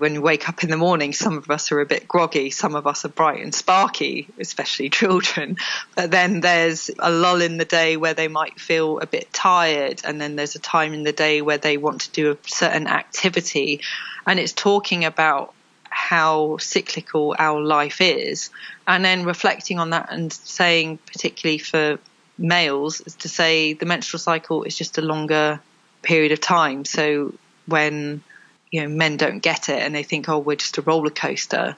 when 0.02 0.16
you 0.16 0.22
wake 0.22 0.50
up 0.50 0.64
in 0.64 0.72
the 0.72 0.78
morning, 0.78 1.14
some 1.14 1.38
of 1.38 1.52
us 1.52 1.72
are 1.72 1.80
a 1.80 1.86
bit 1.86 2.08
groggy, 2.08 2.50
some 2.50 2.74
of 2.74 2.88
us 2.88 3.06
are 3.06 3.10
bright 3.10 3.40
and 3.40 3.54
sparky, 3.54 4.28
especially 4.40 4.90
children. 5.02 5.58
But 5.96 6.10
then 6.10 6.40
there's 6.40 6.90
a 6.98 7.12
lull 7.12 7.40
in 7.40 7.58
the 7.58 7.66
day 7.66 7.98
where 7.98 8.16
they 8.16 8.28
might 8.28 8.60
feel 8.60 8.98
a 9.00 9.06
bit 9.06 9.32
tired, 9.32 10.02
and 10.04 10.20
then 10.20 10.36
there's 10.36 10.56
a 10.56 10.60
time 10.60 10.96
in 10.96 11.04
the 11.04 11.12
day 11.12 11.44
where 11.44 11.60
they 11.60 11.78
want 11.78 12.02
to 12.02 12.12
do 12.12 12.32
a 12.32 12.38
certain 12.48 12.88
activity. 12.88 13.82
And 14.26 14.40
it's 14.40 14.54
talking 14.54 15.06
about 15.06 15.54
how 15.92 16.58
cyclical 16.58 17.36
our 17.38 17.62
life 17.62 18.02
is, 18.02 18.50
and 18.88 19.06
then 19.06 19.26
reflecting 19.26 19.78
on 19.78 19.92
that 19.92 20.08
and 20.12 20.34
saying, 20.34 20.98
particularly 21.06 21.60
for 21.60 22.00
males, 22.38 23.02
is 23.02 23.16
to 23.16 23.30
say 23.30 23.74
the 23.74 23.86
menstrual 23.86 24.20
cycle 24.20 24.64
is 24.64 24.76
just 24.76 24.98
a 24.98 25.02
longer 25.02 25.60
period 26.02 26.32
of 26.32 26.40
time. 26.40 26.86
So 26.86 27.34
when 27.68 28.24
you 28.72 28.82
know 28.82 28.88
men 28.88 29.18
don't 29.18 29.40
get 29.40 29.70
it 29.70 29.82
and 29.82 29.94
they 29.94 30.04
think, 30.04 30.30
oh, 30.30 30.40
we're 30.40 30.56
just 30.56 30.78
a 30.78 30.82
roller 30.82 31.12
coaster, 31.12 31.76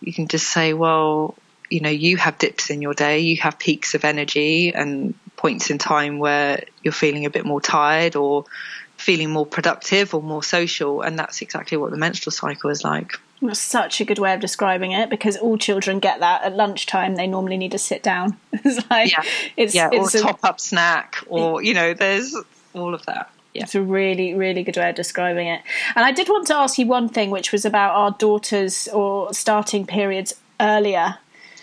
you 0.00 0.12
can 0.12 0.28
just 0.28 0.48
say, 0.48 0.74
well, 0.74 1.36
you 1.70 1.80
know, 1.80 1.90
you 1.90 2.16
have 2.16 2.38
dips 2.38 2.70
in 2.70 2.82
your 2.82 2.94
day, 2.94 3.20
you 3.20 3.36
have 3.38 3.58
peaks 3.58 3.94
of 3.94 4.04
energy 4.04 4.74
and 4.74 5.14
points 5.36 5.70
in 5.70 5.78
time 5.78 6.18
where 6.18 6.64
you're 6.82 6.92
feeling 6.92 7.24
a 7.24 7.30
bit 7.30 7.44
more 7.44 7.60
tired 7.60 8.16
or 8.16 8.44
feeling 8.96 9.30
more 9.30 9.46
productive 9.46 10.14
or 10.14 10.22
more 10.22 10.42
social, 10.42 11.02
and 11.02 11.18
that's 11.18 11.42
exactly 11.42 11.76
what 11.76 11.90
the 11.90 11.96
menstrual 11.96 12.32
cycle 12.32 12.70
is 12.70 12.84
like. 12.84 13.12
That's 13.44 13.60
such 13.60 14.00
a 14.00 14.04
good 14.04 14.18
way 14.18 14.32
of 14.32 14.40
describing 14.40 14.92
it 14.92 15.10
because 15.10 15.36
all 15.36 15.58
children 15.58 15.98
get 15.98 16.20
that 16.20 16.44
at 16.44 16.56
lunchtime. 16.56 17.16
They 17.16 17.26
normally 17.26 17.58
need 17.58 17.72
to 17.72 17.78
sit 17.78 18.02
down. 18.02 18.38
it's 18.52 18.88
like 18.90 19.12
yeah, 19.12 19.22
it's, 19.56 19.74
yeah, 19.74 19.90
it's 19.92 20.14
or 20.14 20.18
a 20.18 20.22
top 20.22 20.40
up 20.42 20.60
snack, 20.60 21.16
or 21.28 21.62
you 21.62 21.74
know, 21.74 21.92
there's 21.92 22.34
all 22.72 22.94
of 22.94 23.04
that. 23.06 23.30
Yeah. 23.54 23.62
It's 23.62 23.74
a 23.76 23.82
really, 23.82 24.34
really 24.34 24.64
good 24.64 24.76
way 24.76 24.90
of 24.90 24.96
describing 24.96 25.46
it. 25.46 25.62
And 25.94 26.04
I 26.04 26.10
did 26.10 26.28
want 26.28 26.48
to 26.48 26.56
ask 26.56 26.76
you 26.76 26.86
one 26.86 27.08
thing, 27.08 27.30
which 27.30 27.52
was 27.52 27.64
about 27.64 27.94
our 27.94 28.10
daughters 28.10 28.88
or 28.88 29.32
starting 29.32 29.86
periods 29.86 30.34
earlier. 30.60 31.18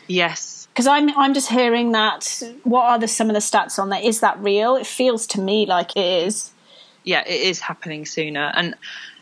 Yes. 0.07 0.69
Because 0.71 0.87
I'm, 0.87 1.09
I'm 1.17 1.33
just 1.33 1.49
hearing 1.49 1.91
that. 1.91 2.43
What 2.63 2.83
are 2.83 2.97
the, 2.97 3.09
some 3.09 3.29
of 3.29 3.33
the 3.33 3.41
stats 3.41 3.77
on 3.77 3.89
that? 3.89 4.05
Is 4.05 4.21
that 4.21 4.39
real? 4.39 4.77
It 4.77 4.87
feels 4.87 5.27
to 5.27 5.41
me 5.41 5.65
like 5.65 5.97
it 5.97 6.25
is. 6.27 6.51
Yeah, 7.03 7.27
it 7.27 7.41
is 7.41 7.59
happening 7.59 8.05
sooner. 8.05 8.53
And 8.55 8.75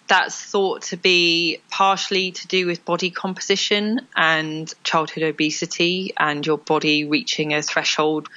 that's 0.10 0.36
thought 0.36 0.82
to 0.82 0.98
be 0.98 1.62
partially 1.70 2.32
to 2.32 2.48
do 2.48 2.66
with 2.66 2.84
body 2.84 3.12
composition 3.12 4.02
and 4.16 4.74
childhood 4.84 5.24
obesity 5.24 6.14
and 6.18 6.46
your 6.46 6.58
body 6.58 7.06
reaching 7.06 7.54
a 7.54 7.62
threshold 7.62 8.28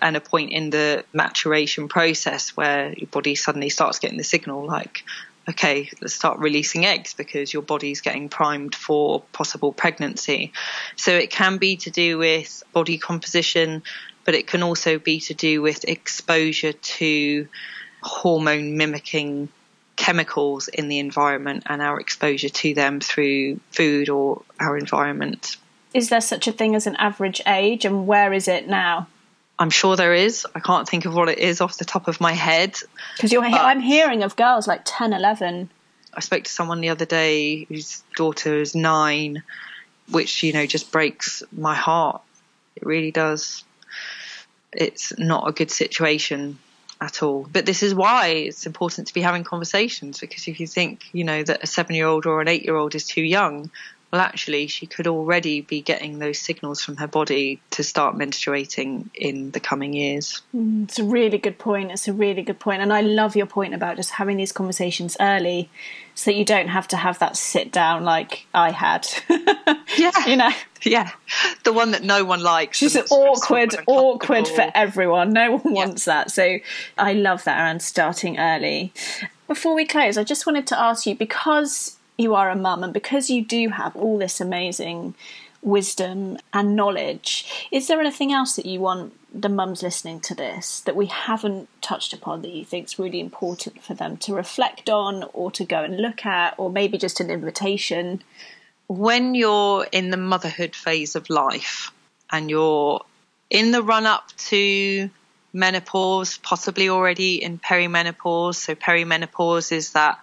and 0.00 0.14
a 0.14 0.20
point 0.20 0.52
in 0.52 0.68
the 0.68 1.04
maturation 1.14 1.88
process 1.88 2.50
where 2.50 2.92
your 2.92 3.08
body 3.08 3.34
suddenly 3.34 3.70
starts 3.70 3.98
getting 3.98 4.18
the 4.18 4.24
signal 4.24 4.66
like 4.66 5.04
okay, 5.48 5.90
let's 6.00 6.14
start 6.14 6.38
releasing 6.38 6.86
eggs 6.86 7.14
because 7.14 7.52
your 7.52 7.62
body's 7.62 8.00
getting 8.00 8.28
primed 8.28 8.76
for 8.76 9.22
possible 9.32 9.72
pregnancy. 9.72 10.52
So 10.94 11.16
it 11.16 11.30
can 11.30 11.58
be 11.58 11.76
to 11.78 11.90
do 11.90 12.16
with 12.16 12.62
body 12.72 12.96
composition, 12.96 13.82
but 14.24 14.34
it 14.34 14.46
can 14.46 14.62
also 14.62 15.00
be 15.00 15.18
to 15.20 15.34
do 15.34 15.60
with 15.60 15.84
exposure 15.84 16.72
to 16.72 17.48
hormone 18.02 18.76
mimicking 18.76 19.48
chemicals 20.02 20.66
in 20.66 20.88
the 20.88 20.98
environment 20.98 21.62
and 21.66 21.80
our 21.80 22.00
exposure 22.00 22.48
to 22.48 22.74
them 22.74 22.98
through 22.98 23.60
food 23.70 24.08
or 24.08 24.42
our 24.58 24.76
environment. 24.76 25.56
Is 25.94 26.08
there 26.08 26.20
such 26.20 26.48
a 26.48 26.52
thing 26.52 26.74
as 26.74 26.88
an 26.88 26.96
average 26.96 27.40
age 27.46 27.84
and 27.84 28.04
where 28.04 28.32
is 28.32 28.48
it 28.48 28.66
now? 28.66 29.06
I'm 29.60 29.70
sure 29.70 29.94
there 29.94 30.12
is. 30.12 30.44
I 30.56 30.58
can't 30.58 30.88
think 30.88 31.04
of 31.04 31.14
what 31.14 31.28
it 31.28 31.38
is 31.38 31.60
off 31.60 31.78
the 31.78 31.84
top 31.84 32.08
of 32.08 32.20
my 32.20 32.32
head. 32.32 32.76
Because 33.16 33.32
I'm 33.32 33.78
hearing 33.78 34.24
of 34.24 34.34
girls 34.34 34.66
like 34.66 34.80
10, 34.84 35.12
11. 35.12 35.70
I 36.12 36.20
spoke 36.20 36.42
to 36.42 36.50
someone 36.50 36.80
the 36.80 36.88
other 36.88 37.04
day 37.04 37.62
whose 37.64 38.02
daughter 38.16 38.60
is 38.60 38.74
nine, 38.74 39.44
which, 40.10 40.42
you 40.42 40.52
know, 40.52 40.66
just 40.66 40.90
breaks 40.90 41.44
my 41.52 41.76
heart. 41.76 42.22
It 42.74 42.84
really 42.84 43.12
does. 43.12 43.62
It's 44.72 45.16
not 45.16 45.46
a 45.46 45.52
good 45.52 45.70
situation 45.70 46.58
at 47.02 47.22
all. 47.22 47.48
But 47.52 47.66
this 47.66 47.82
is 47.82 47.94
why 47.94 48.28
it's 48.28 48.64
important 48.64 49.08
to 49.08 49.14
be 49.14 49.22
having 49.22 49.42
conversations 49.42 50.20
because 50.20 50.46
if 50.46 50.60
you 50.60 50.68
think, 50.68 51.02
you 51.12 51.24
know, 51.24 51.42
that 51.42 51.64
a 51.64 51.66
seven 51.66 51.96
year 51.96 52.06
old 52.06 52.26
or 52.26 52.40
an 52.40 52.46
eight 52.46 52.64
year 52.64 52.76
old 52.76 52.94
is 52.94 53.06
too 53.06 53.22
young, 53.22 53.70
well, 54.12 54.20
actually, 54.20 54.66
she 54.66 54.84
could 54.84 55.06
already 55.06 55.62
be 55.62 55.80
getting 55.80 56.18
those 56.18 56.38
signals 56.38 56.82
from 56.82 56.98
her 56.98 57.06
body 57.06 57.62
to 57.70 57.82
start 57.82 58.14
menstruating 58.14 59.08
in 59.14 59.52
the 59.52 59.60
coming 59.60 59.94
years. 59.94 60.42
Mm, 60.54 60.84
it's 60.84 60.98
a 60.98 61.04
really 61.04 61.38
good 61.38 61.58
point. 61.58 61.90
It's 61.90 62.06
a 62.08 62.12
really 62.12 62.42
good 62.42 62.60
point. 62.60 62.82
And 62.82 62.92
I 62.92 63.00
love 63.00 63.36
your 63.36 63.46
point 63.46 63.72
about 63.72 63.96
just 63.96 64.10
having 64.10 64.36
these 64.36 64.52
conversations 64.52 65.16
early 65.18 65.70
so 66.14 66.30
that 66.30 66.36
you 66.36 66.44
don't 66.44 66.68
have 66.68 66.86
to 66.88 66.96
have 66.98 67.20
that 67.20 67.38
sit 67.38 67.72
down 67.72 68.04
like 68.04 68.46
I 68.52 68.70
had. 68.70 69.08
yeah. 69.96 70.26
You 70.26 70.36
know? 70.36 70.50
Yeah. 70.82 71.12
The 71.64 71.72
one 71.72 71.92
that 71.92 72.02
no 72.02 72.22
one 72.22 72.42
likes. 72.42 72.82
It's 72.82 73.10
awkward, 73.10 73.74
awkward 73.86 74.46
for 74.46 74.70
everyone. 74.74 75.32
No 75.32 75.52
one 75.56 75.72
wants 75.72 76.04
that. 76.04 76.30
So 76.30 76.58
I 76.98 77.14
love 77.14 77.44
that 77.44 77.58
around 77.58 77.80
starting 77.80 78.38
early. 78.38 78.92
Before 79.48 79.74
we 79.74 79.86
close, 79.86 80.18
I 80.18 80.24
just 80.24 80.44
wanted 80.44 80.66
to 80.66 80.78
ask 80.78 81.06
you 81.06 81.14
because 81.14 81.96
you 82.22 82.34
are 82.34 82.50
a 82.50 82.56
mum 82.56 82.84
and 82.84 82.92
because 82.92 83.28
you 83.28 83.44
do 83.44 83.68
have 83.68 83.94
all 83.96 84.18
this 84.18 84.40
amazing 84.40 85.14
wisdom 85.60 86.38
and 86.52 86.74
knowledge, 86.74 87.68
is 87.70 87.86
there 87.86 88.00
anything 88.00 88.32
else 88.32 88.56
that 88.56 88.66
you 88.66 88.80
want 88.80 89.14
the 89.34 89.48
mums 89.48 89.82
listening 89.82 90.20
to 90.20 90.34
this 90.34 90.80
that 90.80 90.96
we 90.96 91.06
haven't 91.06 91.68
touched 91.80 92.12
upon 92.12 92.42
that 92.42 92.50
you 92.50 92.64
think 92.64 92.86
is 92.86 92.98
really 92.98 93.20
important 93.20 93.82
for 93.82 93.94
them 93.94 94.16
to 94.18 94.34
reflect 94.34 94.90
on 94.90 95.24
or 95.32 95.50
to 95.50 95.64
go 95.64 95.82
and 95.82 95.96
look 95.98 96.26
at, 96.26 96.54
or 96.58 96.70
maybe 96.70 96.98
just 96.98 97.20
an 97.20 97.30
invitation? 97.30 98.22
When 98.88 99.34
you're 99.34 99.86
in 99.90 100.10
the 100.10 100.16
motherhood 100.16 100.74
phase 100.74 101.16
of 101.16 101.30
life 101.30 101.92
and 102.30 102.50
you're 102.50 103.02
in 103.48 103.70
the 103.70 103.82
run 103.82 104.06
up 104.06 104.32
to 104.36 105.10
menopause, 105.52 106.38
possibly 106.38 106.88
already 106.88 107.42
in 107.42 107.58
perimenopause. 107.58 108.56
So, 108.56 108.74
perimenopause 108.74 109.72
is 109.72 109.92
that 109.92 110.18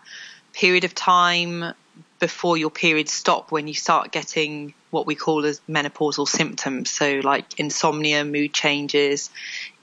period 0.53 0.83
of 0.83 0.95
time 0.95 1.73
before 2.19 2.57
your 2.57 2.69
periods 2.69 3.11
stop 3.11 3.51
when 3.51 3.67
you 3.67 3.73
start 3.73 4.11
getting 4.11 4.73
what 4.91 5.05
we 5.05 5.15
call 5.15 5.45
as 5.45 5.61
menopausal 5.69 6.27
symptoms. 6.27 6.91
So, 6.91 7.21
like 7.23 7.59
insomnia, 7.59 8.25
mood 8.25 8.53
changes, 8.53 9.29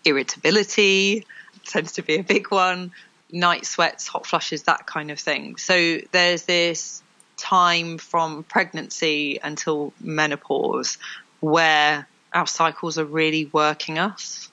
irritability 0.05 1.27
tends 1.65 1.93
to 1.93 2.03
be 2.03 2.17
a 2.17 2.23
big 2.23 2.51
one, 2.51 2.93
night 3.33 3.67
sweats, 3.67 4.07
hot 4.07 4.27
flushes, 4.27 4.65
that 4.65 4.87
kind 4.87 5.11
of 5.11 5.19
thing. 5.19 5.57
So, 5.57 5.99
there's 6.13 6.43
this 6.43 7.03
time 7.37 7.99
from 7.99 8.45
pregnancy 8.45 9.39
until 9.43 9.93
menopause 10.01 10.99
where 11.41 12.07
our 12.33 12.47
cycles 12.47 12.99
are 12.99 13.05
really 13.05 13.47
working 13.53 13.99
us 13.99 14.51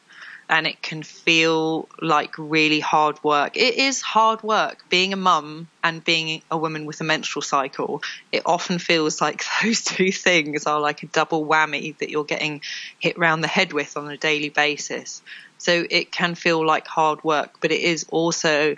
and 0.53 0.67
it 0.67 0.79
can 0.83 1.01
feel 1.01 1.89
like 1.99 2.35
really 2.37 2.79
hard 2.79 3.17
work. 3.23 3.57
It 3.57 3.73
is 3.73 4.03
hard 4.03 4.43
work 4.43 4.87
being 4.87 5.11
a 5.11 5.15
mum 5.15 5.67
and 5.83 6.03
being 6.03 6.43
a 6.51 6.57
woman 6.57 6.85
with 6.85 7.01
a 7.01 7.03
menstrual 7.03 7.41
cycle. 7.41 8.03
It 8.31 8.43
often 8.45 8.77
feels 8.77 9.19
like 9.19 9.43
those 9.63 9.83
two 9.83 10.11
things 10.11 10.67
are 10.67 10.79
like 10.79 11.01
a 11.01 11.07
double 11.07 11.43
whammy 11.43 11.97
that 11.97 12.11
you're 12.11 12.23
getting 12.23 12.61
hit 12.99 13.17
round 13.17 13.43
the 13.43 13.47
head 13.47 13.73
with 13.73 13.97
on 13.97 14.07
a 14.11 14.15
daily 14.15 14.49
basis. 14.49 15.23
So 15.57 15.87
it 15.89 16.11
can 16.11 16.35
feel 16.35 16.63
like 16.63 16.85
hard 16.85 17.23
work, 17.23 17.55
but 17.59 17.71
it 17.71 17.81
is 17.81 18.05
also 18.09 18.75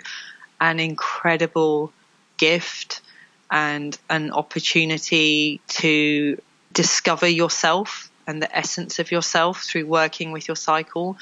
an 0.58 0.80
incredible 0.80 1.92
gift 2.38 3.02
and 3.50 3.98
an 4.08 4.32
opportunity 4.32 5.60
to 5.68 6.40
discover 6.72 7.28
yourself 7.28 8.10
and 8.26 8.42
the 8.42 8.56
essence 8.56 8.98
of 8.98 9.12
yourself 9.12 9.62
through 9.62 9.86
working 9.86 10.32
with 10.32 10.48
your 10.48 10.56
cycle. 10.56 11.16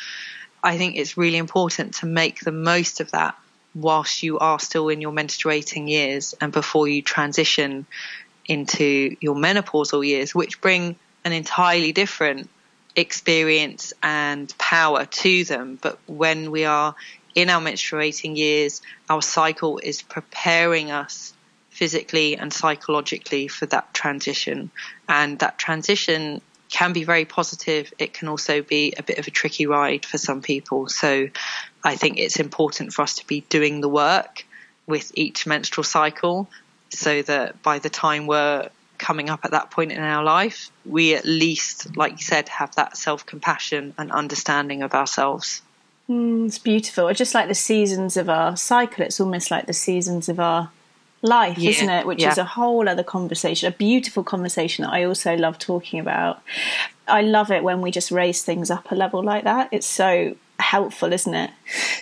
I 0.64 0.78
think 0.78 0.96
it's 0.96 1.18
really 1.18 1.36
important 1.36 1.94
to 1.96 2.06
make 2.06 2.40
the 2.40 2.50
most 2.50 3.00
of 3.00 3.10
that 3.10 3.36
whilst 3.74 4.22
you 4.22 4.38
are 4.38 4.58
still 4.58 4.88
in 4.88 5.02
your 5.02 5.12
menstruating 5.12 5.90
years 5.90 6.34
and 6.40 6.50
before 6.50 6.88
you 6.88 7.02
transition 7.02 7.86
into 8.46 9.14
your 9.20 9.34
menopausal 9.34 10.06
years, 10.06 10.34
which 10.34 10.62
bring 10.62 10.96
an 11.24 11.32
entirely 11.32 11.92
different 11.92 12.48
experience 12.96 13.92
and 14.02 14.56
power 14.56 15.04
to 15.04 15.44
them. 15.44 15.78
But 15.80 15.98
when 16.06 16.50
we 16.50 16.64
are 16.64 16.94
in 17.34 17.50
our 17.50 17.60
menstruating 17.60 18.36
years, 18.36 18.80
our 19.10 19.20
cycle 19.20 19.78
is 19.82 20.00
preparing 20.00 20.90
us 20.90 21.34
physically 21.68 22.36
and 22.36 22.52
psychologically 22.52 23.48
for 23.48 23.66
that 23.66 23.92
transition. 23.92 24.70
And 25.08 25.38
that 25.40 25.58
transition 25.58 26.40
can 26.70 26.92
be 26.92 27.04
very 27.04 27.24
positive. 27.24 27.92
It 27.98 28.14
can 28.14 28.28
also 28.28 28.62
be 28.62 28.94
a 28.96 29.02
bit 29.02 29.18
of 29.18 29.26
a 29.26 29.30
tricky 29.30 29.66
ride 29.66 30.04
for 30.04 30.18
some 30.18 30.42
people. 30.42 30.88
So 30.88 31.28
I 31.82 31.96
think 31.96 32.18
it's 32.18 32.38
important 32.38 32.92
for 32.92 33.02
us 33.02 33.16
to 33.16 33.26
be 33.26 33.42
doing 33.48 33.80
the 33.80 33.88
work 33.88 34.44
with 34.86 35.12
each 35.14 35.46
menstrual 35.46 35.84
cycle 35.84 36.48
so 36.90 37.22
that 37.22 37.62
by 37.62 37.78
the 37.78 37.90
time 37.90 38.26
we're 38.26 38.68
coming 38.98 39.28
up 39.28 39.40
at 39.44 39.50
that 39.50 39.70
point 39.70 39.92
in 39.92 40.00
our 40.00 40.22
life, 40.22 40.70
we 40.84 41.14
at 41.14 41.24
least, 41.24 41.96
like 41.96 42.12
you 42.12 42.18
said, 42.18 42.48
have 42.48 42.74
that 42.76 42.96
self 42.96 43.26
compassion 43.26 43.94
and 43.98 44.10
understanding 44.12 44.82
of 44.82 44.94
ourselves. 44.94 45.62
Mm, 46.08 46.46
it's 46.46 46.58
beautiful. 46.58 47.08
It's 47.08 47.18
just 47.18 47.34
like 47.34 47.48
the 47.48 47.54
seasons 47.54 48.16
of 48.16 48.28
our 48.28 48.56
cycle. 48.56 49.04
It's 49.04 49.20
almost 49.20 49.50
like 49.50 49.66
the 49.66 49.72
seasons 49.72 50.28
of 50.28 50.38
our 50.38 50.70
life, 51.24 51.58
yeah. 51.58 51.70
isn't 51.70 51.88
it? 51.88 52.06
Which 52.06 52.20
yeah. 52.20 52.30
is 52.30 52.38
a 52.38 52.44
whole 52.44 52.88
other 52.88 53.02
conversation, 53.02 53.66
a 53.66 53.76
beautiful 53.76 54.22
conversation 54.22 54.84
that 54.84 54.92
I 54.92 55.04
also 55.04 55.36
love 55.36 55.58
talking 55.58 55.98
about. 55.98 56.40
I 57.08 57.22
love 57.22 57.50
it 57.50 57.64
when 57.64 57.80
we 57.80 57.90
just 57.90 58.10
raise 58.10 58.42
things 58.42 58.70
up 58.70 58.90
a 58.92 58.94
level 58.94 59.22
like 59.22 59.44
that. 59.44 59.68
It's 59.72 59.86
so 59.86 60.36
helpful, 60.60 61.12
isn't 61.12 61.34
it? 61.34 61.50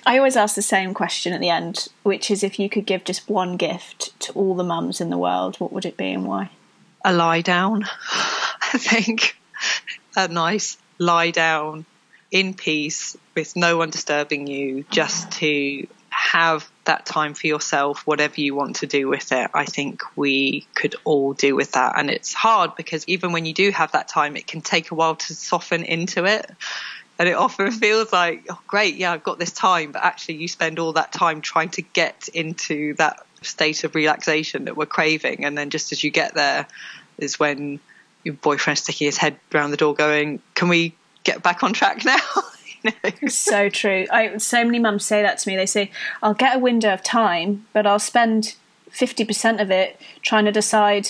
I 0.04 0.18
always 0.18 0.36
ask 0.36 0.56
the 0.56 0.62
same 0.62 0.92
question 0.92 1.32
at 1.32 1.40
the 1.40 1.50
end, 1.50 1.88
which 2.02 2.30
is 2.30 2.42
if 2.42 2.58
you 2.58 2.68
could 2.68 2.84
give 2.84 3.04
just 3.04 3.28
one 3.28 3.56
gift 3.56 4.18
to 4.20 4.32
all 4.32 4.54
the 4.54 4.64
mums 4.64 5.00
in 5.00 5.10
the 5.10 5.18
world, 5.18 5.56
what 5.58 5.72
would 5.72 5.86
it 5.86 5.96
be 5.96 6.10
and 6.10 6.26
why? 6.26 6.50
A 7.04 7.12
lie 7.12 7.40
down, 7.40 7.84
I 8.12 8.78
think. 8.78 9.36
A 10.16 10.28
nice 10.28 10.76
lie 10.98 11.30
down 11.30 11.86
in 12.30 12.54
peace 12.54 13.16
with 13.34 13.54
no 13.56 13.76
one 13.76 13.90
disturbing 13.90 14.46
you, 14.46 14.84
just 14.90 15.30
to 15.32 15.86
have 16.22 16.70
that 16.84 17.04
time 17.04 17.34
for 17.34 17.48
yourself, 17.48 18.06
whatever 18.06 18.40
you 18.40 18.54
want 18.54 18.76
to 18.76 18.86
do 18.86 19.08
with 19.08 19.32
it, 19.32 19.50
I 19.52 19.64
think 19.64 20.02
we 20.16 20.66
could 20.74 20.94
all 21.04 21.32
do 21.32 21.56
with 21.56 21.72
that. 21.72 21.98
And 21.98 22.08
it's 22.08 22.32
hard 22.32 22.76
because 22.76 23.04
even 23.08 23.32
when 23.32 23.44
you 23.44 23.52
do 23.52 23.70
have 23.72 23.92
that 23.92 24.06
time, 24.06 24.36
it 24.36 24.46
can 24.46 24.60
take 24.60 24.92
a 24.92 24.94
while 24.94 25.16
to 25.16 25.34
soften 25.34 25.82
into 25.82 26.24
it. 26.24 26.48
And 27.18 27.28
it 27.28 27.32
often 27.32 27.70
feels 27.84 28.12
like, 28.12 28.46
oh, 28.48 28.58
great, 28.68 28.94
yeah, 28.94 29.12
I've 29.12 29.24
got 29.24 29.40
this 29.40 29.50
time. 29.50 29.90
But 29.90 30.04
actually, 30.04 30.36
you 30.36 30.48
spend 30.48 30.78
all 30.78 30.92
that 30.92 31.12
time 31.12 31.40
trying 31.40 31.70
to 31.70 31.82
get 31.82 32.28
into 32.32 32.94
that 32.94 33.26
state 33.42 33.82
of 33.82 33.96
relaxation 33.96 34.66
that 34.66 34.76
we're 34.76 34.86
craving. 34.86 35.44
And 35.44 35.58
then 35.58 35.70
just 35.70 35.90
as 35.90 36.04
you 36.04 36.10
get 36.10 36.34
there, 36.34 36.68
is 37.18 37.38
when 37.38 37.80
your 38.22 38.34
boyfriend's 38.34 38.82
sticking 38.82 39.06
his 39.06 39.16
head 39.16 39.36
around 39.52 39.72
the 39.72 39.76
door 39.76 39.94
going, 39.94 40.40
can 40.54 40.68
we 40.68 40.94
get 41.24 41.42
back 41.42 41.64
on 41.64 41.72
track 41.72 42.04
now? 42.04 42.16
so 43.28 43.68
true. 43.68 44.06
I, 44.10 44.36
so 44.38 44.64
many 44.64 44.78
mums 44.78 45.04
say 45.04 45.22
that 45.22 45.38
to 45.38 45.48
me. 45.48 45.56
They 45.56 45.66
say, 45.66 45.90
I'll 46.22 46.34
get 46.34 46.56
a 46.56 46.58
window 46.58 46.92
of 46.92 47.02
time, 47.02 47.66
but 47.72 47.86
I'll 47.86 47.98
spend 47.98 48.54
50% 48.92 49.60
of 49.60 49.70
it 49.70 50.00
trying 50.22 50.44
to 50.44 50.52
decide 50.52 51.08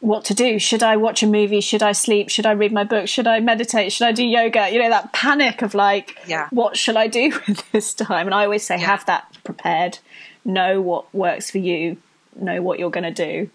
what 0.00 0.24
to 0.26 0.34
do. 0.34 0.58
Should 0.58 0.82
I 0.82 0.96
watch 0.96 1.22
a 1.22 1.26
movie? 1.26 1.60
Should 1.60 1.82
I 1.82 1.92
sleep? 1.92 2.30
Should 2.30 2.46
I 2.46 2.52
read 2.52 2.72
my 2.72 2.84
book? 2.84 3.06
Should 3.06 3.26
I 3.26 3.40
meditate? 3.40 3.92
Should 3.92 4.06
I 4.06 4.12
do 4.12 4.24
yoga? 4.24 4.70
You 4.70 4.80
know, 4.80 4.88
that 4.88 5.12
panic 5.12 5.62
of 5.62 5.74
like, 5.74 6.16
yeah. 6.26 6.48
what 6.50 6.76
shall 6.76 6.96
I 6.96 7.06
do 7.06 7.38
with 7.48 7.70
this 7.72 7.94
time? 7.94 8.26
And 8.26 8.34
I 8.34 8.44
always 8.44 8.64
say, 8.64 8.78
yeah. 8.78 8.86
have 8.86 9.06
that 9.06 9.36
prepared. 9.44 9.98
Know 10.44 10.80
what 10.80 11.14
works 11.14 11.50
for 11.50 11.58
you. 11.58 11.98
Know 12.34 12.62
what 12.62 12.78
you're 12.78 12.90
going 12.90 13.12
to 13.12 13.24
do. 13.24 13.50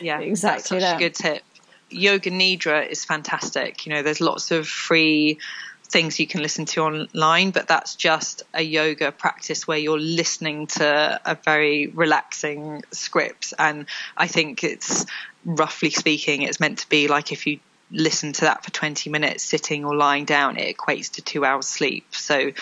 Yeah, 0.00 0.20
exactly. 0.20 0.58
That's 0.58 0.68
such 0.68 0.80
that. 0.80 0.96
a 0.96 0.98
good 0.98 1.14
tip. 1.14 1.42
Yoga 1.88 2.30
Nidra 2.30 2.86
is 2.86 3.04
fantastic. 3.04 3.86
You 3.86 3.94
know, 3.94 4.02
there's 4.02 4.20
lots 4.20 4.50
of 4.50 4.68
free 4.68 5.38
things 5.90 6.20
you 6.20 6.26
can 6.26 6.40
listen 6.40 6.64
to 6.64 6.82
online, 6.82 7.50
but 7.50 7.66
that's 7.66 7.96
just 7.96 8.44
a 8.54 8.62
yoga 8.62 9.10
practice 9.10 9.66
where 9.66 9.78
you're 9.78 9.98
listening 9.98 10.66
to 10.68 11.20
a 11.24 11.34
very 11.34 11.88
relaxing 11.88 12.82
script. 12.92 13.52
And 13.58 13.86
I 14.16 14.28
think 14.28 14.62
it's 14.62 15.04
roughly 15.44 15.90
speaking, 15.90 16.42
it's 16.42 16.60
meant 16.60 16.78
to 16.78 16.88
be 16.88 17.08
like 17.08 17.32
if 17.32 17.46
you 17.46 17.58
listen 17.90 18.32
to 18.32 18.42
that 18.42 18.64
for 18.64 18.70
20 18.70 19.10
minutes 19.10 19.42
sitting 19.42 19.84
or 19.84 19.96
lying 19.96 20.24
down, 20.24 20.56
it 20.56 20.76
equates 20.76 21.12
to 21.12 21.22
two 21.22 21.44
hours 21.44 21.66
sleep. 21.66 22.06
So 22.14 22.52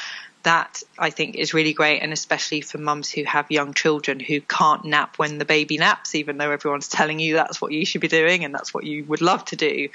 that 0.44 0.82
I 0.98 1.10
think 1.10 1.34
is 1.34 1.52
really 1.52 1.74
great, 1.74 2.00
and 2.00 2.12
especially 2.12 2.62
for 2.62 2.78
mums 2.78 3.10
who 3.10 3.24
have 3.24 3.50
young 3.50 3.74
children 3.74 4.20
who 4.20 4.40
can't 4.40 4.84
nap 4.84 5.18
when 5.18 5.36
the 5.36 5.44
baby 5.44 5.76
naps, 5.76 6.14
even 6.14 6.38
though 6.38 6.50
everyone's 6.50 6.88
telling 6.88 7.18
you 7.18 7.34
that's 7.34 7.60
what 7.60 7.72
you 7.72 7.84
should 7.84 8.00
be 8.00 8.08
doing 8.08 8.44
and 8.44 8.54
that's 8.54 8.72
what 8.72 8.84
you 8.84 9.04
would 9.04 9.20
love 9.20 9.44
to 9.46 9.56
do 9.56 9.88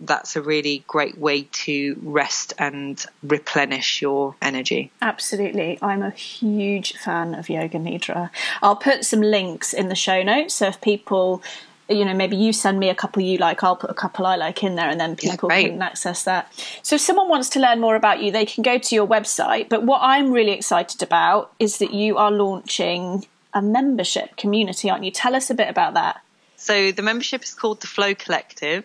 that's 0.00 0.34
a 0.36 0.42
really 0.42 0.84
great 0.86 1.18
way 1.18 1.42
to 1.52 1.96
rest 2.02 2.54
and 2.58 3.04
replenish 3.22 4.00
your 4.00 4.34
energy. 4.40 4.90
Absolutely. 5.02 5.78
I'm 5.82 6.02
a 6.02 6.10
huge 6.10 6.94
fan 6.94 7.34
of 7.34 7.48
Yoga 7.48 7.78
Nidra. 7.78 8.30
I'll 8.62 8.76
put 8.76 9.04
some 9.04 9.20
links 9.20 9.72
in 9.72 9.88
the 9.88 9.94
show 9.94 10.22
notes. 10.22 10.54
So 10.54 10.68
if 10.68 10.80
people, 10.80 11.42
you 11.88 12.04
know, 12.04 12.14
maybe 12.14 12.36
you 12.36 12.52
send 12.52 12.78
me 12.80 12.88
a 12.88 12.94
couple 12.94 13.22
you 13.22 13.38
like, 13.38 13.62
I'll 13.62 13.76
put 13.76 13.90
a 13.90 13.94
couple 13.94 14.26
I 14.26 14.36
like 14.36 14.62
in 14.64 14.74
there 14.74 14.88
and 14.88 14.98
then 14.98 15.16
people 15.16 15.50
yeah, 15.52 15.68
can 15.68 15.82
access 15.82 16.24
that. 16.24 16.50
So 16.82 16.96
if 16.96 17.02
someone 17.02 17.28
wants 17.28 17.50
to 17.50 17.60
learn 17.60 17.80
more 17.80 17.96
about 17.96 18.22
you, 18.22 18.32
they 18.32 18.46
can 18.46 18.62
go 18.62 18.78
to 18.78 18.94
your 18.94 19.06
website. 19.06 19.68
But 19.68 19.84
what 19.84 20.00
I'm 20.02 20.32
really 20.32 20.52
excited 20.52 21.02
about 21.02 21.52
is 21.58 21.78
that 21.78 21.92
you 21.92 22.16
are 22.16 22.30
launching 22.30 23.26
a 23.52 23.60
membership 23.60 24.36
community, 24.36 24.88
aren't 24.88 25.04
you? 25.04 25.10
Tell 25.10 25.34
us 25.34 25.50
a 25.50 25.54
bit 25.54 25.68
about 25.68 25.94
that. 25.94 26.22
So 26.60 26.92
the 26.92 27.00
membership 27.00 27.42
is 27.42 27.54
called 27.54 27.80
the 27.80 27.86
Flow 27.86 28.14
Collective 28.14 28.84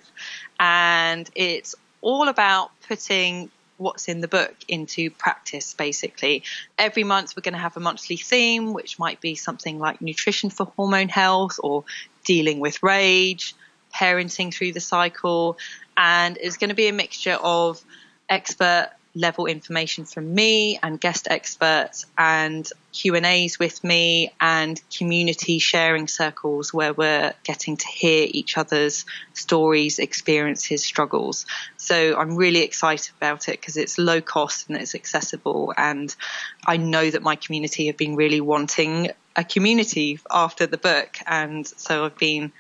and 0.58 1.30
it's 1.36 1.76
all 2.00 2.30
about 2.30 2.72
putting 2.88 3.52
what's 3.76 4.08
in 4.08 4.22
the 4.22 4.30
book 4.30 4.56
into 4.70 5.12
practice 5.12 5.74
basically. 5.74 6.44
Every 6.80 7.04
month 7.04 7.36
we're 7.36 7.42
going 7.42 7.54
to 7.54 7.60
have 7.60 7.76
a 7.76 7.82
monthly 7.82 8.16
theme 8.16 8.72
which 8.72 8.98
might 8.98 9.20
be 9.20 9.36
something 9.36 9.78
like 9.78 10.02
nutrition 10.02 10.50
for 10.50 10.68
hormone 10.78 11.10
health 11.10 11.60
or 11.62 11.84
dealing 12.24 12.62
with 12.62 12.82
rage 12.82 13.54
parenting 13.94 14.54
through 14.54 14.72
the 14.72 14.80
cycle 14.80 15.58
and 15.98 16.38
it's 16.40 16.56
going 16.56 16.70
to 16.70 16.76
be 16.76 16.88
a 16.88 16.94
mixture 16.94 17.38
of 17.44 17.84
expert 18.30 18.92
level 19.16 19.46
information 19.46 20.04
from 20.04 20.36
me 20.36 20.78
and 20.84 21.00
guest 21.00 21.28
experts 21.32 22.06
and 22.18 22.70
Q&As 22.92 23.58
with 23.58 23.84
me 23.84 24.32
and 24.42 24.80
community 24.96 25.58
sharing 25.58 26.08
circles 26.08 26.74
where 26.74 26.94
we're 26.94 27.34
getting 27.44 27.78
to 27.78 27.88
hear 27.88 28.28
each 28.30 28.58
other's 28.58 29.06
stories, 29.34 30.00
experiences, 30.00 30.84
struggles. 30.84 31.46
So 31.78 32.18
I'm 32.18 32.36
really 32.36 32.62
excited 32.62 33.12
about 33.18 33.48
it 33.48 33.60
because 33.60 33.78
it's 33.78 33.98
low 33.98 34.20
cost 34.20 34.68
and 34.70 34.78
it's 34.78 34.96
accessible. 34.96 35.74
And 35.78 36.14
I 36.66 36.76
know 36.78 37.10
that 37.10 37.24
my 37.24 37.38
community 37.38 37.88
have 37.88 37.98
been 37.98 38.16
really 38.16 38.42
wanting 38.42 39.12
a 39.36 39.46
community 39.46 40.20
after 40.30 40.68
the 40.68 40.78
book. 40.78 41.18
And 41.26 41.66
so 41.66 42.06
I've 42.06 42.18
been 42.18 42.52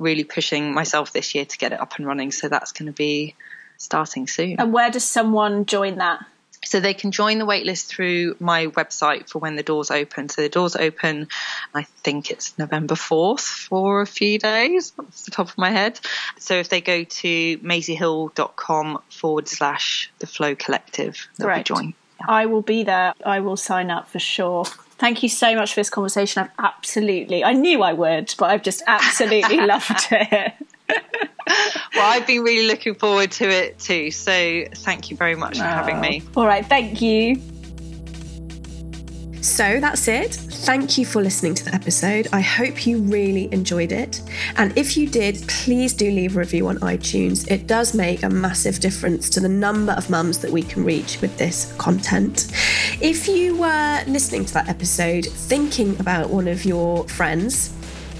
really 0.00 0.24
pushing 0.24 0.74
myself 0.74 1.12
this 1.12 1.34
year 1.34 1.44
to 1.44 1.58
get 1.58 1.72
it 1.72 1.80
up 1.80 1.96
and 1.98 2.06
running. 2.06 2.32
So 2.32 2.48
that's 2.48 2.72
going 2.72 2.86
to 2.86 2.92
be 2.92 3.36
starting 3.80 4.26
soon. 4.26 4.56
And 4.60 4.72
where 4.72 4.90
does 4.90 5.04
someone 5.04 5.66
join 5.66 5.96
that? 5.96 6.20
So 6.62 6.78
they 6.78 6.92
can 6.92 7.10
join 7.10 7.38
the 7.38 7.46
waitlist 7.46 7.86
through 7.86 8.36
my 8.38 8.66
website 8.66 9.30
for 9.30 9.38
when 9.38 9.56
the 9.56 9.62
doors 9.62 9.90
open. 9.90 10.28
So 10.28 10.42
the 10.42 10.50
doors 10.50 10.76
open, 10.76 11.28
I 11.74 11.84
think 12.04 12.30
it's 12.30 12.56
November 12.58 12.94
4th 12.94 13.40
for 13.40 14.02
a 14.02 14.06
few 14.06 14.38
days, 14.38 14.92
off 14.98 15.24
the 15.24 15.30
top 15.30 15.48
of 15.48 15.56
my 15.56 15.70
head. 15.70 15.98
So 16.38 16.56
if 16.56 16.68
they 16.68 16.82
go 16.82 17.04
to 17.04 17.58
maisiehill.com 17.58 19.02
forward 19.08 19.48
slash 19.48 20.12
the 20.18 20.26
flow 20.26 20.54
collective, 20.54 21.28
they'll 21.38 21.48
right. 21.48 21.60
be 21.60 21.74
joined. 21.74 21.94
Yeah. 22.20 22.26
I 22.28 22.46
will 22.46 22.62
be 22.62 22.82
there. 22.82 23.14
I 23.24 23.40
will 23.40 23.56
sign 23.56 23.90
up 23.90 24.10
for 24.10 24.18
sure. 24.18 24.66
Thank 24.66 25.22
you 25.22 25.30
so 25.30 25.54
much 25.54 25.72
for 25.72 25.80
this 25.80 25.88
conversation. 25.88 26.42
I've 26.42 26.50
absolutely, 26.58 27.42
I 27.42 27.54
knew 27.54 27.82
I 27.82 27.94
would, 27.94 28.34
but 28.38 28.50
I've 28.50 28.62
just 28.62 28.82
absolutely 28.86 29.56
loved 29.66 30.08
it. 30.10 30.52
Well, 31.94 32.10
I've 32.12 32.26
been 32.26 32.42
really 32.42 32.66
looking 32.66 32.94
forward 32.94 33.30
to 33.32 33.48
it 33.48 33.78
too. 33.78 34.10
So 34.10 34.64
thank 34.76 35.10
you 35.10 35.16
very 35.16 35.36
much 35.36 35.58
for 35.58 35.64
having 35.64 36.00
me. 36.00 36.22
All 36.36 36.46
right. 36.46 36.64
Thank 36.64 37.00
you. 37.00 37.40
So 39.42 39.80
that's 39.80 40.06
it. 40.06 40.34
Thank 40.34 40.98
you 40.98 41.06
for 41.06 41.22
listening 41.22 41.54
to 41.54 41.64
the 41.64 41.74
episode. 41.74 42.28
I 42.32 42.40
hope 42.40 42.86
you 42.86 42.98
really 42.98 43.50
enjoyed 43.52 43.90
it. 43.90 44.20
And 44.56 44.76
if 44.76 44.98
you 44.98 45.08
did, 45.08 45.42
please 45.48 45.94
do 45.94 46.10
leave 46.10 46.36
a 46.36 46.40
review 46.40 46.68
on 46.68 46.78
iTunes. 46.80 47.50
It 47.50 47.66
does 47.66 47.94
make 47.94 48.22
a 48.22 48.28
massive 48.28 48.80
difference 48.80 49.30
to 49.30 49.40
the 49.40 49.48
number 49.48 49.92
of 49.92 50.10
mums 50.10 50.38
that 50.40 50.50
we 50.50 50.62
can 50.62 50.84
reach 50.84 51.22
with 51.22 51.38
this 51.38 51.74
content. 51.78 52.52
If 53.00 53.26
you 53.26 53.56
were 53.56 54.04
listening 54.06 54.44
to 54.44 54.54
that 54.54 54.68
episode 54.68 55.24
thinking 55.24 55.98
about 55.98 56.28
one 56.28 56.46
of 56.46 56.66
your 56.66 57.08
friends, 57.08 57.74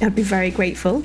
I'd 0.00 0.14
be 0.14 0.22
very 0.22 0.50
grateful. 0.50 1.02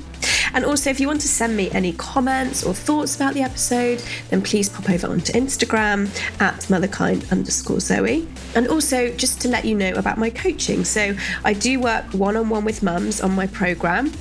And 0.54 0.64
also, 0.64 0.90
if 0.90 1.00
you 1.00 1.06
want 1.06 1.22
to 1.22 1.28
send 1.28 1.56
me 1.56 1.70
any 1.70 1.94
comments 1.94 2.62
or 2.62 2.74
thoughts 2.74 3.16
about 3.16 3.34
the 3.34 3.42
episode, 3.42 4.02
then 4.28 4.42
please 4.42 4.68
pop 4.68 4.90
over 4.90 5.06
onto 5.06 5.32
Instagram 5.32 6.08
at 6.40 6.54
motherkind 6.64 7.30
underscore 7.32 7.80
Zoe. 7.80 8.28
And 8.54 8.68
also, 8.68 9.10
just 9.16 9.40
to 9.42 9.48
let 9.48 9.64
you 9.64 9.74
know 9.74 9.92
about 9.94 10.18
my 10.18 10.28
coaching. 10.28 10.84
So, 10.84 11.14
I 11.44 11.54
do 11.54 11.80
work 11.80 12.04
one 12.12 12.36
on 12.36 12.50
one 12.50 12.64
with 12.64 12.82
mums 12.82 13.20
on 13.20 13.32
my 13.32 13.46
program 13.46 14.12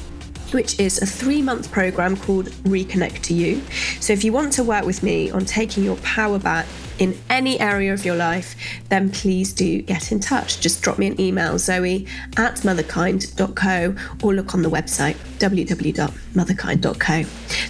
which 0.52 0.78
is 0.82 1.02
a 1.02 1.06
three 1.06 1.42
month 1.42 1.72
program 1.72 2.18
called 2.18 2.48
Reconnect 2.66 3.22
to 3.22 3.34
You. 3.34 3.62
So, 4.02 4.12
if 4.12 4.24
you 4.24 4.34
want 4.34 4.52
to 4.54 4.64
work 4.64 4.86
with 4.86 5.02
me 5.02 5.32
on 5.32 5.46
taking 5.46 5.84
your 5.84 5.96
power 5.98 6.40
back 6.40 6.66
in 7.02 7.18
any 7.32 7.60
area 7.60 7.92
of 7.92 8.06
your 8.06 8.16
life, 8.16 8.56
then 8.90 9.10
please 9.10 9.52
do 9.54 9.82
get 9.82 10.12
in 10.12 10.20
touch. 10.20 10.60
Just 10.60 10.84
drop 10.84 11.00
me 11.00 11.08
an 11.08 11.20
email, 11.20 11.58
zoe 11.58 12.06
at 12.38 12.58
motherkind.co, 12.58 13.96
or 14.24 14.36
look 14.36 14.54
on 14.54 14.62
the 14.62 14.70
website, 14.70 15.16
www.motherkind.co. 15.40 17.26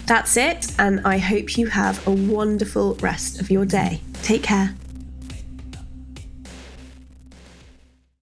That's 0.06 0.36
it, 0.36 0.68
and 0.78 1.00
I 1.08 1.18
hope 1.18 1.58
you 1.58 1.68
have 1.68 2.06
a 2.06 2.12
wonderful 2.12 2.96
rest 2.96 3.40
of 3.40 3.50
your 3.50 3.64
day. 3.64 4.02
Take 4.22 4.44
care. 4.44 4.76